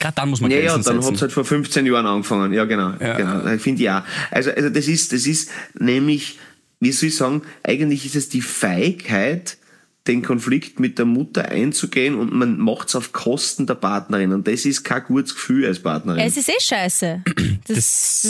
gerade 0.00 0.16
dann 0.16 0.30
muss 0.30 0.40
man 0.40 0.50
Ja, 0.50 0.58
ja, 0.58 0.72
Grenzen 0.74 0.96
dann 0.96 1.04
hat 1.06 1.14
es 1.14 1.22
halt 1.22 1.32
vor 1.32 1.44
15 1.44 1.86
Jahren 1.86 2.06
angefangen. 2.06 2.52
Ja, 2.52 2.64
genau. 2.64 2.94
Ja. 3.00 3.16
genau. 3.16 3.46
Ich 3.52 3.62
finde 3.62 3.82
ja. 3.84 4.04
Also, 4.32 4.50
also 4.50 4.70
das 4.70 4.88
ist, 4.88 5.12
das 5.12 5.24
ist 5.26 5.50
nämlich, 5.78 6.38
wie 6.80 6.90
soll 6.90 7.10
ich 7.10 7.16
sagen, 7.16 7.42
eigentlich 7.62 8.04
ist 8.06 8.16
es 8.16 8.28
die 8.28 8.42
Feigheit, 8.42 9.56
den 10.08 10.22
Konflikt 10.22 10.80
mit 10.80 10.98
der 10.98 11.04
Mutter 11.04 11.44
einzugehen 11.50 12.14
und 12.16 12.32
man 12.32 12.58
macht 12.58 12.88
es 12.88 12.96
auf 12.96 13.12
Kosten 13.12 13.66
der 13.66 13.74
Partnerin. 13.74 14.32
Und 14.32 14.48
das 14.48 14.64
ist 14.64 14.82
kein 14.82 15.02
gutes 15.04 15.34
Gefühl 15.34 15.66
als 15.66 15.80
Partnerin. 15.80 16.20
es 16.20 16.36
ist 16.36 16.48
eh 16.48 16.60
scheiße. 16.60 17.22
Das, 17.24 17.36
Das, 17.66 17.76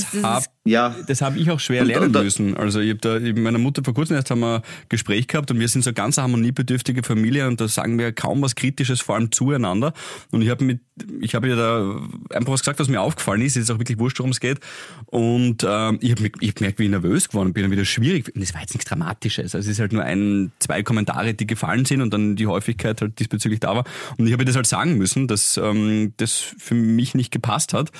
das, 0.02 0.06
das, 0.12 0.22
hab, 0.22 0.42
ja. 0.64 0.94
das 1.06 1.20
habe 1.22 1.38
ich 1.38 1.50
auch 1.50 1.60
schwer 1.60 1.82
Und- 1.82 1.88
lernen 1.88 2.14
und 2.16 2.22
müssen. 2.24 2.56
Also 2.56 2.80
ich 2.80 2.90
habe 2.90 2.98
da 3.00 3.18
mit 3.20 3.38
meiner 3.38 3.58
Mutter 3.58 3.82
vor 3.84 3.94
kurzem 3.94 4.16
erst 4.16 4.30
haben 4.30 4.40
wir 4.40 4.56
ein 4.56 4.62
Gespräch 4.88 5.26
gehabt 5.28 5.50
und 5.50 5.60
wir 5.60 5.68
sind 5.68 5.82
so 5.82 5.90
eine 5.90 5.94
ganz 5.94 6.18
harmoniebedürftige 6.18 7.02
Familie 7.02 7.46
und 7.46 7.60
da 7.60 7.68
sagen 7.68 7.98
wir 7.98 8.12
kaum 8.12 8.42
was 8.42 8.54
Kritisches, 8.56 9.00
vor 9.00 9.14
allem 9.14 9.30
zueinander. 9.32 9.92
Und 10.32 10.42
ich 10.42 10.48
habe 10.50 10.64
mit, 10.64 10.80
ich 11.20 11.34
habe 11.34 11.48
ihr 11.48 11.56
da 11.56 12.00
einfach 12.34 12.52
was 12.52 12.60
gesagt, 12.60 12.80
was 12.80 12.88
mir 12.88 13.00
aufgefallen 13.00 13.42
ist. 13.42 13.56
Es 13.56 13.64
ist 13.64 13.70
auch 13.70 13.78
wirklich 13.78 13.98
wurscht, 13.98 14.18
worum 14.18 14.32
es 14.32 14.40
geht. 14.40 14.58
Und 15.06 15.64
ähm, 15.66 15.98
ich 16.00 16.10
habe 16.10 16.30
ich 16.40 16.48
hab 16.48 16.56
gemerkt, 16.56 16.78
wie 16.78 16.84
ich 16.84 16.90
nervös 16.90 17.28
geworden 17.28 17.52
bin 17.52 17.64
und 17.64 17.70
wieder 17.70 17.84
schwierig. 17.84 18.34
Und 18.34 18.40
das 18.42 18.52
war 18.54 18.60
jetzt 18.60 18.74
nichts 18.74 18.88
Dramatisches. 18.88 19.54
Also 19.54 19.58
es 19.58 19.66
ist 19.76 19.80
halt 19.80 19.92
nur 19.92 20.02
ein, 20.02 20.50
zwei 20.58 20.82
Kommentare, 20.82 21.34
die 21.34 21.46
gefallen 21.46 21.67
sind 21.84 22.00
und 22.00 22.12
dann 22.12 22.36
die 22.36 22.46
Häufigkeit 22.46 23.00
halt 23.00 23.18
diesbezüglich 23.18 23.60
da 23.60 23.74
war. 23.76 23.84
Und 24.16 24.26
ich 24.26 24.32
habe 24.32 24.42
ihr 24.42 24.46
das 24.46 24.56
halt 24.56 24.66
sagen 24.66 24.96
müssen, 24.96 25.28
dass 25.28 25.56
ähm, 25.56 26.12
das 26.16 26.32
für 26.58 26.74
mich 26.74 27.14
nicht 27.14 27.30
gepasst 27.30 27.72
hat. 27.72 27.90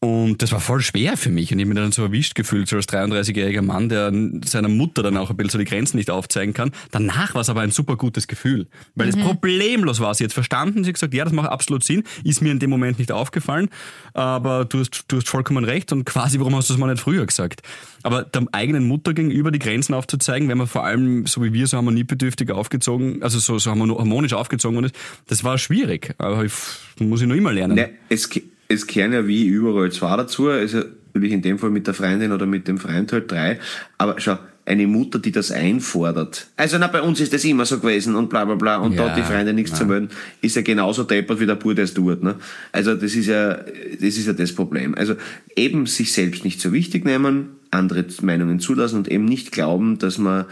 Und 0.00 0.42
das 0.42 0.52
war 0.52 0.60
voll 0.60 0.80
schwer 0.80 1.16
für 1.16 1.28
mich. 1.30 1.50
Und 1.50 1.58
ich 1.58 1.64
habe 1.64 1.74
mich 1.74 1.82
dann 1.82 1.90
so 1.90 2.02
erwischt 2.04 2.36
gefühlt, 2.36 2.68
so 2.68 2.76
als 2.76 2.86
33-jähriger 2.88 3.62
Mann, 3.62 3.88
der 3.88 4.12
seiner 4.44 4.68
Mutter 4.68 5.02
dann 5.02 5.16
auch 5.16 5.30
ein 5.30 5.36
bisschen 5.36 5.50
so 5.50 5.58
die 5.58 5.64
Grenzen 5.64 5.96
nicht 5.96 6.08
aufzeigen 6.08 6.54
kann. 6.54 6.70
Danach 6.92 7.34
war 7.34 7.40
es 7.40 7.50
aber 7.50 7.62
ein 7.62 7.72
super 7.72 7.96
gutes 7.96 8.28
Gefühl. 8.28 8.68
Weil 8.94 9.08
es 9.08 9.16
problemlos 9.16 9.98
war. 9.98 10.14
Sie 10.14 10.22
hat 10.22 10.32
verstanden, 10.32 10.84
sie 10.84 10.90
hat 10.90 10.94
gesagt, 10.94 11.14
ja, 11.14 11.24
das 11.24 11.32
macht 11.32 11.48
absolut 11.50 11.82
Sinn. 11.82 12.04
Ist 12.22 12.40
mir 12.42 12.52
in 12.52 12.60
dem 12.60 12.70
Moment 12.70 13.00
nicht 13.00 13.10
aufgefallen. 13.10 13.70
Aber 14.14 14.64
du 14.64 14.78
hast, 14.78 15.06
du 15.08 15.16
hast 15.16 15.28
vollkommen 15.28 15.64
recht. 15.64 15.90
Und 15.92 16.04
quasi, 16.04 16.38
warum 16.38 16.54
hast 16.54 16.70
du 16.70 16.74
es 16.74 16.78
mal 16.78 16.86
nicht 16.92 17.02
früher 17.02 17.26
gesagt? 17.26 17.62
Aber 18.04 18.22
der 18.22 18.46
eigenen 18.52 18.86
Mutter 18.86 19.14
gegenüber 19.14 19.50
die 19.50 19.58
Grenzen 19.58 19.94
aufzuzeigen, 19.94 20.48
wenn 20.48 20.58
man 20.58 20.68
vor 20.68 20.84
allem, 20.84 21.26
so 21.26 21.42
wie 21.42 21.52
wir, 21.52 21.66
so 21.66 21.76
harmoniebedürftig 21.76 22.52
aufgezogen, 22.52 23.20
also 23.24 23.40
so, 23.40 23.58
so 23.58 23.72
harmonisch 23.72 24.32
aufgezogen 24.32 24.84
ist, 24.84 24.94
das 25.26 25.42
war 25.42 25.58
schwierig. 25.58 26.14
Aber 26.18 26.44
ich, 26.44 26.52
muss 27.00 27.20
ich 27.20 27.26
noch 27.26 27.34
immer 27.34 27.52
lernen. 27.52 27.74
Ne, 27.74 27.90
es, 28.08 28.30
ge- 28.30 28.44
es 28.68 28.86
kehren 28.86 29.12
ja 29.12 29.26
wie 29.26 29.46
überall 29.46 29.90
zwei 29.90 30.16
dazu. 30.16 30.48
Also 30.48 30.82
natürlich 31.14 31.32
in 31.32 31.42
dem 31.42 31.58
Fall 31.58 31.70
mit 31.70 31.86
der 31.86 31.94
Freundin 31.94 32.32
oder 32.32 32.46
mit 32.46 32.68
dem 32.68 32.78
Freund 32.78 33.12
halt 33.12 33.30
drei. 33.30 33.58
Aber 33.96 34.20
schau, 34.20 34.38
eine 34.66 34.86
Mutter, 34.86 35.18
die 35.18 35.32
das 35.32 35.50
einfordert. 35.50 36.48
Also 36.56 36.76
na, 36.78 36.88
bei 36.88 37.00
uns 37.00 37.20
ist 37.20 37.32
das 37.32 37.42
immer 37.44 37.64
so 37.64 37.78
gewesen 37.80 38.14
und 38.14 38.28
bla 38.28 38.44
bla 38.44 38.54
bla 38.54 38.76
und 38.76 38.98
da 38.98 39.04
Ja, 39.04 39.10
hat 39.10 39.18
die 39.18 39.22
Freundin 39.22 39.54
nichts 39.54 39.76
zu 39.76 39.86
melden, 39.86 40.10
ist 40.42 40.56
ja 40.56 40.62
genauso 40.62 41.04
deppert 41.04 41.40
wie 41.40 41.46
der 41.46 41.54
Bur, 41.54 41.74
der 41.74 41.84
es 41.84 41.94
tut. 41.94 42.22
Ne? 42.22 42.34
Also 42.70 42.94
das 42.94 43.14
ist 43.14 43.26
ja 43.26 43.54
das 43.54 44.02
ist 44.02 44.26
ja 44.26 44.34
das 44.34 44.52
Problem. 44.52 44.94
Also 44.94 45.14
eben 45.56 45.86
sich 45.86 46.12
selbst 46.12 46.44
nicht 46.44 46.60
so 46.60 46.72
wichtig 46.72 47.06
nehmen, 47.06 47.48
andere 47.70 48.04
Meinungen 48.20 48.60
zulassen 48.60 48.98
und 48.98 49.08
eben 49.08 49.24
nicht 49.24 49.52
glauben, 49.52 49.98
dass 49.98 50.18
man 50.18 50.44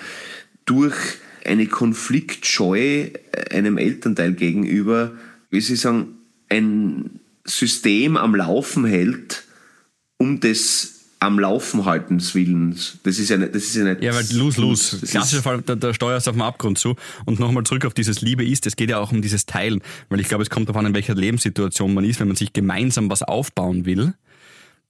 durch 0.65 0.97
eine 1.45 1.67
Konfliktscheu 1.67 2.79
äh, 2.81 3.11
einem 3.51 3.77
Elternteil 3.77 4.33
gegenüber, 4.33 5.13
wie 5.51 5.61
Sie 5.61 5.77
sagen, 5.77 6.17
ein 6.49 7.21
System 7.47 8.17
am 8.17 8.35
Laufen 8.35 8.85
hält, 8.85 9.45
um 10.19 10.41
des 10.41 10.97
am 11.19 11.39
Laufen 11.39 11.85
haltens 11.85 12.35
Willens. 12.35 12.99
Das 13.03 13.19
ist 13.19 13.31
ja 13.31 13.39
nicht, 13.39 13.55
das 13.55 13.65
ist 13.65 13.77
ja 13.77 13.85
nicht. 13.85 14.03
Ja, 14.03 14.15
weil 14.15 14.25
lose, 14.33 14.61
lose. 14.61 14.99
Das 15.01 15.11
Klassischer 15.11 15.43
Fall, 15.43 15.63
da, 15.63 15.75
da 15.75 15.95
steuerst 15.95 16.27
du 16.27 16.31
auf 16.31 16.37
den 16.37 16.43
Abgrund 16.43 16.79
zu. 16.79 16.95
Und 17.25 17.41
nochmal 17.41 17.65
zurück 17.65 17.87
auf 17.87 17.95
dieses 17.95 18.21
Liebe 18.21 18.45
ist, 18.45 18.67
es 18.67 18.77
geht 18.77 18.91
ja 18.91 18.99
auch 18.99 19.13
um 19.13 19.23
dieses 19.23 19.47
Teilen. 19.47 19.83
Weil 20.09 20.21
ich 20.21 20.29
glaube, 20.29 20.43
es 20.43 20.51
kommt 20.51 20.69
darauf 20.69 20.79
an, 20.79 20.87
in 20.87 20.95
welcher 20.95 21.15
Lebenssituation 21.15 21.95
man 21.95 22.05
ist. 22.05 22.21
Wenn 22.21 22.29
man 22.29 22.37
sich 22.37 22.53
gemeinsam 22.53 23.11
was 23.11 23.23
aufbauen 23.23 23.87
will, 23.87 24.15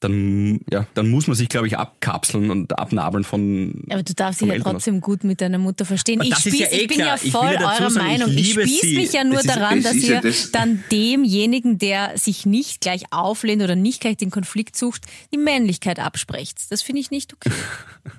dann, 0.01 0.61
ja, 0.71 0.87
dann 0.93 1.09
muss 1.09 1.27
man 1.27 1.35
sich, 1.37 1.49
glaube 1.49 1.67
ich, 1.69 1.79
abkapseln 1.79 2.51
und 2.51 2.79
abnabeln 2.79 3.25
von. 3.25 3.83
aber 3.89 4.03
du 4.03 4.13
darfst 4.15 4.43
dich 4.43 4.49
ja 4.49 4.59
trotzdem 4.59 5.01
gut 5.01 5.25
mit 5.25 5.41
deiner 5.41 5.57
Mutter 5.57 5.87
verstehen. 5.87 6.21
Aber 6.21 6.29
Ich, 6.29 6.37
spieß, 6.37 6.59
ja 6.59 6.67
eh 6.67 6.83
ich 6.83 6.89
bin 6.89 6.99
klar. 6.99 7.17
ja 7.17 7.21
Ich 7.23 7.33
voll 7.33 7.47
eurer 7.47 7.91
sagen, 7.91 7.95
ich 7.97 8.19
Meinung. 8.19 8.29
Ich, 8.31 8.49
liebe 8.55 8.63
spieß 8.69 8.81
sie. 8.83 8.97
mich 8.97 9.13
ja 9.15 9.25
nur 9.25 9.35
Das 9.37 9.45
ist- 9.47 9.57
daran, 9.57 9.79
es 9.79 9.85
dass 9.85 9.95
ist 9.97 10.09
ja 10.09 10.15
ihr 10.17 10.21
das- 10.21 10.53
dann 10.53 10.85
demjenigen, 10.93 11.79
der 11.79 12.13
sich 12.19 12.45
nicht 12.45 12.83
gleich 12.83 13.05
auflehnt 13.11 13.63
oder 13.63 13.75
nicht 13.75 14.01
gleich 14.03 14.19
den 14.19 14.31
Konflikt 14.31 14.77
sucht, 14.77 15.07
die 15.33 15.39
Männlichkeit 15.39 15.99
absprecht. 15.99 16.59
Das 16.71 16.83
finde 16.83 17.01
ich 17.01 17.11
nicht 17.11 17.33
okay. 17.33 17.51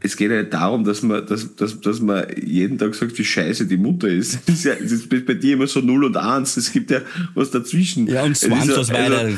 Es 0.02 0.18
geht 0.18 0.32
ja 0.32 0.42
nicht 0.42 0.54
darum, 0.54 0.84
dass 0.84 1.02
man, 1.02 1.26
dass, 1.28 1.56
dass, 1.56 1.80
dass 1.80 2.02
man 2.02 2.26
jeden 2.44 2.78
Tag 2.78 2.94
sagt, 2.94 3.18
wie 3.18 3.24
scheiße 3.24 3.68
die 3.68 3.78
Mutter 3.78 4.10
ist. 4.10 4.40
Das 4.48 4.56
ist, 4.56 4.66
ja, 4.66 4.74
ist 4.74 5.08
bei 5.10 5.34
dir 5.34 5.54
immer 5.54 5.68
so 5.68 5.80
0 5.80 6.04
und 6.06 6.18
1. 6.18 6.58
Es 6.58 6.74
gibt 6.74 6.91
ja 6.91 6.99
was 7.36 7.51
dazwischen. 7.51 8.06
Ja, 8.08 8.24
und 8.24 8.32
Es 8.32 8.43
ist 8.43 8.49
ja- 8.49 8.56
Swanzlos 8.58 8.89
war 8.91 8.99
also- 8.99 9.38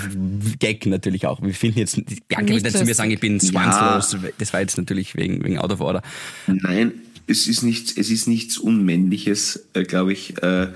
Gag 0.57 0.85
natürlich 0.87 1.27
auch. 1.27 1.39
Wir 1.43 1.53
finden 1.53 1.77
jetzt, 1.79 2.01
Bianca 2.29 2.53
wird 2.53 2.63
nicht 2.63 2.77
zu 2.77 2.85
mir 2.85 2.95
sagen, 2.95 3.11
ich 3.11 3.19
bin 3.19 3.39
Swanzlos. 3.39 4.15
Das 4.37 4.53
war 4.53 4.61
jetzt 4.61 4.77
natürlich 4.77 5.15
wegen, 5.15 5.43
wegen 5.43 5.57
Out 5.57 5.71
of 5.73 5.81
Order. 5.81 6.01
Nein, 6.47 6.93
es 7.27 7.47
ist 7.47 7.63
nichts, 7.63 7.97
es 7.97 8.09
ist 8.09 8.27
nichts 8.27 8.57
Unmännliches, 8.57 9.67
äh, 9.73 9.83
glaube 9.83 10.13
ich, 10.13 10.41
äh, 10.41 10.67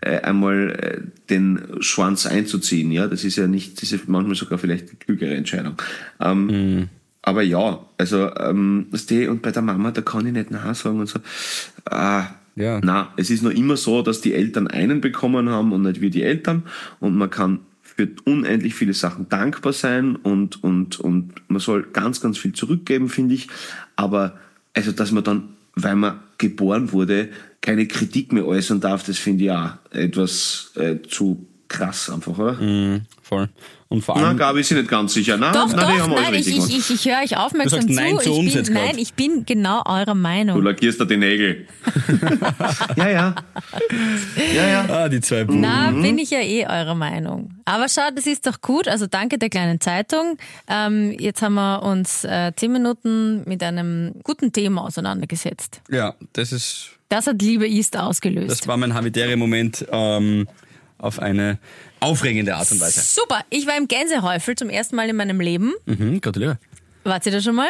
äh, 0.00 0.20
einmal 0.20 0.70
äh, 0.70 1.00
den 1.30 1.60
Schwanz 1.80 2.26
einzuziehen. 2.26 2.90
Ja, 2.90 3.06
das 3.06 3.22
ist 3.24 3.36
ja 3.36 3.46
nicht, 3.46 3.80
das 3.80 3.92
ist 3.92 4.08
manchmal 4.08 4.34
sogar 4.34 4.58
vielleicht 4.58 4.90
die 4.92 4.96
klügere 4.96 5.34
Entscheidung. 5.34 5.76
Ähm, 6.20 6.88
Aber 7.22 7.42
ja, 7.42 7.86
also 7.96 8.34
ähm, 8.36 8.86
und 9.28 9.40
bei 9.40 9.50
der 9.50 9.62
Mama, 9.62 9.92
da 9.92 10.02
kann 10.02 10.26
ich 10.26 10.32
nicht 10.32 10.50
Nein 10.50 10.74
sagen 10.74 11.00
und 11.00 11.08
so. 11.08 11.20
Ah, 11.86 12.26
Ja. 12.56 12.80
Na, 12.82 13.12
es 13.16 13.30
ist 13.30 13.42
noch 13.42 13.50
immer 13.50 13.76
so, 13.76 14.02
dass 14.02 14.20
die 14.20 14.32
Eltern 14.34 14.68
einen 14.68 15.00
bekommen 15.00 15.48
haben 15.48 15.72
und 15.72 15.82
nicht 15.82 16.00
wir 16.00 16.10
die 16.10 16.22
Eltern. 16.22 16.62
Und 17.00 17.16
man 17.16 17.30
kann 17.30 17.60
für 17.96 18.08
unendlich 18.24 18.74
viele 18.74 18.94
Sachen 18.94 19.28
dankbar 19.28 19.72
sein 19.72 20.16
und, 20.16 20.62
und, 20.64 20.98
und 21.00 21.32
man 21.48 21.60
soll 21.60 21.84
ganz, 21.92 22.20
ganz 22.20 22.38
viel 22.38 22.52
zurückgeben, 22.52 23.08
finde 23.08 23.34
ich. 23.34 23.48
Aber 23.96 24.38
also, 24.74 24.92
dass 24.92 25.12
man 25.12 25.24
dann, 25.24 25.48
weil 25.74 25.94
man 25.94 26.20
geboren 26.38 26.92
wurde, 26.92 27.28
keine 27.60 27.86
Kritik 27.86 28.32
mehr 28.32 28.46
äußern 28.46 28.80
darf, 28.80 29.04
das 29.04 29.18
finde 29.18 29.44
ich 29.44 29.50
auch 29.50 29.70
etwas 29.90 30.72
äh, 30.74 30.96
zu 31.08 31.46
krass 31.76 32.10
einfach, 32.10 32.38
oder? 32.38 32.52
Mhm, 32.54 33.02
voll. 33.22 33.48
Und 33.88 34.02
vor 34.02 34.18
Na, 34.18 34.28
allem, 34.28 34.38
Gabi 34.38 34.60
ist 34.60 34.72
nicht 34.72 34.88
ganz 34.88 35.12
sicher. 35.14 35.36
Na, 35.36 35.52
Doch, 35.52 35.68
na, 35.68 35.84
die 35.92 35.98
doch, 35.98 36.02
haben 36.04 36.14
nein, 36.14 36.34
ich, 36.34 36.48
ich, 36.48 36.78
ich, 36.78 36.90
ich 36.90 37.04
höre 37.04 37.22
euch 37.22 37.36
aufmerksam 37.36 37.86
Du 37.86 37.92
sagst 37.94 37.96
zu. 37.96 38.02
Nein 38.14 38.18
zu 38.18 38.30
ich 38.32 38.38
uns 38.38 38.46
bin, 38.52 38.58
jetzt 38.58 38.72
grad. 38.72 38.82
nein, 38.86 38.98
ich 38.98 39.14
bin 39.14 39.44
genau 39.46 39.82
eurer 39.86 40.06
Du 40.06 40.14
Meinung. 40.14 40.62
lackierst 40.62 41.00
da 41.00 41.04
die 41.04 41.16
Nägel. 41.16 41.66
ja, 42.96 43.08
ja. 43.08 43.34
Ja, 44.54 44.66
ja. 44.68 44.84
ah, 44.88 45.08
die 45.08 45.20
zwei 45.20 45.44
Buben. 45.44 45.60
Na, 45.60 45.90
bin 45.92 46.18
ich 46.18 46.30
ja 46.30 46.40
eh 46.40 46.66
eurer 46.66 46.94
Meinung. 46.94 47.50
Aber 47.66 47.88
schau, 47.88 48.08
das 48.14 48.26
ist 48.26 48.46
doch 48.46 48.60
gut. 48.60 48.88
Also 48.88 49.06
danke 49.06 49.38
der 49.38 49.50
kleinen 49.50 49.80
Zeitung. 49.80 50.38
Ähm, 50.66 51.12
jetzt 51.20 51.42
haben 51.42 51.54
wir 51.54 51.82
uns 51.82 52.24
äh, 52.24 52.52
zehn 52.56 52.72
Minuten 52.72 53.42
mit 53.48 53.62
einem 53.62 54.14
guten 54.24 54.52
Thema 54.52 54.82
auseinandergesetzt. 54.84 55.82
Ja, 55.90 56.14
das 56.32 56.50
ist, 56.52 56.90
Das 57.10 57.26
hat 57.28 57.40
Liebe 57.40 57.68
ist 57.68 57.96
ausgelöst. 57.96 58.50
das 58.50 58.66
war 58.66 58.76
mein 58.76 58.94
Habitäre-Moment 58.94 59.86
ähm, 59.92 60.48
auf 60.98 61.18
eine 61.20 61.58
aufregende 62.00 62.54
Art 62.56 62.70
und 62.72 62.80
Weise. 62.80 63.00
Super. 63.00 63.40
Ich 63.50 63.66
war 63.66 63.76
im 63.76 63.88
Gänsehäufel 63.88 64.54
zum 64.56 64.70
ersten 64.70 64.96
Mal 64.96 65.08
in 65.08 65.16
meinem 65.16 65.40
Leben. 65.40 65.74
Mhm, 65.86 66.20
gratuliere. 66.20 66.58
Wart 67.04 67.26
ihr 67.26 67.32
da 67.32 67.40
schon 67.40 67.54
mal? 67.54 67.68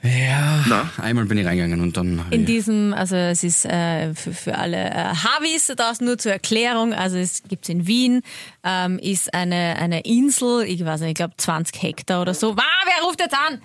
Ja, 0.00 0.64
Na? 0.68 0.90
einmal 1.02 1.24
bin 1.24 1.38
ich 1.38 1.46
reingegangen 1.46 1.80
und 1.80 1.96
dann. 1.96 2.24
In 2.30 2.40
ich- 2.42 2.46
diesem, 2.46 2.94
also 2.94 3.16
es 3.16 3.42
ist 3.42 3.64
äh, 3.64 4.14
für, 4.14 4.32
für 4.32 4.56
alle 4.56 4.76
äh, 4.90 4.92
Havis 4.94 5.66
da 5.66 5.74
draußen 5.74 6.06
nur 6.06 6.16
zur 6.18 6.30
Erklärung, 6.30 6.94
also 6.94 7.16
es 7.16 7.42
gibt's 7.48 7.68
in 7.68 7.88
Wien, 7.88 8.22
ähm, 8.62 9.00
ist 9.00 9.34
eine, 9.34 9.74
eine 9.76 10.02
Insel, 10.02 10.62
ich 10.62 10.84
weiß 10.84 11.00
nicht, 11.00 11.10
ich 11.10 11.14
glaube 11.16 11.34
20 11.36 11.82
Hektar 11.82 12.22
oder 12.22 12.32
so. 12.32 12.52
Ah, 12.52 12.62
wer 12.84 13.04
ruft 13.08 13.20
jetzt 13.20 13.34
an? 13.34 13.60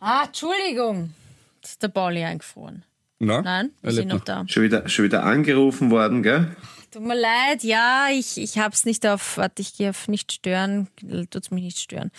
Ah, 0.00 0.24
Entschuldigung. 0.26 1.14
Jetzt 1.62 1.70
ist 1.72 1.82
der 1.82 1.88
Pauli 1.88 2.22
eingefroren. 2.22 2.84
Na? 3.18 3.40
Nein, 3.40 3.70
wir 3.80 3.88
Er 3.88 3.94
sind 3.94 4.08
noch 4.08 4.20
da. 4.20 4.44
Schon 4.46 4.64
wieder, 4.64 4.86
schon 4.90 5.06
wieder 5.06 5.24
angerufen 5.24 5.90
worden, 5.90 6.22
gell? 6.22 6.54
Tut 6.98 7.06
mir 7.06 7.14
leid, 7.14 7.62
ja, 7.62 8.08
ich, 8.10 8.38
ich 8.38 8.58
hab's 8.58 8.84
nicht 8.84 9.06
auf, 9.06 9.36
warte, 9.36 9.62
ich 9.62 9.76
gehe 9.76 9.90
auf 9.90 10.08
nicht 10.08 10.32
stören, 10.32 10.88
tut's 11.30 11.52
mich 11.52 11.62
nicht 11.62 11.78
stören. 11.78 12.10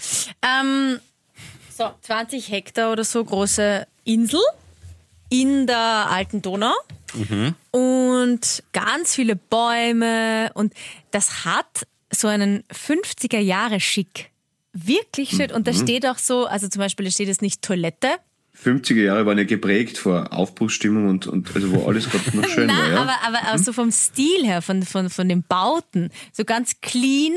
Ähm, 0.41 1.01
so, 1.77 1.91
20 2.03 2.49
Hektar 2.49 2.93
oder 2.93 3.03
so 3.03 3.21
große 3.21 3.85
Insel 4.05 4.39
in 5.27 5.67
der 5.67 6.07
alten 6.09 6.41
Donau 6.41 6.71
und 7.71 8.63
ganz 8.71 9.15
viele 9.15 9.35
Bäume 9.35 10.49
und 10.53 10.73
das 11.11 11.43
hat 11.43 11.85
so 12.09 12.29
einen 12.29 12.63
50er 12.71 13.39
Jahre 13.39 13.81
Schick. 13.81 14.31
Wirklich 14.71 15.31
schön. 15.31 15.51
Und 15.51 15.67
da 15.67 15.73
steht 15.73 16.05
auch 16.05 16.19
so, 16.19 16.45
also 16.45 16.69
zum 16.69 16.79
Beispiel, 16.79 17.03
da 17.03 17.11
steht 17.11 17.27
jetzt 17.27 17.41
nicht 17.41 17.61
Toilette, 17.61 18.11
50er 18.63 19.01
Jahre 19.01 19.25
waren 19.25 19.37
ja 19.37 19.45
geprägt 19.45 19.97
vor 19.97 20.33
Aufbruchsstimmung 20.33 21.07
und, 21.07 21.27
und 21.27 21.55
also 21.55 21.71
wo 21.71 21.87
alles 21.87 22.09
gerade 22.09 22.35
noch 22.35 22.47
schön 22.49 22.67
Na, 22.67 22.77
war, 22.77 22.89
ja. 22.89 23.01
aber, 23.01 23.15
aber, 23.25 23.47
aber 23.47 23.57
so 23.59 23.73
vom 23.73 23.91
Stil 23.91 24.45
her, 24.45 24.61
von, 24.61 24.83
von, 24.83 25.09
von 25.09 25.29
den 25.29 25.43
Bauten, 25.43 26.09
so 26.33 26.43
ganz 26.43 26.81
clean, 26.81 27.33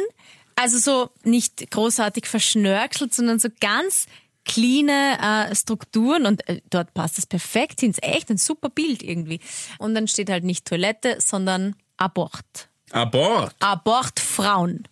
also 0.56 0.78
so 0.78 1.10
nicht 1.24 1.70
großartig 1.70 2.26
verschnörkelt, 2.26 3.14
sondern 3.14 3.38
so 3.38 3.48
ganz 3.60 4.06
cleane 4.44 5.48
äh, 5.50 5.54
Strukturen 5.54 6.26
und 6.26 6.48
äh, 6.48 6.60
dort 6.70 6.92
passt 6.94 7.18
das 7.18 7.26
perfekt 7.26 7.80
hin. 7.80 7.90
Ist 7.90 8.02
echt 8.02 8.30
ein 8.30 8.38
super 8.38 8.68
Bild 8.68 9.02
irgendwie. 9.02 9.40
Und 9.78 9.94
dann 9.94 10.08
steht 10.08 10.30
halt 10.30 10.44
nicht 10.44 10.66
Toilette, 10.66 11.18
sondern 11.20 11.76
Abort. 11.96 12.68
Abort. 12.90 13.54
Abort 13.60 14.18
Frauen. 14.18 14.88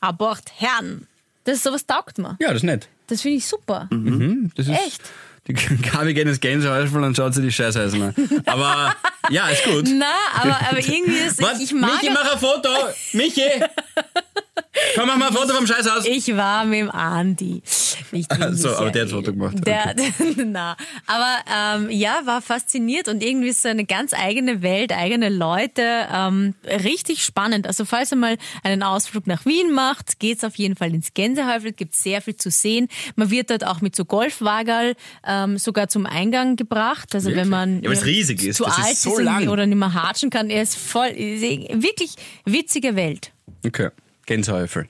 Abort 0.00 0.52
Herren. 0.56 1.06
Das 1.44 1.56
ist 1.56 1.62
sowas 1.64 1.86
taugt 1.86 2.18
mir. 2.18 2.36
Ja, 2.40 2.48
das 2.48 2.58
ist 2.58 2.62
nett. 2.64 2.88
Das 3.06 3.22
finde 3.22 3.38
ich 3.38 3.46
super. 3.46 3.88
Mhm, 3.90 4.52
das 4.54 4.68
ist, 4.68 4.72
Echt? 4.86 5.02
Gabi 5.92 6.14
geht 6.14 6.26
ins 6.26 6.40
Gänsehäufel 6.40 7.02
und 7.02 7.16
schaut 7.16 7.34
sich 7.34 7.44
die 7.44 7.52
Scheißeisen 7.52 8.02
an. 8.02 8.14
Aber 8.46 8.94
ja, 9.30 9.48
ist 9.48 9.64
gut. 9.64 9.88
Na, 9.94 10.06
aber, 10.34 10.58
aber 10.68 10.78
irgendwie 10.86 11.18
ist, 11.18 11.42
Was? 11.42 11.58
ich, 11.58 11.64
ich 11.64 11.72
mag 11.72 12.00
Michi, 12.00 12.12
mach 12.12 12.32
ein 12.32 12.38
Foto! 12.38 12.68
Michi! 13.12 13.42
Komm, 14.96 15.06
mach 15.06 15.16
mal 15.16 15.28
ein 15.28 15.34
Foto 15.34 15.54
vom 15.54 15.66
Scheißhaus! 15.66 16.04
Ich 16.06 16.36
war 16.36 16.64
mit 16.64 16.80
dem 16.80 16.90
Andi. 16.90 17.62
Nicht 18.12 18.30
so, 18.52 18.70
aber 18.76 18.90
der 18.90 19.02
hat. 19.04 19.10
Foto 19.10 19.32
gemacht, 19.32 19.56
Der, 19.66 19.94
na, 20.44 20.76
aber 21.06 21.36
ähm, 21.84 21.90
ja, 21.90 22.20
war 22.24 22.42
fasziniert 22.42 23.08
und 23.08 23.22
irgendwie 23.22 23.48
ist 23.48 23.62
so 23.62 23.68
eine 23.68 23.84
ganz 23.84 24.12
eigene 24.14 24.62
Welt, 24.62 24.92
eigene 24.92 25.28
Leute, 25.28 25.82
ähm, 26.12 26.54
richtig 26.64 27.22
spannend. 27.24 27.66
Also 27.66 27.84
falls 27.84 28.12
ihr 28.12 28.16
mal 28.16 28.36
einen 28.64 28.82
Ausflug 28.82 29.26
nach 29.26 29.46
Wien 29.46 29.72
macht, 29.72 30.18
geht's 30.18 30.42
auf 30.44 30.56
jeden 30.56 30.76
Fall 30.76 30.92
ins 30.94 31.14
Gänsehäufel, 31.14 31.72
gibt 31.72 31.94
sehr 31.94 32.20
viel 32.20 32.36
zu 32.36 32.50
sehen. 32.50 32.88
Man 33.16 33.30
wird 33.30 33.50
dort 33.50 33.64
auch 33.66 33.80
mit 33.80 33.94
so 33.94 34.04
Golfwagerl 34.04 34.94
ähm, 35.26 35.58
sogar 35.58 35.88
zum 35.88 36.06
Eingang 36.06 36.56
gebracht. 36.56 37.14
Also 37.14 37.28
Wirklich? 37.28 37.42
wenn 37.44 37.48
man 37.50 37.82
Ja, 37.82 37.90
weil 37.90 37.96
es 37.96 38.04
riesig 38.06 38.42
ist. 38.42 38.56
zu 38.56 38.64
Das 38.64 38.78
ist 38.78 38.84
alt 38.84 38.96
so 38.96 39.18
ist 39.18 39.24
lang. 39.24 39.48
oder 39.48 39.66
nicht 39.66 39.78
mehr 39.78 39.94
hatschen 39.94 40.30
kann, 40.30 40.50
er 40.50 40.62
ist 40.62 40.76
voll, 40.76 41.08
ist 41.08 41.42
wirklich 41.42 42.14
witzige 42.44 42.96
Welt. 42.96 43.32
Okay, 43.66 43.90
Gänsehäufel. 44.30 44.86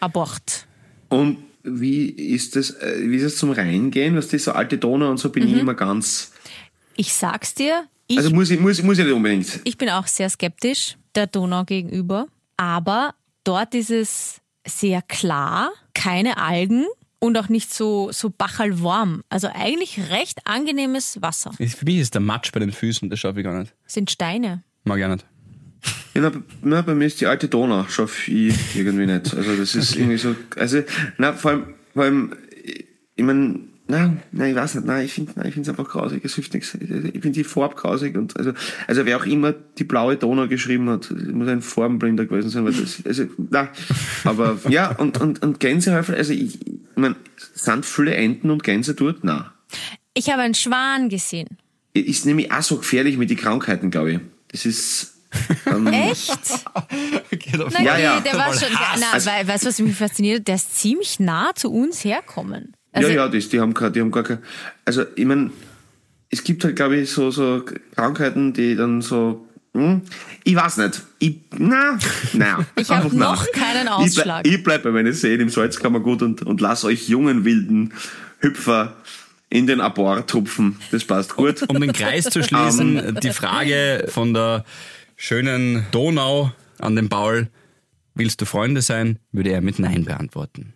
Abort. 0.00 0.66
Und 1.10 1.38
wie 1.62 2.06
ist 2.08 2.56
das, 2.56 2.70
äh, 2.70 3.00
wie 3.02 3.16
ist 3.16 3.22
es 3.24 3.36
zum 3.36 3.50
Reingehen? 3.50 4.16
Was 4.16 4.28
die 4.28 4.38
so 4.38 4.52
alte 4.52 4.78
Donau 4.78 5.10
und 5.10 5.18
so 5.18 5.28
bin 5.30 5.44
Mhm. 5.44 5.54
ich 5.54 5.60
immer 5.60 5.74
ganz. 5.74 6.32
Ich 6.96 7.12
sag's 7.12 7.52
dir, 7.54 7.84
ich 8.06 8.16
Also 8.16 8.30
muss 8.30 8.50
ich, 8.50 8.58
muss, 8.58 8.82
muss 8.82 8.98
ich 8.98 9.04
nicht 9.04 9.12
unbedingt. 9.14 9.60
Ich 9.64 9.76
bin 9.76 9.90
auch 9.90 10.06
sehr 10.06 10.30
skeptisch 10.30 10.96
der 11.14 11.26
Donau 11.26 11.64
gegenüber, 11.64 12.28
aber 12.56 13.14
dort 13.44 13.74
ist 13.74 13.90
es 13.90 14.40
sehr 14.66 15.02
klar, 15.02 15.70
keine 15.92 16.38
Algen 16.38 16.86
und 17.18 17.36
auch 17.36 17.50
nicht 17.50 17.74
so, 17.74 18.10
so 18.12 18.30
bachalwarm. 18.30 19.22
Also 19.28 19.48
eigentlich 19.52 19.98
recht 20.10 20.46
angenehmes 20.46 21.20
Wasser. 21.20 21.52
Für 21.52 21.84
mich 21.84 21.98
ist 21.98 22.14
der 22.14 22.22
Matsch 22.22 22.52
bei 22.52 22.60
den 22.60 22.72
Füßen, 22.72 23.10
das 23.10 23.18
schaffe 23.20 23.40
ich 23.40 23.44
gar 23.44 23.58
nicht. 23.60 23.74
Sind 23.86 24.10
Steine. 24.10 24.62
Mag 24.84 24.98
ich 24.98 25.04
auch 25.04 25.10
nicht. 25.10 25.26
Ja, 26.16 26.22
na, 26.22 26.32
na, 26.62 26.80
bei 26.80 26.94
mir 26.94 27.06
ist 27.06 27.20
die 27.20 27.26
alte 27.26 27.46
Donau, 27.46 27.84
schaffe 27.88 28.30
ich 28.30 28.74
irgendwie 28.74 29.04
nicht. 29.04 29.36
Also 29.36 29.54
das 29.54 29.74
ist 29.74 29.96
irgendwie 29.96 30.16
so, 30.16 30.34
also, 30.56 30.82
na, 31.18 31.34
vor 31.34 31.50
allem, 31.50 31.64
vor 31.92 32.04
allem, 32.04 32.32
ich 33.16 33.24
meine, 33.24 33.60
nein, 33.86 34.22
nein, 34.32 34.50
ich 34.50 34.56
weiß 34.56 34.76
nicht, 34.76 34.86
nein, 34.86 35.04
ich 35.04 35.12
finde, 35.12 35.32
nein, 35.36 35.48
ich 35.48 35.52
finde 35.52 35.70
es 35.70 35.78
einfach 35.78 35.92
grausig, 35.92 36.24
es 36.24 36.34
hilft 36.34 36.54
nichts. 36.54 36.74
Ich 36.74 36.88
finde 36.88 37.32
die 37.32 37.44
Farbe 37.44 37.74
grausig 37.74 38.16
und, 38.16 38.34
also, 38.38 38.52
also 38.86 39.04
wer 39.04 39.18
auch 39.18 39.26
immer 39.26 39.52
die 39.52 39.84
blaue 39.84 40.16
Donau 40.16 40.48
geschrieben 40.48 40.88
hat, 40.88 41.10
muss 41.10 41.48
ein 41.48 41.60
Farbenblinder 41.60 42.24
gewesen 42.24 42.48
sein, 42.48 42.64
weil 42.64 42.72
das, 42.72 43.02
also, 43.04 43.26
na, 43.36 43.68
aber, 44.24 44.58
ja, 44.70 44.92
und, 44.92 45.20
und, 45.20 45.42
und 45.42 45.60
Gänsehäufel, 45.60 46.14
also 46.14 46.32
ich, 46.32 46.66
ich 46.66 46.78
meine, 46.94 47.16
sind 47.52 47.84
viele 47.84 48.14
Enten 48.14 48.48
und 48.48 48.64
Gänse 48.64 48.94
dort? 48.94 49.22
Nein. 49.22 49.44
Ich 50.14 50.30
habe 50.30 50.40
einen 50.40 50.54
Schwan 50.54 51.10
gesehen. 51.10 51.58
Ist 51.92 52.24
nämlich 52.24 52.50
auch 52.52 52.62
so 52.62 52.78
gefährlich 52.78 53.18
mit 53.18 53.28
den 53.28 53.36
Krankheiten, 53.36 53.90
glaube 53.90 54.12
ich. 54.12 54.20
Das 54.48 54.64
ist, 54.64 55.15
Echt? 55.92 56.38
Na, 57.72 57.82
Ja, 57.82 57.98
ja. 57.98 58.20
der 58.20 58.34
war 58.34 58.52
schon, 58.52 58.68
na, 58.72 59.06
Also- 59.12 59.30
weil, 59.30 59.46
weißt 59.48 59.64
du, 59.64 59.68
was 59.68 59.78
mich 59.80 59.96
fasziniert? 59.96 60.46
Der 60.48 60.56
ist 60.56 60.76
ziemlich 60.78 61.20
nah 61.20 61.52
zu 61.54 61.72
uns 61.72 62.04
herkommen. 62.04 62.72
Also, 62.92 63.08
ja, 63.08 63.14
ja, 63.14 63.28
das, 63.28 63.48
die 63.48 63.60
haben 63.60 63.74
gar, 63.74 63.90
die 63.90 64.00
haben 64.00 64.10
gar 64.10 64.22
kein, 64.22 64.38
also 64.84 65.04
ich 65.16 65.24
meine, 65.26 65.50
es 66.30 66.42
gibt 66.42 66.64
halt, 66.64 66.76
glaube 66.76 66.96
ich, 66.96 67.10
so, 67.10 67.30
so 67.30 67.62
Krankheiten, 67.94 68.52
die 68.54 68.74
dann 68.74 69.02
so, 69.02 69.46
hm, 69.74 70.00
ich 70.44 70.56
weiß 70.56 70.78
nicht, 70.78 71.02
ich, 71.18 71.36
na, 71.58 71.98
na. 72.32 72.64
Ich 72.76 72.88
hab 72.88 73.04
einfach 73.04 73.12
na. 73.12 73.32
noch 73.32 73.52
keinen 73.52 73.88
Ausschlag. 73.88 74.46
ich 74.46 74.62
bleib 74.62 74.82
bei 74.82 74.90
meinen 74.90 75.12
Seen 75.12 75.40
im 75.40 75.50
Salzkammergut 75.50 76.22
und, 76.22 76.42
und 76.42 76.60
lass 76.62 76.84
euch 76.84 77.08
jungen, 77.08 77.44
wilden 77.44 77.92
Hüpfer 78.38 78.94
in 79.50 79.66
den 79.66 79.80
Abort 79.80 80.32
hupfen. 80.34 80.76
Das 80.90 81.04
passt 81.04 81.36
gut. 81.36 81.62
Um 81.68 81.80
den 81.80 81.92
Kreis 81.92 82.24
zu 82.24 82.42
schließen, 82.42 83.18
die 83.22 83.30
Frage 83.30 84.06
von 84.08 84.32
der 84.34 84.64
schönen 85.16 85.86
Donau 85.90 86.52
an 86.78 86.96
den 86.96 87.08
Paul. 87.08 87.48
Willst 88.14 88.40
du 88.40 88.44
Freunde 88.46 88.82
sein? 88.82 89.18
Würde 89.32 89.50
er 89.50 89.60
mit 89.60 89.78
Nein 89.78 90.04
beantworten. 90.04 90.72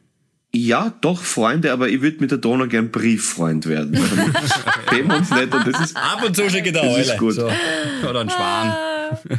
Ja, 0.52 0.92
doch 1.00 1.22
Freunde, 1.22 1.72
aber 1.72 1.88
ich 1.88 2.02
würde 2.02 2.18
mit 2.20 2.32
der 2.32 2.38
Donau 2.38 2.66
gern 2.66 2.90
Brieffreund 2.90 3.66
werden. 3.66 3.92
Dem 4.92 5.08
uns 5.10 5.30
nicht 5.30 5.54
und 5.54 5.66
das 5.66 5.80
ist, 5.80 5.96
Ab 5.96 6.24
und 6.26 6.34
zu 6.34 6.50
schicke 6.50 6.72
der 6.72 6.82
Das 6.82 7.06
ist 7.06 7.18
gut. 7.18 7.34
So. 7.34 7.48
Oder 8.08 8.20
ein 8.20 8.30
Schwan. 8.30 8.76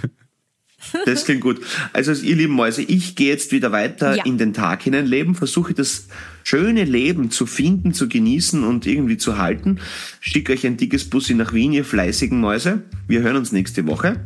Das 1.06 1.26
klingt 1.26 1.42
gut. 1.42 1.62
Also 1.94 2.12
ihr 2.12 2.36
lieben 2.36 2.54
Mäuse, 2.54 2.82
ich 2.82 3.16
gehe 3.16 3.30
jetzt 3.30 3.52
wieder 3.52 3.72
weiter 3.72 4.16
Ja. 4.16 4.26
in 4.26 4.40
den 4.40 4.52
Tag 4.52 4.82
hinein 4.82 5.06
leben, 5.06 5.36
versuche 5.36 5.76
das 5.76 6.08
schöne 6.44 6.84
Leben 6.86 7.30
zu 7.30 7.46
finden, 7.46 7.94
zu 7.94 8.10
genießen 8.10 8.64
und 8.64 8.88
irgendwie 8.88 9.18
zu 9.18 9.38
halten. 9.38 9.80
Schicke 10.20 10.52
euch 10.54 10.66
ein 10.66 10.78
dickes 10.78 11.08
Bussi 11.10 11.36
nach 11.36 11.54
Wien, 11.54 11.72
ihr 11.72 11.86
fleißigen 11.86 12.40
Mäuse. 12.40 12.82
Wir 13.08 13.22
hören 13.22 13.36
uns 13.38 13.52
nächste 13.52 13.86
Woche. 13.86 14.20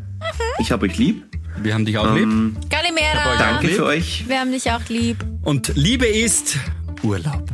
Ich 0.60 0.72
habe 0.72 0.86
euch 0.86 0.98
lieb. 0.98 1.24
Wir 1.62 1.74
haben 1.74 1.86
dich 1.86 1.98
auch 1.98 2.14
lieb. 2.16 2.28
Galimera. 2.70 3.38
Danke 3.38 3.68
lieb. 3.68 3.76
für 3.78 3.86
euch. 3.86 4.26
Wir 4.28 4.40
haben 4.40 4.52
dich 4.52 4.70
auch 4.72 4.82
lieb. 4.90 5.24
Und 5.44 5.72
Liebe 5.76 6.06
ist 6.06 6.58
Urlaub. 7.04 7.50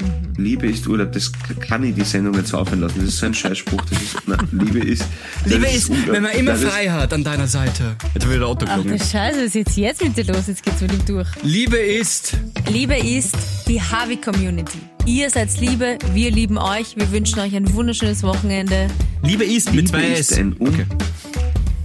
Mhm. 0.00 0.34
Liebe 0.44 0.66
ist 0.66 0.86
Urlaub. 0.86 1.12
Das 1.12 1.32
kann 1.60 1.84
ich 1.84 1.94
die 1.94 2.02
Sendung 2.02 2.34
jetzt 2.34 2.52
aufhören 2.52 2.80
lassen. 2.80 2.96
Das 2.98 3.08
ist 3.08 3.18
so 3.18 3.26
ein 3.26 3.34
Scheißspruch. 3.34 3.80
Das 3.88 4.02
ist, 4.02 4.16
na, 4.26 4.36
Liebe 4.52 4.80
ist. 4.80 5.04
Liebe 5.46 5.66
ist, 5.66 5.90
wenn 6.10 6.22
man 6.24 6.32
immer 6.32 6.52
ist- 6.54 6.64
frei 6.64 6.88
hat 6.90 7.12
an 7.14 7.24
deiner 7.24 7.46
Seite. 7.46 7.96
Jetzt 8.14 8.28
wieder 8.30 8.46
Auto 8.46 8.66
Ach 8.68 8.82
du 8.82 8.88
Scheiße, 8.98 9.38
was 9.38 9.44
ist 9.46 9.54
jetzt, 9.54 9.76
jetzt 9.76 10.02
mit 10.02 10.16
dir 10.16 10.24
los? 10.24 10.46
Jetzt 10.48 10.62
geht's 10.62 10.80
mit 10.82 10.92
ihm 10.92 11.04
durch. 11.06 11.28
Liebe 11.42 11.76
ist. 11.76 12.36
Liebe 12.68 12.96
ist 12.96 13.36
die 13.68 13.80
Harvey 13.80 14.16
Community. 14.16 14.78
Ihr 15.06 15.30
seid 15.30 15.48
Liebe, 15.60 15.98
wir 16.12 16.30
lieben 16.30 16.58
euch. 16.58 16.96
Wir 16.96 17.10
wünschen 17.12 17.38
euch 17.40 17.54
ein 17.54 17.72
wunderschönes 17.74 18.22
Wochenende. 18.22 18.88
Liebe 19.22 19.44
ist 19.44 19.66
mit 19.72 19.76
Liebe 19.86 19.88
zwei 19.88 20.06
ist 20.08 20.32
S. 20.32 20.38
ein 20.38 20.52
um 20.54 20.72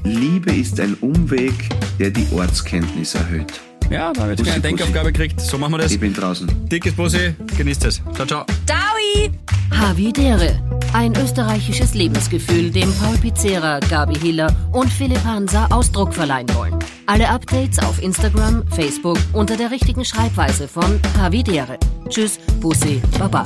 Liebe 0.09 0.51
ist 0.51 0.79
ein 0.79 0.95
Umweg, 1.01 1.53
der 1.99 2.09
die 2.09 2.25
Ortskenntnis 2.33 3.13
erhöht. 3.13 3.61
Ja, 3.89 4.11
da 4.11 4.27
wird 4.27 4.37
Bussi, 4.37 4.49
keine 4.49 4.61
Bussi. 4.61 4.75
Denkaufgabe 4.75 5.11
gekriegt. 5.11 5.39
So 5.39 5.57
machen 5.57 5.73
wir 5.73 5.77
das. 5.79 5.91
Ich 5.91 5.99
bin 5.99 6.13
draußen. 6.13 6.47
Dickes 6.67 6.93
Bussi, 6.93 7.35
genießt 7.57 7.85
es. 7.85 8.01
Ciao, 8.15 8.25
ciao. 8.25 8.45
Daui! 8.65 9.31
Havidere. 9.71 10.59
Ein 10.93 11.15
österreichisches 11.15 11.93
Lebensgefühl, 11.93 12.71
dem 12.71 12.91
Paul 12.93 13.17
Pizzera, 13.17 13.79
Gabi 13.79 14.15
Hiller 14.15 14.53
und 14.71 14.91
Philipp 14.91 15.23
Hansa 15.23 15.67
Ausdruck 15.67 16.13
verleihen 16.13 16.49
wollen. 16.55 16.73
Alle 17.05 17.29
Updates 17.29 17.77
auf 17.79 18.01
Instagram, 18.01 18.63
Facebook 18.69 19.19
unter 19.33 19.55
der 19.55 19.69
richtigen 19.69 20.03
Schreibweise 20.03 20.67
von 20.67 20.99
Havidere. 21.19 21.77
Tschüss, 22.09 22.39
Bussi, 22.59 22.99
Baba. 23.19 23.43